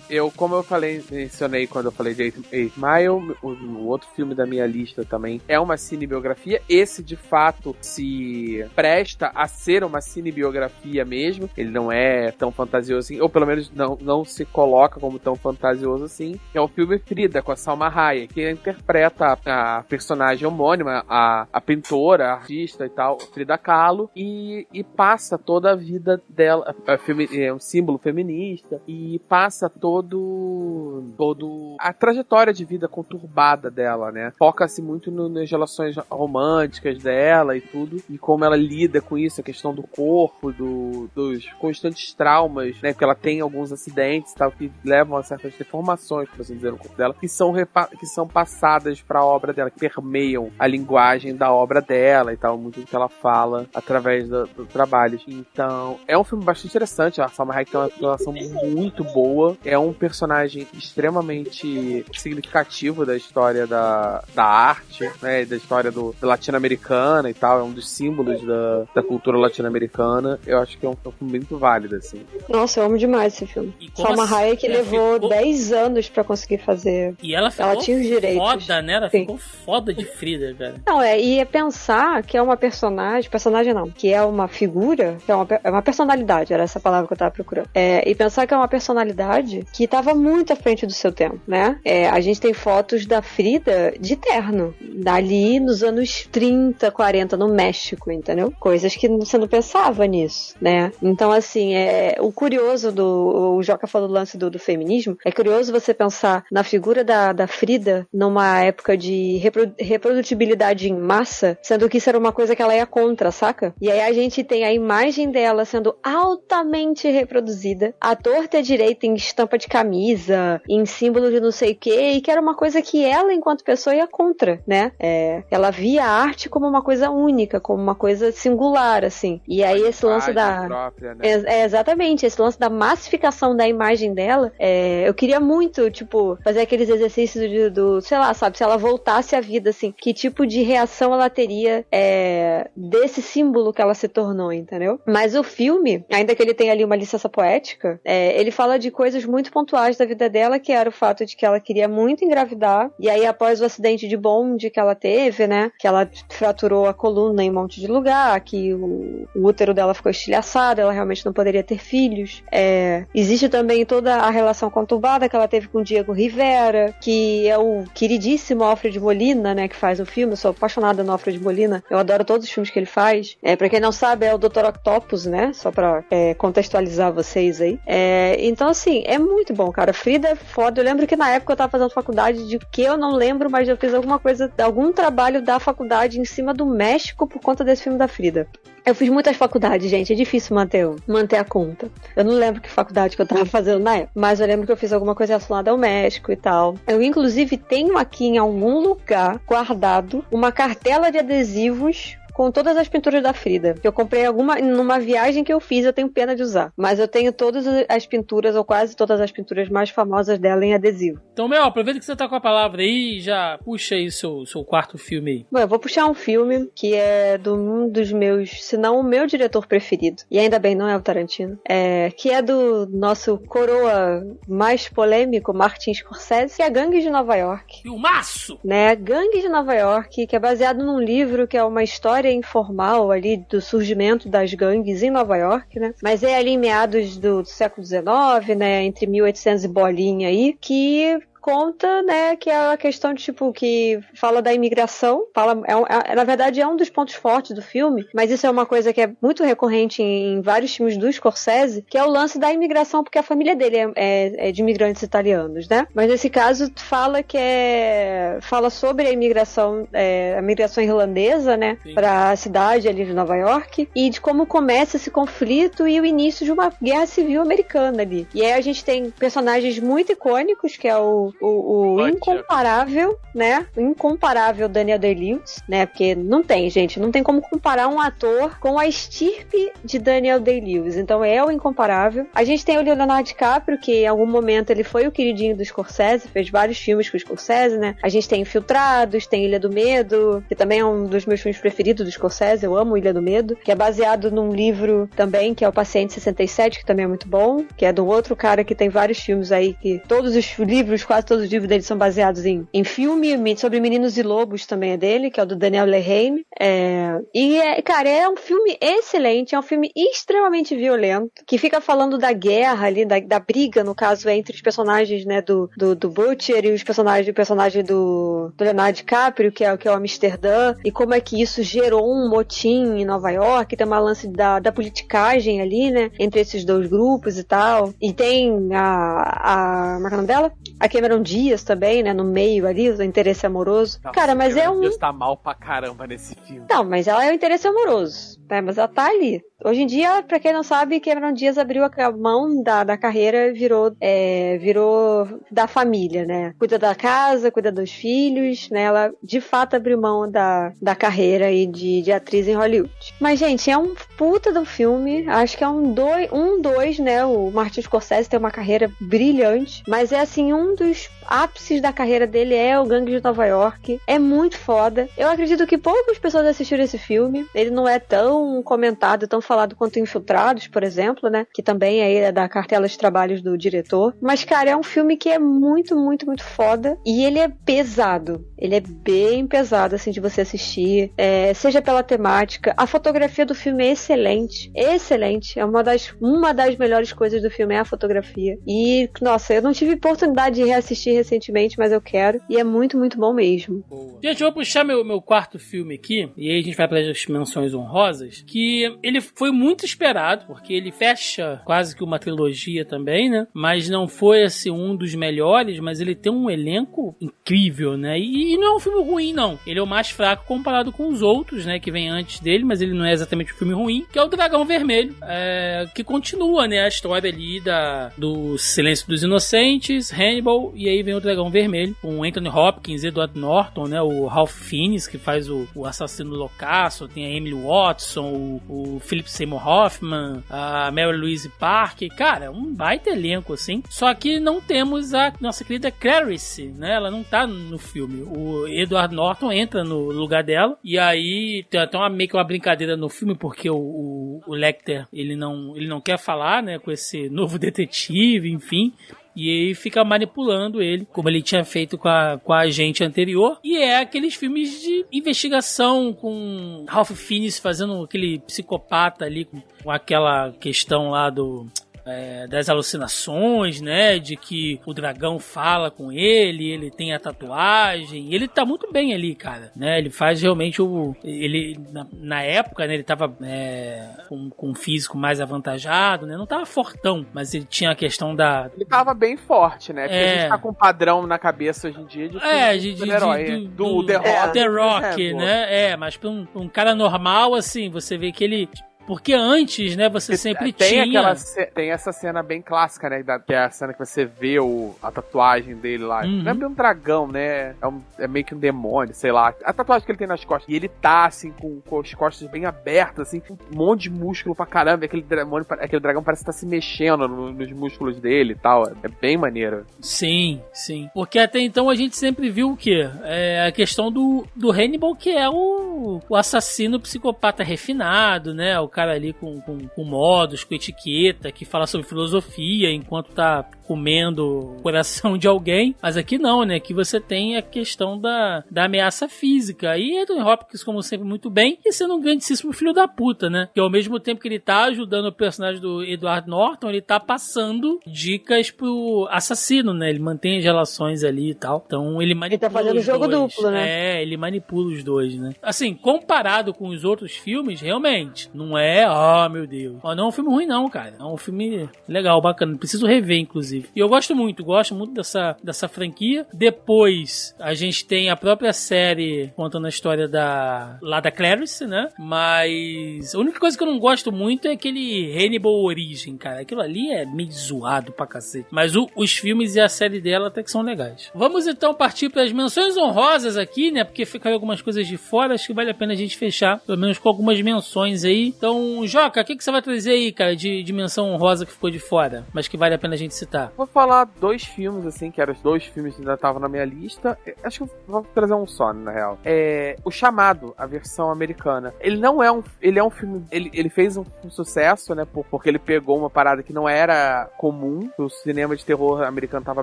[0.08, 4.34] Eu, como eu falei, mencionei quando eu falei de Eight, Mile, o, o outro filme
[4.34, 6.62] da minha lista também é uma cinebiografia.
[6.68, 11.50] Esse, de fato, se presta a ser uma cinebiografia mesmo.
[11.56, 15.34] Ele não é tão fantasioso assim, ou pelo menos não, não se coloca como tão
[15.34, 16.38] fantasioso assim.
[16.54, 21.60] É o filme Frida, com a Salma Hayek, que interpreta a, personagem homônima, a, a
[21.60, 26.74] pintora, a artista e tal, Frida Kahlo, e, e passa toda a vida dela.
[26.86, 29.68] É, femi- é um símbolo feminista, e passa
[30.02, 34.32] todo todo a trajetória de vida conturbada dela, né?
[34.38, 39.40] Foca-se muito no- nas relações românticas dela e tudo, e como ela lida com isso,
[39.40, 42.92] a questão do corpo, do, dos constantes traumas, né?
[42.92, 46.78] Porque ela tem alguns acidentes tal que levam a certas deformações, por assim dizer, no
[46.78, 47.52] corpo dela, que são,
[47.98, 52.36] que são passadas para a obra dela, que permeiam a linguagem da obra dela e
[52.36, 55.18] tal, muito do que ela fala através do, do trabalho.
[55.28, 57.20] Então, é um filme bastante interessante.
[57.20, 59.56] A Salma Hayek tem uma atuação muito boa.
[59.64, 65.44] É um um personagem extremamente significativo da história da, da arte, né?
[65.44, 67.60] Da história do, latino-americana e tal.
[67.60, 70.38] É um dos símbolos da, da cultura latino-americana.
[70.46, 72.24] Eu acho que é um, é um filme muito válido, assim.
[72.48, 73.74] Nossa, eu amo demais esse filme.
[73.94, 77.14] Salma assim, Hayek ela levou ficou- 10 anos pra conseguir fazer.
[77.22, 78.38] E ela ficou Ela tinha os direitos.
[78.38, 78.92] foda, né?
[78.94, 79.20] Ela Sim.
[79.20, 80.74] ficou foda de Frida, cara.
[80.86, 85.16] Não, é, e é pensar que é uma personagem, personagem não, que é uma figura,
[85.24, 87.68] que é uma, é uma personalidade, era essa palavra que eu tava procurando.
[87.74, 91.38] É, e pensar que é uma personalidade que tava muito à frente do seu tempo,
[91.46, 91.78] né?
[91.84, 97.48] É, a gente tem fotos da Frida de terno, dali nos anos 30, 40, no
[97.48, 98.50] México, entendeu?
[98.58, 100.92] Coisas que você não pensava nisso, né?
[101.02, 103.56] Então, assim, é, o curioso do.
[103.56, 107.34] O Joca falou do lance do, do feminismo, é curioso você pensar na figura da,
[107.34, 112.56] da Frida numa época de repro- reprodutibilidade em massa, sendo que isso era uma coisa
[112.56, 113.74] que ela ia contra, saca?
[113.78, 119.14] E aí a gente tem a imagem dela sendo altamente reproduzida, à torta direita em
[119.14, 122.80] estampa de camisa, em símbolo de não sei o que, e que era uma coisa
[122.82, 124.92] que ela, enquanto pessoa, ia contra, né?
[124.98, 129.40] É, ela via a arte como uma coisa única, como uma coisa singular, assim.
[129.46, 130.66] E aí esse lance da.
[130.66, 131.26] própria, né?
[131.28, 136.38] É, é, exatamente, esse lance da massificação da imagem dela, é, eu queria muito, tipo,
[136.42, 140.12] fazer aqueles exercícios de- do, sei lá, sabe, se ela voltasse à vida, assim, que
[140.14, 145.00] tipo de reação ela teria é, desse símbolo que ela se tornou, entendeu?
[145.06, 148.90] Mas o filme, ainda que ele tenha ali uma licença poética, é, ele fala de
[148.90, 152.22] coisas muito pontuais da vida dela, que era o fato de que ela queria muito
[152.22, 156.86] engravidar, e aí após o acidente de bonde que ela teve, né, que ela fraturou
[156.86, 160.92] a coluna em um monte de lugar, que o, o útero dela ficou estilhaçado, ela
[160.92, 162.42] realmente não poderia ter filhos.
[162.52, 167.56] É, existe também toda a relação conturbada que ela teve com Diego Rivera, que é
[167.56, 170.34] o queridíssimo Alfred Molina, né, que faz o filme.
[170.34, 171.82] Eu sou apaixonada no Alfred Molina.
[171.88, 173.38] Eu adoro todos os filmes que ele faz.
[173.42, 174.66] É, para quem não sabe, é o Dr.
[174.68, 175.52] Octopus, né?
[175.54, 177.78] Só pra é, contextualizar vocês aí.
[177.86, 179.92] É, então, assim, é muito bom, cara.
[179.92, 180.80] Frida é foda.
[180.80, 183.68] Eu lembro que na época eu tava fazendo faculdade de que eu não lembro, mas
[183.68, 187.84] eu fiz alguma coisa, algum trabalho da faculdade em cima do México por conta desse
[187.84, 188.48] filme da Frida.
[188.84, 190.12] Eu fiz muitas faculdades, gente.
[190.12, 191.90] É difícil manter, manter a conta.
[192.14, 194.12] Eu não lembro que faculdade que eu tava fazendo na época.
[194.14, 196.76] Mas eu lembro que eu fiz alguma coisa relacionada ao México e tal.
[196.86, 202.86] Eu, inclusive, tenho aqui em algum lugar guardado uma cartela de adesivos com todas as
[202.86, 203.72] pinturas da Frida.
[203.80, 206.70] Que eu comprei alguma numa viagem que eu fiz, eu tenho pena de usar.
[206.76, 210.74] Mas eu tenho todas as pinturas, ou quase todas as pinturas mais famosas dela em
[210.74, 211.18] adesivo.
[211.32, 214.44] Então, Mel, aproveita que você tá com a palavra aí e já puxa aí seu,
[214.44, 215.46] seu quarto filme aí.
[215.50, 219.02] Bom, eu vou puxar um filme que é de um dos meus, se não o
[219.02, 220.22] meu diretor preferido.
[220.30, 221.58] E ainda bem, não é o Tarantino.
[221.66, 227.34] É, que é do nosso coroa mais polêmico, Martin Scorsese, que é Gangue de Nova
[227.34, 227.80] York.
[227.80, 228.58] Filmaço!
[228.62, 228.94] Né?
[228.94, 233.36] Gangue de Nova York, que é baseado num livro que é uma história informal ali
[233.36, 235.94] do surgimento das gangues em Nova York, né?
[236.02, 238.84] Mas é ali em meados do século XIX, né?
[238.84, 244.00] Entre 1800 e bolinha aí, que conta, né, que é a questão de, tipo, que
[244.16, 248.04] fala da imigração, fala, é, é- na verdade é um dos pontos fortes do filme,
[248.12, 251.96] mas isso é uma coisa que é muito recorrente em, vários filmes do Scorsese, que
[251.96, 255.68] é o lance da imigração, porque a família dele é, é- é de imigrantes italianos,
[255.68, 255.86] né?
[255.94, 261.78] Mas nesse caso fala que é, fala sobre a imigração, é, a imigração irlandesa, né,
[261.94, 266.04] para a cidade ali de Nova York, e de como começa esse conflito e o
[266.04, 268.26] início de uma guerra civil americana ali.
[268.34, 273.66] E aí a gente tem personagens muito icônicos, que é o, o, o incomparável, né?
[273.76, 275.86] O incomparável Daniel Day-Lewis, né?
[275.86, 280.40] Porque não tem, gente, não tem como comparar um ator com a estirpe de Daniel
[280.40, 280.96] Day-Lewis.
[280.96, 282.26] Então é o incomparável.
[282.34, 285.64] A gente tem o Leonardo DiCaprio, que em algum momento ele foi o queridinho do
[285.64, 287.96] Scorsese, fez vários filmes com o Scorsese, né?
[288.02, 291.60] A gente tem Infiltrados, tem Ilha do Medo, que também é um dos meus filmes
[291.60, 295.64] preferidos do Scorsese, eu amo Ilha do Medo, que é baseado num livro também, que
[295.64, 298.74] é o Paciente 67, que também é muito bom, que é um outro cara que
[298.74, 302.44] tem vários filmes aí, que todos os livros, quase todos os livros dele são baseados
[302.44, 305.56] em, em filme, me- sobre meninos e lobos também é dele, que é o do
[305.56, 306.44] Daniel Lehane.
[306.58, 311.80] É, e, é, cara, é um filme excelente, é um filme extremamente violento, que fica
[311.80, 315.94] falando da guerra ali, da, da briga, no caso, entre os personagens, né, do, do,
[315.94, 319.90] do Butcher e os personagens, o personagem do, do Leonardo DiCaprio, que é, que é
[319.90, 323.98] o Amsterdã, e como é que isso gerou um motim em Nova York, tem uma
[323.98, 327.92] lance da, da politicagem ali, né, entre esses dois grupos e tal.
[328.00, 330.52] E tem a, a, como é é dela?
[330.78, 332.12] A Cameron Cameron Diaz também, né?
[332.12, 334.00] No meio ali, o interesse amoroso.
[334.12, 334.80] Cara, mas é um.
[334.80, 336.66] Diaz tá mal pra caramba nesse filme.
[336.68, 338.60] Não, mas ela é o interesse amoroso, né?
[338.60, 339.42] Mas ela tá ali.
[339.64, 343.48] Hoje em dia, pra quem não sabe, Cameron Diaz abriu a mão da, da carreira
[343.48, 346.54] e virou, é, virou da família, né?
[346.58, 348.82] Cuida da casa, cuida dos filhos, né?
[348.82, 352.92] Ela de fato abriu mão da, da carreira e de, de atriz em Hollywood.
[353.18, 355.26] Mas, gente, é um puta do filme.
[355.26, 357.24] Acho que é um dois, um dois, né?
[357.24, 360.95] O Martin Scorsese tem uma carreira brilhante, mas é assim, um dos
[361.26, 364.00] ápices da carreira dele é o Gangue de Nova York.
[364.06, 365.08] É muito foda.
[365.16, 367.46] Eu acredito que poucas pessoas assistiram esse filme.
[367.54, 371.46] Ele não é tão comentado, tão falado quanto Infiltrados, por exemplo, né?
[371.52, 374.14] Que também é da cartela de trabalhos do diretor.
[374.20, 376.98] Mas, cara, é um filme que é muito, muito, muito foda.
[377.04, 378.44] E ele é pesado.
[378.58, 381.12] Ele é bem pesado, assim, de você assistir.
[381.16, 382.74] É, seja pela temática.
[382.76, 384.70] A fotografia do filme é excelente.
[384.74, 385.58] Excelente.
[385.58, 388.58] É uma das, uma das melhores coisas do filme é a fotografia.
[388.66, 392.40] E, nossa, eu não tive oportunidade de reassistir recentemente, mas eu quero.
[392.48, 393.84] E é muito, muito bom mesmo.
[394.22, 397.00] Gente, eu vou puxar meu, meu quarto filme aqui, e aí a gente vai para
[397.00, 402.84] as menções honrosas, que ele foi muito esperado, porque ele fecha quase que uma trilogia
[402.84, 403.46] também, né?
[403.52, 408.18] Mas não foi, assim, um dos melhores, mas ele tem um elenco incrível, né?
[408.18, 409.58] E, e não é um filme ruim, não.
[409.66, 411.78] Ele é o mais fraco comparado com os outros, né?
[411.78, 414.28] Que vem antes dele, mas ele não é exatamente um filme ruim, que é o
[414.28, 416.80] Dragão Vermelho, é, que continua, né?
[416.80, 421.96] A história ali da, do Silêncio dos Inocentes, Hannibal, e aí vem o Dragão Vermelho,
[422.00, 424.00] com Anthony Hopkins, Edward Norton, né?
[424.00, 429.00] O Ralph Fiennes, que faz o, o assassino loucaço, tem a Emily Watson, o, o
[429.00, 432.14] Philip Seymour Hoffman, a Mary Louise Parker.
[432.14, 433.82] Cara, um baita elenco, assim.
[433.88, 436.94] Só que não temos a nossa querida Clarice, né?
[436.94, 438.22] Ela não tá no filme.
[438.36, 442.44] O Edward Norton entra no lugar dela, e aí tem até uma, meio que uma
[442.44, 446.78] brincadeira no filme, porque o, o, o Lecter, ele não, ele não quer falar, né?
[446.78, 448.92] Com esse novo detetive, enfim.
[449.36, 453.58] E aí fica manipulando ele, como ele tinha feito com a, com a agente anterior.
[453.62, 459.90] E é aqueles filmes de investigação com Ralph Fiennes fazendo aquele psicopata ali com, com
[459.90, 461.66] aquela questão lá do
[462.06, 464.18] é, das alucinações, né?
[464.18, 468.32] De que o dragão fala com ele, ele tem a tatuagem.
[468.32, 469.98] Ele tá muito bem ali, cara, né?
[469.98, 471.14] Ele faz realmente o.
[471.24, 472.94] Ele, na, na época, né?
[472.94, 476.36] Ele tava é, com, com um físico mais avantajado, né?
[476.36, 478.70] Não tava fortão, mas ele tinha a questão da.
[478.74, 480.02] Ele tava bem forte, né?
[480.02, 480.32] Porque É.
[480.34, 483.04] a gente tá com um padrão na cabeça hoje em dia de É, de, de,
[483.04, 483.18] de- é.
[483.18, 483.68] do, do,
[484.02, 484.52] do- The Rock.
[484.52, 485.90] The Rock, É, né?
[485.90, 488.68] É, mas pra um, pra um cara normal, assim, você vê que ele.
[489.06, 491.04] Porque antes, né, você sempre tem tinha.
[491.04, 491.34] aquela
[491.74, 493.22] tem essa cena bem clássica, né?
[493.46, 496.22] que é a cena que você vê o, a tatuagem dele lá.
[496.24, 496.42] Uhum.
[496.42, 497.74] Não é bem um dragão, né?
[497.80, 499.54] É, um- é meio que um demônio, sei lá.
[499.64, 500.68] A tatuagem que ele tem nas costas.
[500.72, 504.10] E ele tá, assim, com, com as costas bem abertas, assim, com um monte de
[504.10, 505.04] músculo pra caramba.
[505.04, 508.86] E aquele, demônio, aquele dragão parece estar se mexendo no- nos músculos dele e tal.
[508.88, 509.84] É bem maneiro.
[510.00, 511.08] Sim, sim.
[511.14, 513.08] Porque até então a gente sempre viu o quê?
[513.24, 518.78] É a questão do, do Hannibal, que é o, o assassino psicopata refinado, né?
[518.80, 523.62] O cara ali com, com, com modos, com etiqueta, que fala sobre filosofia enquanto tá
[523.86, 525.94] comendo o coração de alguém.
[526.02, 526.76] Mas aqui não, né?
[526.76, 529.96] Aqui você tem a questão da, da ameaça física.
[529.96, 533.68] E Anthony Hopkins, como sempre, muito bem, e sendo um grandíssimo filho da puta, né?
[533.72, 537.18] Que ao mesmo tempo que ele tá ajudando o personagem do Edward Norton, ele tá
[537.20, 540.10] passando dicas pro assassino, né?
[540.10, 541.82] Ele mantém as relações ali e tal.
[541.86, 542.70] Então ele manipula.
[542.70, 543.54] tá fazendo os jogo dois.
[543.54, 544.16] duplo, né?
[544.16, 545.52] É, ele manipula os dois, né?
[545.62, 549.96] Assim, comparado com os outros filmes, realmente, não é, oh meu Deus.
[550.02, 551.14] Ó, não é um filme ruim, não, cara.
[551.18, 552.76] É um filme legal, bacana.
[552.76, 553.75] Preciso rever, inclusive.
[553.94, 556.46] E eu gosto muito, gosto muito dessa, dessa franquia.
[556.52, 560.98] Depois, a gente tem a própria série contando a história da.
[561.02, 562.08] lá da Clarice, né?
[562.18, 566.60] Mas a única coisa que eu não gosto muito é aquele Hannibal Origem, cara.
[566.60, 568.66] Aquilo ali é meio zoado pra cacete.
[568.70, 571.30] Mas o- os filmes e a série dela até que são legais.
[571.34, 574.04] Vamos então partir para as menções honrosas aqui, né?
[574.04, 575.54] Porque ficaram algumas coisas de fora.
[575.54, 578.48] Acho que vale a pena a gente fechar, pelo menos com algumas menções aí.
[578.48, 581.72] Então, Joca, o que, que você vai trazer aí, cara, de, de menção honrosa que
[581.72, 583.65] ficou de fora, mas que vale a pena a gente citar?
[583.76, 586.84] Vou falar dois filmes, assim, que eram os dois filmes que ainda estavam na minha
[586.84, 587.38] lista.
[587.46, 589.38] É, Acho que vou trazer um só, na real.
[589.44, 591.94] É O Chamado, a versão americana.
[592.00, 592.62] Ele não é um...
[592.80, 593.44] Ele é um filme...
[593.50, 595.24] Ele, ele fez um, um sucesso, né?
[595.24, 598.10] por- porque ele pegou uma parada que não era comum.
[598.18, 599.82] O cinema de terror americano tava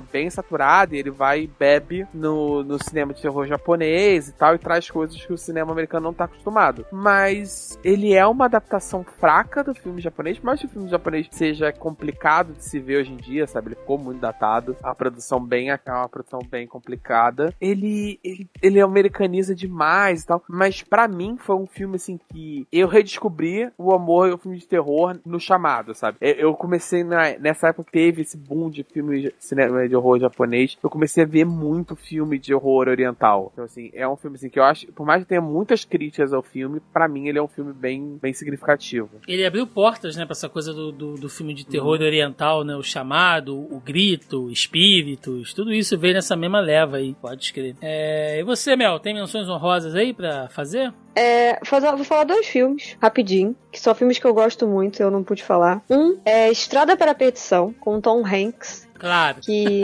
[0.00, 0.94] bem saturado.
[0.94, 4.54] E ele vai e bebe no, no cinema de terror japonês e tal.
[4.54, 6.86] E traz coisas que o cinema americano não tá acostumado.
[6.92, 10.38] Mas ele é uma adaptação fraca do filme japonês.
[10.38, 13.73] Que o filme japonês seja complicado de se ver hoje em dia, sabe?
[13.74, 14.76] Ele ficou muito datado.
[14.82, 17.52] A produção bem é uma produção bem complicada.
[17.60, 20.42] Ele, ele, ele americaniza demais e tal.
[20.48, 24.66] Mas pra mim foi um filme assim que eu redescobri o amor ao filme de
[24.66, 26.18] terror no chamado, sabe?
[26.20, 30.78] Eu- comecei na- nessa época teve esse boom de filme de cinema de horror japonês.
[30.82, 33.50] Eu comecei a ver muito filme de horror oriental.
[33.52, 36.32] Então, assim, é um filme assim que eu acho, por mais que tenha muitas críticas
[36.32, 39.10] ao filme, pra mim ele é um filme bem, bem significativo.
[39.26, 42.74] Ele abriu portas, né, pra essa coisa do, do, do filme de terror oriental, né?
[42.76, 47.76] O chamado, o grito, espíritos, tudo isso veio nessa mesma leva aí, pode escrever.
[47.80, 50.92] É, e você, Mel, tem menções honrosas aí pra fazer?
[51.14, 55.22] É, vou falar dois filmes, rapidinho, que são filmes que eu gosto muito, eu não
[55.22, 55.82] pude falar.
[55.88, 59.36] Um é Estrada para a Perdição, com Tom Hanks, Claro.
[59.42, 59.80] que...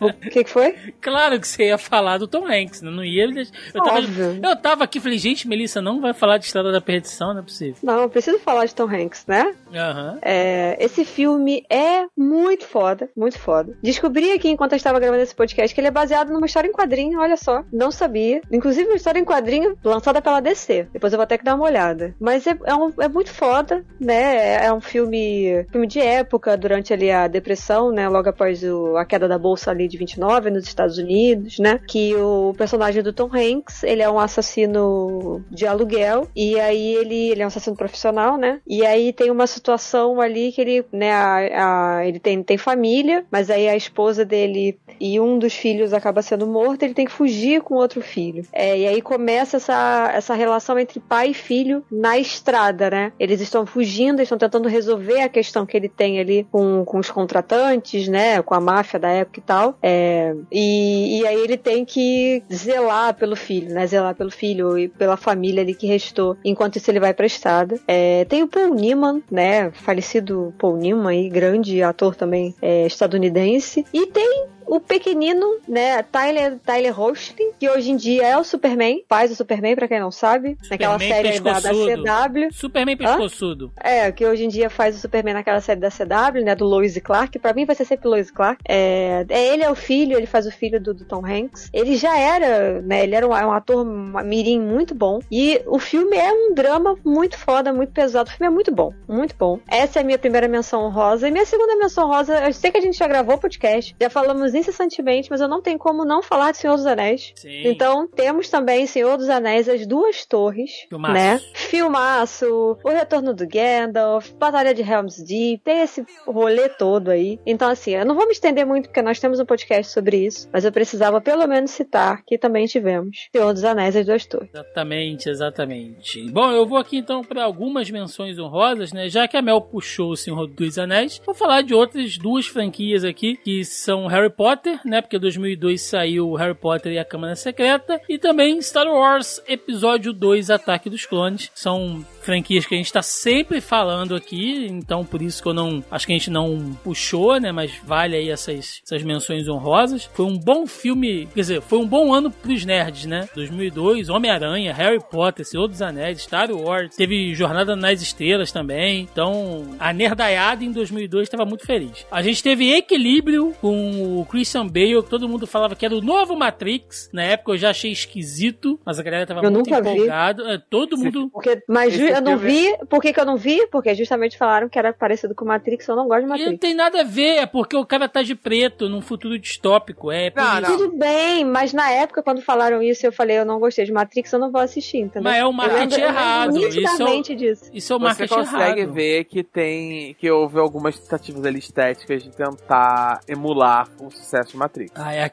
[0.00, 0.74] O que, que foi?
[1.00, 2.90] Claro que você ia falar do Tom Hanks, né?
[2.90, 3.24] Não ia.
[3.24, 4.40] Eu tava, Óbvio.
[4.42, 7.40] eu tava aqui e falei, gente, Melissa não vai falar de Estrada da Perdição, não
[7.40, 7.76] é possível.
[7.82, 9.54] Não, eu preciso falar de Tom Hanks, né?
[9.72, 10.18] Aham.
[10.22, 13.76] É, esse filme é muito foda, muito foda.
[13.82, 16.72] Descobri aqui enquanto eu estava gravando esse podcast que ele é baseado numa história em
[16.72, 17.62] quadrinho, olha só.
[17.72, 18.40] Não sabia.
[18.50, 20.88] Inclusive uma história em quadrinho lançada pela DC.
[20.92, 22.14] Depois eu vou ter que dar uma olhada.
[22.20, 24.64] Mas é, é, um- é muito foda, né?
[24.64, 28.07] É um filme, filme de época, durante ali a depressão, né?
[28.08, 31.80] Logo após o- a queda da bolsa ali de 29 nos Estados Unidos, né?
[31.88, 36.26] Que o personagem do Tom Hanks, ele é um assassino de aluguel.
[36.34, 38.60] E aí ele, ele é um assassino profissional, né?
[38.66, 43.24] E aí tem uma situação ali que ele, né, a, a- ele tem, tem família,
[43.30, 47.12] mas aí a esposa dele e um dos filhos acaba sendo morto, ele tem que
[47.12, 48.44] fugir com outro filho.
[48.52, 53.12] É, e aí começa essa, essa relação entre pai e filho na estrada, né?
[53.18, 57.10] Eles estão fugindo, estão tentando resolver a questão que ele tem ali com, com os
[57.10, 58.42] contratantes, né?
[58.42, 59.78] Com a máfia da época e tal.
[59.82, 63.86] É, e, e aí ele tem que zelar pelo filho, né?
[63.86, 66.36] Zelar pelo filho e pela família ali que restou.
[66.44, 67.78] Enquanto isso ele vai pra estrada.
[67.86, 69.70] É, tem o Paul Newman, né?
[69.72, 73.84] Falecido Paul Newman aí, grande ator também é, estadunidense.
[73.92, 79.02] E tem o pequenino, né, Tyler, Tyler Hoechlin, que hoje em dia é o Superman,
[79.08, 81.70] faz o Superman, pra quem não sabe, naquela Superman série da, da.
[81.70, 82.52] CW.
[82.52, 83.72] Superman pescoçudo.
[83.80, 86.96] É, que hoje em dia faz o Superman naquela série da CW, né, do Lois
[86.96, 87.38] e Clark.
[87.38, 88.62] Pra mim vai ser sempre Lois e Clark.
[88.68, 91.70] É, é, ele é o filho, ele faz o filho do, do Tom Hanks.
[91.72, 93.84] Ele já era, né, ele era um, um ator
[94.24, 95.20] mirim muito bom.
[95.30, 98.28] E o filme é um drama muito foda, muito pesado.
[98.28, 99.58] O filme é muito bom, muito bom.
[99.66, 101.28] Essa é a minha primeira menção honrosa.
[101.28, 104.10] E minha segunda menção honrosa, eu sei que a gente já gravou o podcast, já
[104.10, 107.32] falamos incessantemente, mas eu não tenho como não falar de Senhor dos Anéis.
[107.36, 107.68] Sim.
[107.68, 111.14] Então, temos também Senhor dos Anéis, As Duas Torres, Filmaço.
[111.14, 111.40] né?
[111.54, 117.38] Filmaço, O Retorno do Gandalf, Batalha de Helm's Deep, tem esse rolê todo aí.
[117.46, 120.48] Então, assim, eu não vou me estender muito, porque nós temos um podcast sobre isso,
[120.52, 124.50] mas eu precisava pelo menos citar que também tivemos Senhor dos Anéis, As Duas Torres.
[124.52, 126.30] Exatamente, exatamente.
[126.30, 129.08] Bom, eu vou aqui então para algumas menções honrosas, né?
[129.08, 133.04] Já que a Mel puxou o Senhor dos Anéis, vou falar de outras duas franquias
[133.04, 134.47] aqui, que são Harry Potter,
[134.84, 135.00] né?
[135.00, 140.12] Porque em 2002 saiu Harry Potter e a Câmara Secreta, e também Star Wars Episódio
[140.12, 141.50] 2 Ataque dos Clones.
[141.54, 145.82] São franquias que a gente tá sempre falando aqui, então por isso que eu não.
[145.90, 147.50] Acho que a gente não puxou, né?
[147.50, 150.04] Mas vale aí essas, essas menções honrosas.
[150.12, 153.26] Foi um bom filme, quer dizer, foi um bom ano pros nerds, né?
[153.34, 159.08] 2002, Homem-Aranha, Harry Potter, Senhor dos Anéis, Star Wars, teve Jornada nas Estrelas também.
[159.10, 162.04] Então, a nerdaiada em 2002 estava muito feliz.
[162.10, 166.02] A gente teve Equilíbrio com o Christian Bale, que todo mundo falava que era o
[166.02, 167.08] novo Matrix.
[167.10, 170.08] Na época eu já achei esquisito, mas a galera tava Eu muito nunca vi.
[170.08, 172.76] É, Todo mundo Porque, mas Esse eu não vi.
[172.88, 173.66] Por que, que eu não vi?
[173.68, 175.86] Porque justamente falaram que era parecido com Matrix.
[175.88, 176.60] Eu não gosto de E não Matrix.
[176.60, 180.10] tem nada a ver, é porque o cara tá de preto num futuro distópico.
[180.10, 180.76] É por Não, não.
[180.76, 184.32] Tudo bem, mas na época, quando falaram isso, eu falei, eu não gostei de Matrix,
[184.32, 185.22] eu não vou assistir, entendeu?
[185.22, 186.56] Mas é o marketing errado.
[186.58, 187.70] Isso é disso.
[187.72, 188.92] isso é o Você marketing consegue errado.
[188.94, 190.14] ver que tem.
[190.18, 194.92] que houve algumas tentativas ali estéticas de tentar emular o sucesso de Matrix.
[194.94, 195.24] Ah, é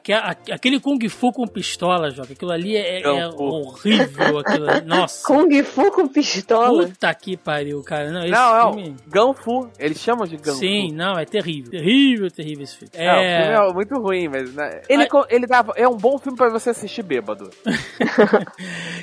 [0.52, 2.32] aquele Kung Fu com pistola, Jovem.
[2.32, 4.38] Aquilo ali é, é horrível.
[4.38, 4.84] Aquilo ali.
[4.86, 5.26] Nossa.
[5.26, 6.65] Kung Fu com pistola.
[6.70, 8.10] Puta que pariu, cara.
[8.10, 8.96] Não, esse não, é filme...
[9.06, 9.70] o Ganfu.
[9.78, 10.58] Eles chamam de Ganfu.
[10.58, 11.70] Sim, não, é terrível.
[11.70, 12.90] Terrível, terrível esse filme.
[12.94, 13.42] É, o É...
[13.42, 14.54] filme é muito ruim, mas.
[14.54, 15.08] né, ele, Ai.
[15.30, 17.50] ele dava, é um bom filme pra você assistir bêbado.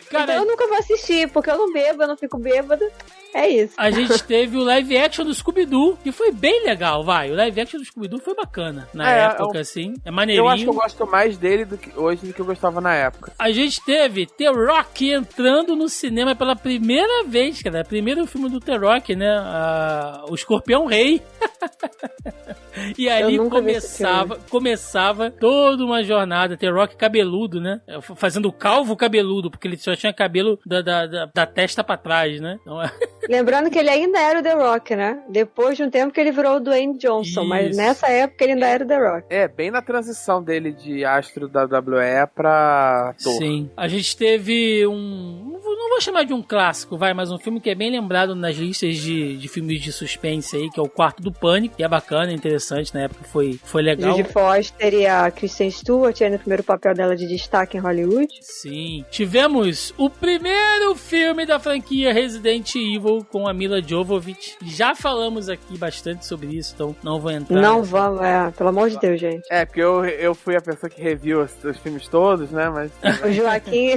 [0.05, 2.87] Então Cara, eu nunca vou assistir, porque eu não bebo, eu não fico bêbada.
[3.33, 3.73] É isso.
[3.77, 7.31] a gente teve o live action do Scooby-Doo, que foi bem legal, vai.
[7.31, 9.95] O live action do Scooby-Doo foi bacana na É, época, eu- assim.
[10.05, 10.47] É Eu maneirinho.
[10.49, 13.33] acho que eu gosto mais dele do que, hoje do que eu gostava na época.
[13.39, 17.83] A gente teve The Rock entrando no cinema pela primeira vez, cara.
[17.83, 19.29] Primeiro filme do The Rock, né?
[19.39, 21.21] Ah, o Escorpião Rei.
[22.97, 26.57] e ali começava, começava toda uma jornada.
[26.57, 27.81] The Rock cabeludo, né?
[28.15, 31.97] Fazendo o calvo cabeludo, porque ele só tinha cabelo da, da, da, da testa pra
[31.97, 32.57] trás, né?
[32.61, 32.77] Então,
[33.29, 35.23] Lembrando que ele ainda era o The Rock, né?
[35.29, 37.77] Depois de um tempo que ele virou o Dwayne Johnson, mas Isso.
[37.77, 39.25] nessa época ele ainda era o The Rock.
[39.29, 43.33] É, bem na transição dele de astro da WWE pra ator.
[43.37, 43.69] Sim.
[43.77, 45.51] A gente teve um.
[45.53, 47.91] Não vou- não vou chamar de um clássico, vai, mas um filme que é bem
[47.91, 51.75] lembrado nas listas de, de filmes de suspense aí, que é o Quarto do Pânico,
[51.75, 54.15] que é bacana, interessante, na época foi, foi legal.
[54.15, 58.27] Judy Foster e a Kristen Stewart aí no primeiro papel dela de destaque em Hollywood.
[58.41, 59.03] Sim.
[59.11, 64.55] Tivemos o primeiro filme da franquia Resident Evil com a Mila Jovovich.
[64.63, 67.59] Já falamos aqui bastante sobre isso, então não vou entrar.
[67.61, 69.43] Não nessa- vamos, é, pelo amor de Deus, gente.
[69.51, 72.69] É, porque eu, eu fui a pessoa que reviu os, os filmes todos, né?
[72.69, 72.91] Mas.
[73.23, 73.91] O Joaquim.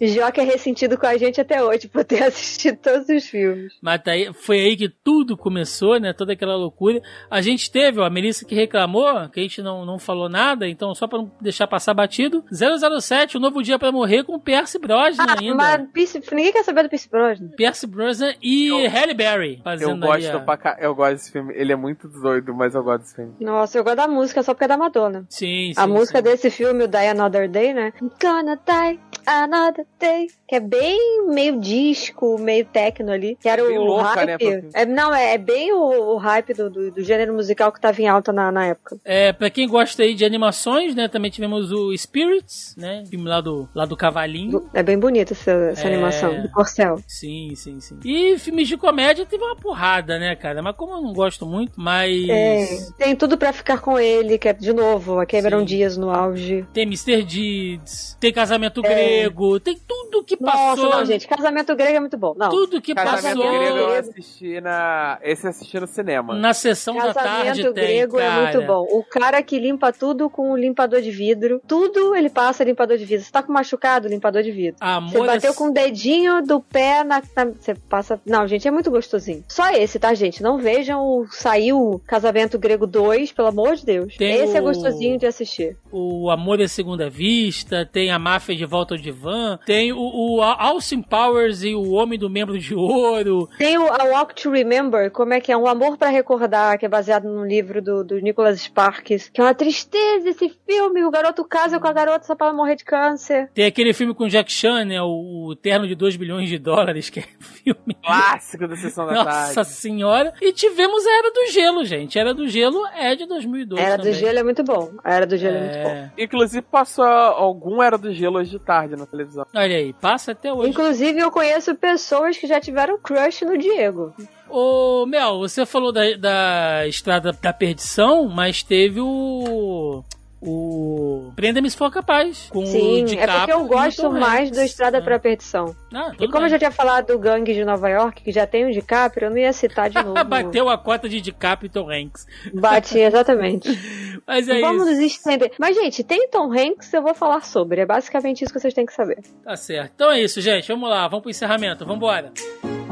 [0.00, 3.72] Joaquim é ressentido com a gente até hoje por ter assistido todos os filmes.
[3.82, 6.12] Mas tá aí, foi aí que tudo começou, né?
[6.12, 7.00] Toda aquela loucura.
[7.30, 10.68] A gente teve, ó, a Melissa que reclamou, que a gente não, não falou nada,
[10.68, 12.44] então só pra não deixar passar batido.
[12.52, 15.54] 007, o novo dia pra morrer com Percy Brosnan Ah, ainda.
[15.54, 17.48] mas Pierce- ninguém quer saber do Pierce Brosnan.
[17.56, 21.54] Percy Brosnan e Halle Berry Eu fazendo ali gosto, a- pra eu gosto desse filme.
[21.56, 23.32] Ele é muito doido, mas eu gosto desse filme.
[23.40, 25.24] Nossa, eu gosto da música só porque é da Madonna.
[25.28, 25.74] Sim, sim.
[25.76, 26.24] A música sim.
[26.24, 27.92] desse filme, o Die Another Day, né?
[28.00, 30.30] I'm gonna die another day.
[30.54, 33.36] Que é bem meio disco, meio techno ali.
[33.40, 34.62] Que era Bem o louca, né, hype.
[34.62, 34.68] Papi?
[34.72, 38.00] é, não, é, é bem o, o hype do, do, do gênero musical que tava
[38.00, 38.96] em alta na, na época.
[39.04, 41.08] É, pra quem gosta aí de animações, né?
[41.08, 43.02] Também tivemos o Spirits, né?
[43.10, 44.70] Filme lá do, lá do cavalinho.
[44.72, 45.92] É bem bonita essa, essa É.
[45.92, 47.00] animação, do Corcel.
[47.08, 47.98] Sim, sim, sim.
[48.04, 50.62] E filmes de comédia teve uma porrada, né, cara?
[50.62, 52.28] Mas como eu não gosto muito, mas.
[52.28, 52.66] É,
[52.96, 55.64] tem tudo pra ficar com ele, que é, de novo, a Cameron Sim.
[55.64, 56.64] Dias no auge.
[56.72, 57.24] Tem Mr.
[57.24, 60.54] Deeds, tem Casamento Grego, tem tudo que É.
[60.56, 60.90] Nossa, passou.
[60.90, 62.34] não, gente, casamento grego é muito bom.
[62.36, 62.48] Não.
[62.50, 65.18] Tudo que Casamento passou Grego eu assisti na.
[65.22, 66.34] Esse eu assisti no cinema.
[66.34, 68.26] na sessão da tarde Casamento tem, grego cara.
[68.50, 68.86] é muito bom.
[68.90, 71.60] O cara que limpa tudo com o limpador de vidro.
[71.66, 73.24] Tudo ele passa limpador de vidro.
[73.24, 74.76] Você tá com machucado, limpador de vidro.
[74.80, 78.20] Amor Você bateu é- com o dedinho do pé na, na- Você passa.
[78.26, 79.44] Não, gente, é muito gostosinho.
[79.48, 80.42] Só esse, tá, gente?
[80.42, 81.26] Não vejam o.
[81.30, 84.16] Saiu Casamento Grego 2, pelo amor de Deus.
[84.16, 85.76] Tem esse é o- gostosinho de assistir.
[85.92, 90.23] o Amor à Segunda Vista, tem a Máfia de Volta ao Divã, tem o, o
[90.42, 93.48] Austin Powers e o Homem do Membro de Ouro.
[93.58, 95.56] Tem o A Walk to Remember, como é que é?
[95.56, 99.28] Um Amor pra Recordar, que é baseado num livro do, do Nicholas Sparks.
[99.28, 101.04] Que é uma tristeza esse filme.
[101.04, 103.50] O garoto casa com a garota só pra ela morrer de câncer.
[103.54, 105.00] Tem aquele filme com Jack Chan, né?
[105.02, 107.94] O, o Terno de 2 bilhões de dólares, que é filme.
[108.02, 109.70] Clássico da sessão da Nossa tarde.
[109.70, 110.32] senhora.
[110.40, 112.18] E tivemos a Era do Gelo, gente.
[112.18, 114.12] A Era do Gelo é de 2002 A Era também.
[114.12, 114.90] do Gelo é muito bom.
[115.02, 115.88] A Era do Gelo é, muito bom.
[115.90, 116.12] É...
[116.18, 119.44] Inclusive passou algum Era do Gelo hoje de tarde na televisão.
[119.54, 120.70] Olha aí, passa até hoje.
[120.70, 124.14] Inclusive, eu conheço pessoas que já tiveram crush no Diego.
[124.48, 130.04] Ô, Mel, você falou da, da Estrada da Perdição, mas teve o.
[130.46, 131.32] O.
[131.34, 132.48] Prenda-me se for capaz.
[132.50, 135.02] Com o Sim, é DiCaprio porque eu o gosto mais do Estrada Ah.
[135.02, 135.74] pra Perdição.
[135.92, 136.50] Ah, E como eu bem.
[136.50, 139.38] já tinha falado do Gangue de Nova York, que já tem o DiCaprio, eu não
[139.38, 140.22] ia citar de novo.
[140.24, 142.26] Bateu a cota de DiCaprio e Tom Hanks.
[142.52, 143.68] Bate, exatamente.
[144.26, 144.90] Mas é Vamos isso.
[144.96, 145.52] nos estender.
[145.58, 147.80] Mas, gente, tem Tom Hanks, eu vou falar sobre.
[147.82, 149.18] É basicamente isso que vocês têm que saber.
[149.44, 149.92] Tá certo.
[149.94, 150.68] Então é isso, gente.
[150.68, 151.84] Vamos lá, vamos pro encerramento.
[151.84, 152.32] Vambora.
[152.62, 152.83] Ladies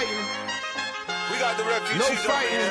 [0.00, 0.24] fighting.
[1.30, 2.70] We got the No refugees up fighting.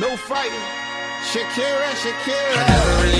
[0.00, 0.89] No fighting.
[1.24, 3.10] Shakira, Shakira.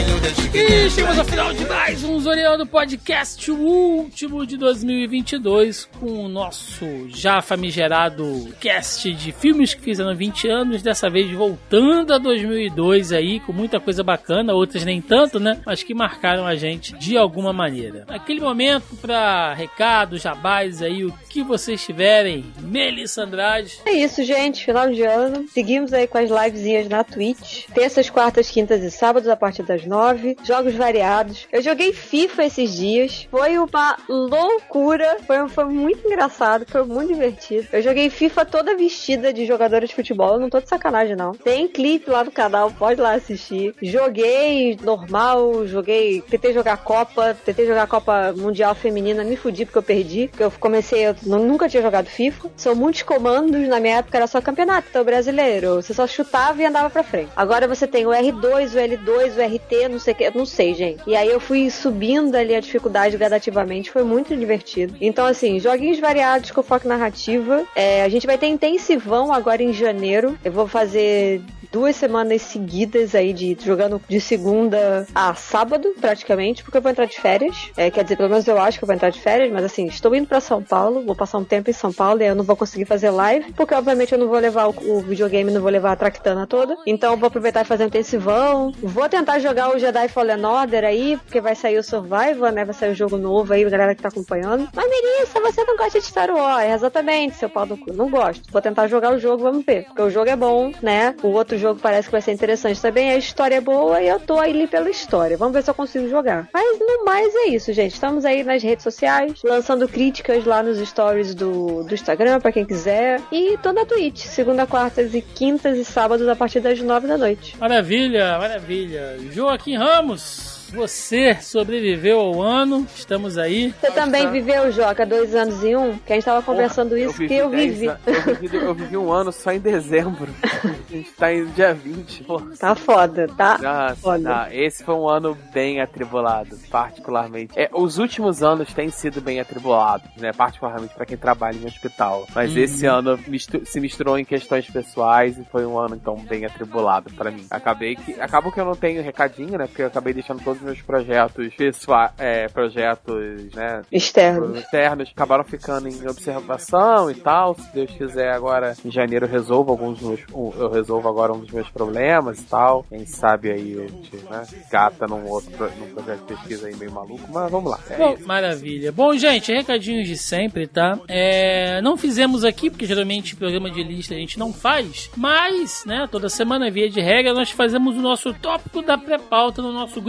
[0.53, 6.29] E chegamos ao final de mais um Zoreando Podcast, o último de 2022, com o
[6.29, 13.13] nosso já famigerado cast de filmes que fizeram 20 anos, dessa vez voltando a 2002
[13.13, 15.61] aí, com muita coisa bacana, outras nem tanto, né?
[15.65, 18.05] Mas que marcaram a gente de alguma maneira.
[18.09, 22.45] Aquele momento para recados, jabás aí, o que vocês tiverem.
[22.61, 23.79] Melissa Andrade.
[23.87, 24.65] É isso, gente.
[24.65, 25.47] Final de ano.
[25.49, 27.67] Seguimos aí com as livezinhas na Twitch.
[27.91, 30.37] Terças, quartas, quintas e sábados a partir das nove.
[30.45, 31.49] Jogos variados.
[31.51, 33.27] Eu joguei FIFA esses dias.
[33.29, 35.17] Foi uma loucura.
[35.27, 36.65] Foi, foi muito engraçado.
[36.69, 37.67] Foi muito divertido.
[37.73, 40.35] Eu joguei FIFA toda vestida de jogadora de futebol.
[40.35, 41.33] Eu não tô de sacanagem, não.
[41.33, 42.71] Tem clipe lá no canal.
[42.71, 43.75] Pode lá assistir.
[43.83, 45.67] Joguei normal.
[45.67, 46.23] Joguei...
[46.31, 47.37] Tentei jogar Copa.
[47.45, 49.25] Tentei jogar Copa Mundial Feminina.
[49.25, 50.29] Me fudi porque eu perdi.
[50.29, 51.09] Porque eu comecei...
[51.09, 52.51] Eu nu- nunca tinha jogado FIFA.
[52.57, 53.67] São muitos comandos.
[53.67, 55.75] Na minha época era só campeonato então, brasileiro.
[55.83, 57.33] Você só chutava e andava pra frente.
[57.35, 60.31] Agora você tem o R2, o L2, o RT, não sei o que.
[60.31, 61.03] Não sei, gente.
[61.07, 63.91] E aí eu fui subindo ali a dificuldade gradativamente.
[63.91, 64.95] Foi muito divertido.
[65.01, 67.65] Então, assim, joguinhos variados com foco narrativa.
[67.75, 70.39] É, a gente vai ter intensivão agora em janeiro.
[70.45, 76.79] Eu vou fazer duas semanas seguidas aí de jogando de segunda a sábado, praticamente, porque
[76.79, 77.71] eu vou entrar de férias.
[77.77, 79.87] É, quer dizer, pelo menos eu acho que eu vou entrar de férias, mas assim,
[79.87, 82.45] estou indo pra São Paulo, vou passar um tempo em São Paulo e eu não
[82.45, 85.71] vou conseguir fazer live, porque obviamente eu não vou levar o, o videogame, não vou
[85.71, 86.77] levar a Tractana toda.
[86.87, 88.73] Então vou aproveitar e fazer um intensivão.
[88.83, 92.65] Vou tentar jogar o Jedi Fallen Order aí, porque vai sair o Survivor, né?
[92.65, 94.69] Vai sair o jogo novo aí, a galera que tá acompanhando.
[94.75, 96.73] Mas Melissa, você não gosta de Star Wars?
[96.73, 97.93] Exatamente, seu pau do cu.
[97.93, 98.51] Não gosto.
[98.51, 99.85] Vou tentar jogar o jogo, vamos ver.
[99.85, 101.15] Porque o jogo é bom, né?
[101.23, 103.11] O outro jogo parece que vai ser interessante também.
[103.11, 105.37] A história é boa e eu tô ali pela história.
[105.37, 106.49] Vamos ver se eu consigo jogar.
[106.53, 107.95] Mas no mais é isso, gente.
[107.95, 112.65] Estamos aí nas redes sociais, lançando críticas lá nos stories do, do Instagram, pra quem
[112.65, 113.21] quiser.
[113.31, 117.19] E tô na Twitch, segunda, quartas e quintas e sábados a partir das nove da
[117.19, 117.57] noite.
[117.59, 119.17] Maravilha, maravilha.
[119.31, 123.75] Joaquim Ramos, você sobreviveu ao ano, estamos aí.
[123.81, 125.97] Você também viveu, Joca, dois anos e um?
[125.99, 127.89] Que a gente tava conversando Porra, isso, que eu 10 vivi.
[127.89, 130.29] an- Eu vivi, eu vivi um ano só em dezembro.
[130.65, 132.25] A gente tá em dia 20.
[132.25, 132.47] Porra.
[132.59, 133.59] Tá foda, tá?
[133.59, 134.19] Nossa, Foda.
[134.19, 137.53] não, esse foi um ano bem atribulado, particularmente.
[137.59, 140.33] É, os últimos anos têm sido bem atribulados, né?
[140.33, 142.27] Particularmente pra quem trabalha em hospital.
[142.35, 146.45] Mas esse ano mistu- se misturou em questões pessoais e foi um ano então bem
[146.45, 147.47] atribulado pra mim.
[147.51, 149.67] Acabei que acabou que eu não tenho recadinho, né?
[149.67, 153.83] Porque eu acabei deixando todos os meus projetos pessoais, é, projetos, né?
[153.91, 154.57] Externo.
[154.57, 157.55] Externos acabaram ficando em observação e tal.
[157.55, 161.41] Se Deus quiser, agora em janeiro eu resolvo alguns dos meus, eu resolvo agora um
[161.41, 162.85] dos meus problemas e tal.
[162.89, 166.93] Quem sabe aí a gente, né, gata num outro num projeto de pesquisa aí meio
[166.93, 167.79] maluco, mas vamos lá.
[167.89, 168.29] É Bom, isso.
[168.29, 168.93] maravilha.
[168.93, 170.99] Bom, gente, recadinhos de sempre, tá?
[171.09, 176.09] É, não fizemos aqui, porque geralmente programa de lista a gente não faz, mas, né,
[176.11, 180.01] toda semana, via de regra, nós fazemos o nosso tópico da pré-pauta no nosso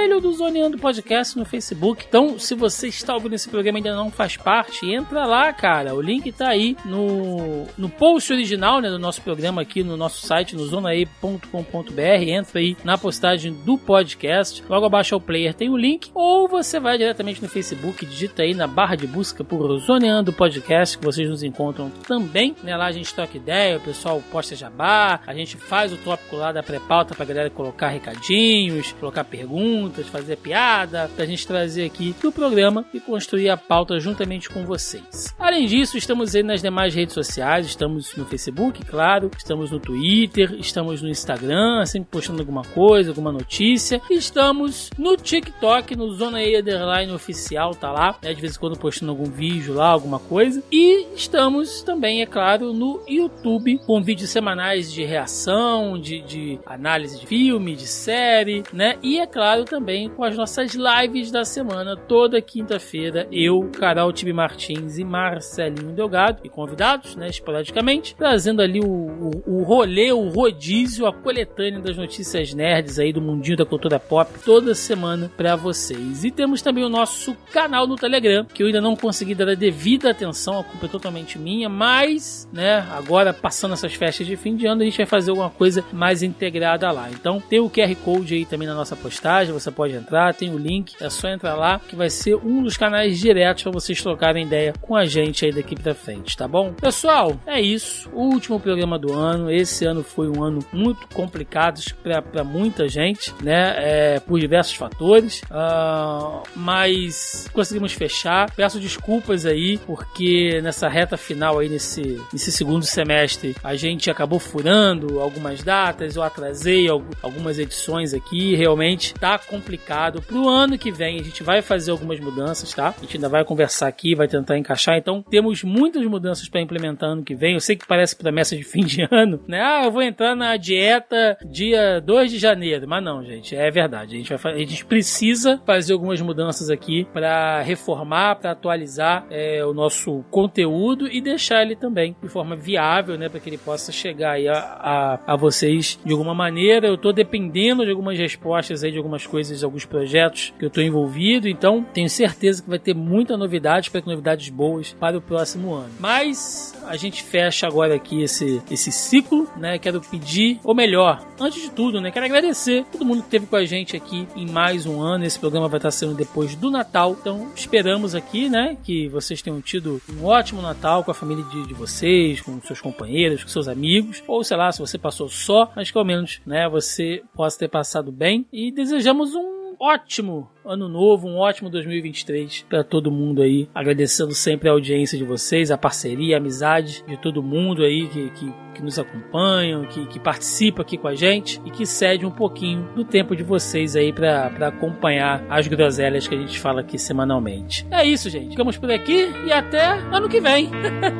[0.00, 2.04] do Zoneando Podcast no Facebook.
[2.08, 5.94] Então, se você está ouvindo esse programa e ainda não faz parte, entra lá, cara.
[5.94, 10.26] O link tá aí no, no post original, né, do nosso programa aqui no nosso
[10.26, 12.00] site, no zonae.com.br.
[12.26, 14.64] Entra aí na postagem do podcast.
[14.68, 16.10] Logo abaixo ao player tem o link.
[16.14, 20.96] Ou você vai diretamente no Facebook, digita aí na barra de busca por Zoneando Podcast,
[20.96, 22.56] que vocês nos encontram também.
[22.62, 22.76] Né?
[22.76, 26.52] Lá a gente troca ideia, o pessoal posta jabá, a gente faz o tópico lá
[26.52, 32.32] da pré-pauta pra galera colocar recadinhos, colocar perguntas, fazer piada, pra gente trazer aqui pro
[32.32, 35.34] programa e construir a pauta juntamente com vocês.
[35.38, 40.54] Além disso, estamos aí nas demais redes sociais, estamos no Facebook, claro, estamos no Twitter,
[40.58, 46.60] estamos no Instagram, sempre postando alguma coisa, alguma notícia, estamos no TikTok, no Zona E
[46.60, 50.62] Underline Oficial, tá lá, né, de vez em quando postando algum vídeo lá, alguma coisa,
[50.70, 57.18] e estamos também, é claro, no YouTube, com vídeos semanais de reação, de, de análise
[57.18, 59.79] de filme, de série, né, e é claro também
[60.14, 66.40] com as nossas lives da semana, toda quinta-feira, eu, Carol Tibi Martins e Marcelinho Delgado,
[66.44, 71.96] e convidados, né, esporadicamente, trazendo ali o, o, o rolê, o rodízio, a coletânea das
[71.96, 76.24] notícias nerds aí do mundinho da cultura pop, toda semana pra vocês.
[76.24, 79.54] E temos também o nosso canal no Telegram, que eu ainda não consegui dar a
[79.54, 84.56] devida atenção, a culpa é totalmente minha, mas, né, agora passando essas festas de fim
[84.56, 87.10] de ano, a gente vai fazer alguma coisa mais integrada lá.
[87.10, 90.58] Então, tem o QR Code aí também na nossa postagem, você pode entrar, tem o
[90.58, 94.46] link, é só entrar lá, que vai ser um dos canais diretos para vocês trocarem
[94.46, 96.72] ideia com a gente aí daqui pra frente, tá bom?
[96.72, 98.08] Pessoal, é isso.
[98.12, 99.50] O último programa do ano.
[99.50, 103.74] Esse ano foi um ano muito complicado para muita gente, né?
[103.78, 105.42] É, por diversos fatores.
[105.50, 108.50] Ah, mas conseguimos fechar.
[108.54, 114.38] Peço desculpas aí, porque nessa reta final aí, nesse, nesse segundo semestre, a gente acabou
[114.38, 118.54] furando algumas datas, eu atrasei al- algumas edições aqui.
[118.54, 120.22] Realmente tá complicado.
[120.22, 122.94] Pro ano que vem, a gente vai fazer algumas mudanças, tá?
[122.96, 124.96] A gente ainda vai conversar aqui, vai tentar encaixar.
[124.96, 127.54] Então, temos muitas mudanças para implementar ano que vem.
[127.54, 129.60] Eu sei que parece promessa de fim de ano, né?
[129.60, 132.86] Ah, eu vou entrar na dieta dia 2 de janeiro.
[132.86, 134.14] Mas não, gente, é verdade.
[134.14, 139.64] A gente, vai, a gente precisa fazer algumas mudanças aqui para reformar, para atualizar é,
[139.64, 143.28] o nosso conteúdo e deixar ele também de forma viável, né?
[143.28, 146.86] Para que ele possa chegar aí a, a, a vocês de alguma maneira.
[146.86, 150.70] Eu tô dependendo de algumas respostas aí, de algumas coisas, de alguns projetos que eu
[150.70, 151.48] tô envolvido.
[151.48, 155.74] Então, tenho certeza que vai ter muita novidade, espero que novidades boas para o próximo
[155.74, 155.90] ano.
[155.98, 159.78] Mas a gente fecha agora aqui esse, esse ciclo, né?
[159.78, 162.10] Quero pedir, ou melhor, antes de tudo, né?
[162.10, 165.24] Quero agradecer todo mundo que esteve com a gente aqui em mais um ano.
[165.24, 167.16] Esse programa vai estar sendo depois do Natal.
[167.20, 168.76] Então, esperamos aqui, né?
[168.82, 172.80] Que vocês tenham tido um ótimo Natal com a família de, de vocês, com seus
[172.80, 174.22] companheiros, com seus amigos.
[174.26, 176.68] Ou, sei lá, se você passou só, mas que ao menos, né?
[176.68, 178.46] Você possa ter passado bem.
[178.52, 183.68] E desejamos um ótimo ano novo, um ótimo 2023 para todo mundo aí.
[183.74, 188.30] Agradecendo sempre a audiência de vocês, a parceria, a amizade de todo mundo aí que,
[188.30, 192.30] que, que nos acompanham, que, que participa aqui com a gente e que cede um
[192.30, 196.98] pouquinho do tempo de vocês aí para acompanhar as groselhas que a gente fala aqui
[196.98, 197.86] semanalmente.
[197.90, 198.50] É isso, gente.
[198.50, 200.70] Ficamos por aqui e até ano que vem.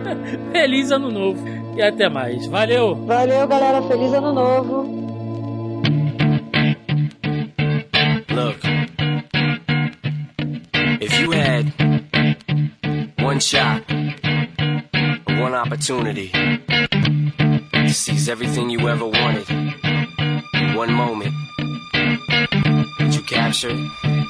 [0.53, 1.43] Feliz ano novo
[1.77, 2.47] e até mais.
[2.47, 2.95] Valeu!
[3.07, 3.83] Valeu, galera.
[3.83, 5.10] Feliz ano novo.
[8.41, 8.61] Look,
[11.03, 11.75] if you had
[13.19, 13.83] one shot,
[15.45, 21.35] one opportunity to seize everything you ever wanted in one moment,
[22.99, 24.30] would you capture it?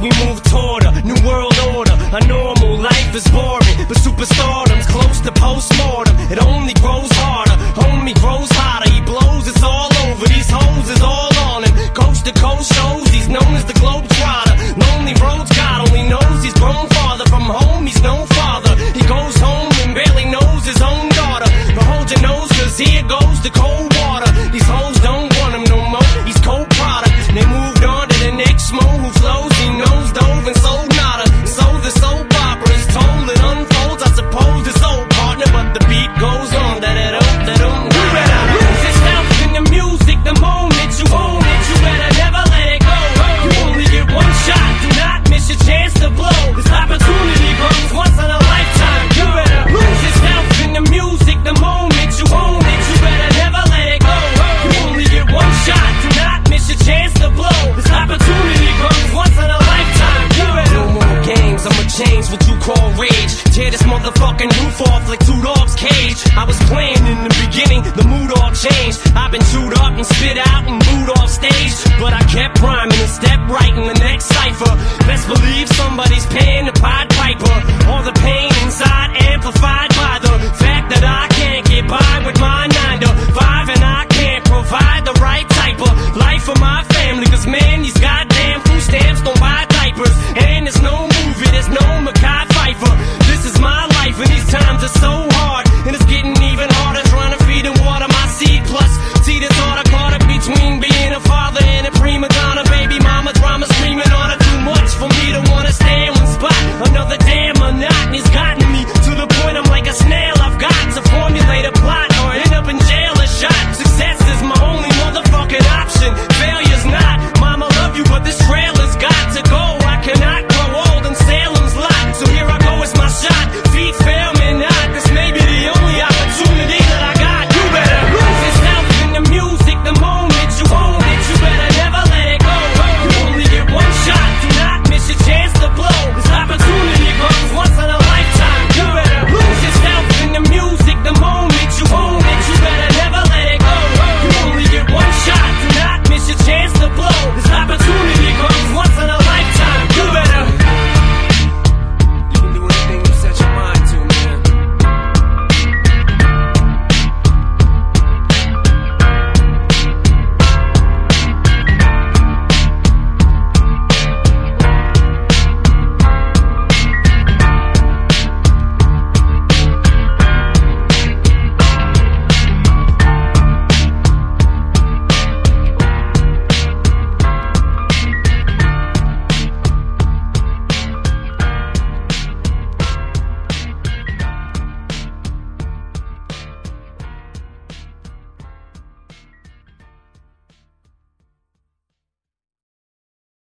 [0.00, 1.96] we move toward a new world order.
[2.12, 4.67] A normal life is boring, but superstardom's